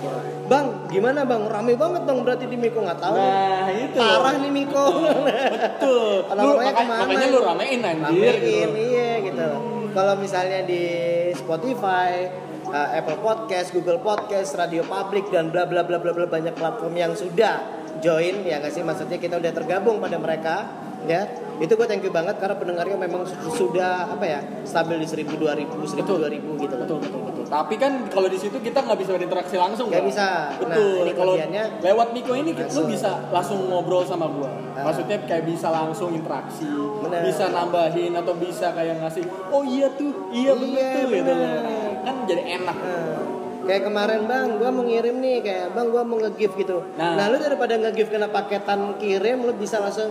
Bang, 0.43 0.91
gimana 0.91 1.23
bang? 1.23 1.47
Rame 1.47 1.73
banget 1.79 2.03
dong 2.03 2.27
berarti 2.27 2.45
di 2.51 2.59
Miko 2.59 2.83
nggak 2.83 2.99
tahu. 2.99 3.15
Nah, 3.15 3.71
itu. 3.71 3.95
Parah 3.95 4.35
nih 4.43 4.51
Miko. 4.51 4.85
Betul. 5.23 6.15
Kalau 6.29 6.41
Lu, 6.43 6.51
ke 6.59 6.83
mana? 6.83 6.99
makanya 7.07 7.27
lu 7.31 7.39
ramein 7.39 7.79
anjir 7.79 8.03
Ramein, 8.11 8.39
gitu. 8.43 8.75
iya 8.75 9.11
gitu. 9.23 9.47
Kalau 9.95 10.13
misalnya 10.19 10.59
di 10.67 10.83
Spotify, 11.31 12.27
uh, 12.67 12.89
Apple 12.91 13.23
Podcast, 13.23 13.71
Google 13.71 14.03
Podcast, 14.03 14.57
Radio 14.59 14.83
Public 14.83 15.31
dan 15.31 15.47
bla 15.53 15.63
bla 15.63 15.85
bla 15.87 16.01
bla 16.01 16.11
bla 16.11 16.27
banyak 16.27 16.53
platform 16.57 16.93
yang 16.97 17.13
sudah 17.15 17.61
join 18.03 18.43
ya 18.43 18.59
nggak 18.59 18.73
sih 18.73 18.83
maksudnya 18.83 19.15
kita 19.15 19.39
udah 19.39 19.51
tergabung 19.55 20.03
pada 20.03 20.19
mereka 20.19 20.67
ya 21.07 21.23
itu 21.55 21.69
gue 21.69 21.85
thank 21.85 22.01
you 22.01 22.09
banget 22.09 22.35
karena 22.35 22.55
pendengarnya 22.55 22.97
memang 22.97 23.21
su- 23.23 23.37
sudah 23.53 24.09
apa 24.09 24.23
ya 24.23 24.39
stabil 24.63 24.97
di 24.97 25.07
1000 25.07 25.35
2000 25.35 25.85
1000 25.85 25.99
Betul. 25.99 26.17
2000 26.21 26.57
gitu 26.59 26.73
loh. 26.73 26.83
Betul 26.83 26.97
betul 26.99 27.21
betul. 27.23 27.43
Tapi 27.45 27.75
kan 27.75 27.91
kalau 28.07 28.25
di 28.25 28.35
situ 28.35 28.57
kita 28.57 28.79
nggak 28.79 28.97
bisa 28.97 29.11
berinteraksi 29.11 29.55
langsung. 29.55 29.87
Nggak 29.87 30.05
bisa. 30.05 30.25
Betul. 30.55 30.93
Nah, 30.95 31.03
ini 31.03 31.13
kalau 31.13 31.33
lewat 31.79 32.07
Miko 32.11 32.33
ini 32.33 32.51
lu 32.51 32.81
bisa 32.85 33.11
langsung 33.29 33.67
ngobrol 33.67 34.01
sama 34.01 34.25
gua. 34.27 34.49
Ah. 34.73 34.89
Maksudnya 34.89 35.21
kayak 35.23 35.45
bisa 35.45 35.69
langsung 35.69 36.09
interaksi, 36.11 36.65
Benar. 36.65 37.21
bisa 37.21 37.45
nambahin 37.47 38.09
atau 38.11 38.33
bisa 38.33 38.73
kayak 38.73 38.97
ngasih, 38.97 39.21
oh 39.47 39.61
iya 39.61 39.85
tuh, 39.93 40.09
iya 40.29 40.51
bener 40.51 40.73
Iya, 40.73 40.89
tuh 40.95 41.09
gitu. 41.11 41.29
bener. 41.29 41.61
Kan 42.01 42.15
jadi 42.25 42.43
enak. 42.57 42.73
Nah, 42.75 43.21
kayak 43.63 43.83
kemarin 43.85 44.21
bang, 44.25 44.47
gua 44.57 44.69
mau 44.69 44.81
ngirim 44.81 45.15
nih 45.19 45.37
kayak 45.39 45.65
bang 45.71 45.87
gua 45.87 46.01
mau 46.01 46.17
nge-gift 46.17 46.57
gitu. 46.57 46.81
Nah. 46.97 47.13
Nah, 47.15 47.25
lu 47.29 47.37
daripada 47.37 47.77
nge-gift 47.77 48.09
kena 48.09 48.27
paketan 48.27 48.97
kirim, 48.97 49.45
lu 49.45 49.53
bisa 49.53 49.77
langsung 49.77 50.09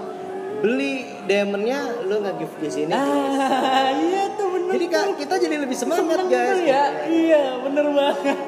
beli 0.63 1.05
diamondnya, 1.27 2.07
lu 2.07 2.23
nge-gift 2.23 2.57
di 2.63 2.71
sini. 2.71 2.93
Ah, 2.95 3.91
iya 3.93 4.31
tuh 4.39 4.49
bener. 4.55 4.79
Jadi 4.79 4.87
kak, 4.89 5.05
kita 5.19 5.35
jadi 5.43 5.57
lebih 5.59 5.77
semangat 5.77 6.23
guys. 6.31 6.55
tuh 6.55 6.63
ya. 6.63 6.85
Iya, 7.11 7.45
bener 7.67 7.87
banget. 7.91 8.39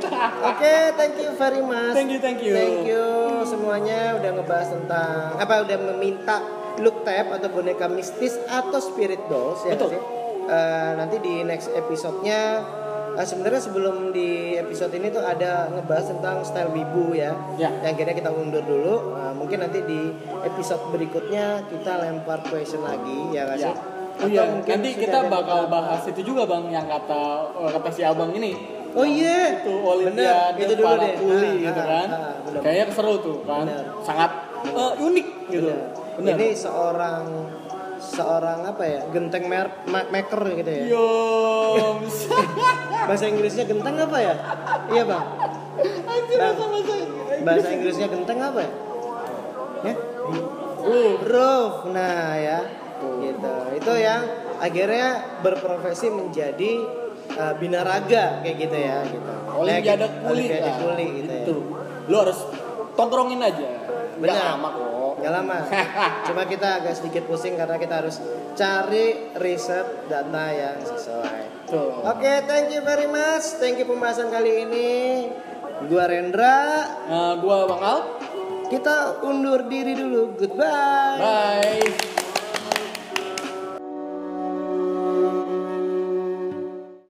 Oke, 0.46 0.74
thank 0.94 1.18
you 1.18 1.30
very 1.34 1.60
much. 1.60 1.92
Thank 1.92 2.14
you, 2.14 2.20
thank 2.22 2.40
you. 2.40 2.54
Thank 2.54 2.86
you 2.86 3.24
semuanya 3.44 4.16
udah 4.18 4.30
ngebahas 4.40 4.68
tentang 4.72 5.36
apa 5.36 5.54
udah 5.62 5.78
meminta 5.92 6.36
look 6.80 7.06
tab 7.06 7.30
atau 7.30 7.48
boneka 7.52 7.86
mistis 7.86 8.34
atau 8.50 8.80
spirit 8.80 9.20
dolls 9.30 9.62
ya 9.62 9.76
Betul. 9.76 9.94
nggak 9.94 9.94
sih? 9.94 10.02
Eh, 10.44 10.90
nanti 11.00 11.16
di 11.24 11.34
next 11.46 11.72
episode-nya 11.72 12.60
eh, 13.14 13.26
sebenarnya 13.26 13.60
sebelum 13.60 14.10
di 14.10 14.54
episode 14.54 14.92
ini 14.92 15.08
tuh 15.08 15.22
ada 15.22 15.70
ngebahas 15.70 16.10
tentang 16.10 16.42
style 16.42 16.70
wibu 16.70 17.14
ya. 17.14 17.32
Ya. 17.54 17.70
Yang 17.82 18.04
kira 18.04 18.12
kita 18.12 18.30
undur 18.30 18.62
dulu. 18.62 19.14
Eh, 19.14 19.32
mungkin 19.34 19.58
nanti 19.62 19.82
di 19.82 20.10
episode 20.42 20.90
berikutnya 20.90 21.64
kita 21.66 21.92
lempar 22.00 22.42
question 22.44 22.82
lagi 22.82 23.30
ya 23.30 23.46
nggak 23.46 23.58
Ya. 23.58 23.72
Oh 24.14 24.30
iya, 24.30 24.46
nanti 24.46 24.94
kita 24.94 25.26
bakal 25.26 25.66
bahas 25.66 26.06
itu 26.06 26.22
juga 26.22 26.46
bang 26.46 26.70
yang 26.70 26.86
kata 26.86 27.50
oh, 27.50 27.66
kata 27.66 27.90
si 27.90 28.06
abang 28.06 28.30
ini 28.30 28.54
Oh 28.94 29.02
iya. 29.02 29.58
itu 29.58 29.74
Olimpiade 29.74 30.54
Bener, 30.54 30.70
itu 30.70 30.74
dulu 30.78 30.86
para 30.86 31.02
deh. 31.02 31.14
kuli 31.18 31.50
Ah, 31.50 31.54
gitu 31.66 31.80
ah, 31.82 31.86
kan. 31.90 32.08
ah, 32.14 32.34
bener. 32.46 32.60
Kayaknya 32.62 32.94
seru 32.94 33.14
tuh 33.18 33.38
kan. 33.42 33.66
Bener. 33.66 33.84
Sangat 34.06 34.30
eh, 34.70 34.92
unik 35.02 35.26
gitu. 35.50 35.66
Bener. 35.66 35.82
Bener. 36.14 36.34
Ini 36.38 36.48
seorang 36.54 37.22
seorang 38.14 38.62
apa 38.64 38.84
ya 38.86 39.00
genteng 39.10 39.44
mer 39.44 39.66
ma- 39.90 40.06
maker 40.08 40.40
gitu 40.54 40.70
ya. 40.70 40.82
Yo, 40.86 41.08
Bahasa 43.08 43.26
Inggrisnya 43.26 43.66
genteng 43.66 43.98
apa 43.98 44.18
ya? 44.22 44.34
Iya 44.88 45.02
bang. 45.04 45.24
Bang, 46.34 46.56
bahasa 47.44 47.68
Inggrisnya 47.74 48.06
genteng 48.08 48.38
apa 48.40 48.60
ya? 48.62 48.70
Ya? 49.84 49.94
Roof. 51.20 51.74
Nah 51.90 52.38
ya, 52.38 52.58
gitu. 53.20 53.52
Itu 53.74 53.92
yang 53.94 54.22
akhirnya 54.56 55.08
berprofesi 55.42 56.08
menjadi 56.08 56.72
uh, 57.34 57.54
binaraga 57.58 58.40
kayak 58.40 58.56
gitu 58.56 58.76
ya, 58.78 58.98
gitu. 59.04 59.32
Olimpiade 59.52 60.06
Kayak- 60.06 60.22
kuli 60.22 60.44
Olimpiade 60.46 60.70
kuli 60.80 61.06
gitu 61.20 61.32
ya. 61.32 61.44
Itu. 61.44 61.56
Lu 62.08 62.16
harus 62.16 62.38
tongkrongin 62.94 63.40
aja. 63.42 63.66
Benar. 64.16 64.56
kok. 64.62 64.93
Gak 65.24 65.32
lama. 65.32 65.56
Cuma 66.28 66.44
kita 66.44 66.84
agak 66.84 67.00
sedikit 67.00 67.24
pusing 67.24 67.56
karena 67.56 67.80
kita 67.80 68.04
harus 68.04 68.20
cari 68.52 69.32
riset 69.40 70.04
data 70.04 70.44
yang 70.52 70.76
sesuai. 70.84 71.72
Oke, 72.04 72.44
thank 72.44 72.68
you 72.76 72.84
very 72.84 73.08
much. 73.08 73.56
Thank 73.56 73.80
you 73.80 73.88
pembahasan 73.88 74.28
kali 74.28 74.68
ini. 74.68 74.92
Gua 75.88 76.04
Rendra. 76.04 76.60
Nah, 77.08 77.40
gua 77.40 77.64
Bang 77.64 77.80
Al. 77.80 78.00
Kita 78.68 79.24
undur 79.24 79.64
diri 79.64 79.96
dulu. 79.96 80.36
Goodbye. 80.36 81.16
Bye. 81.16 82.13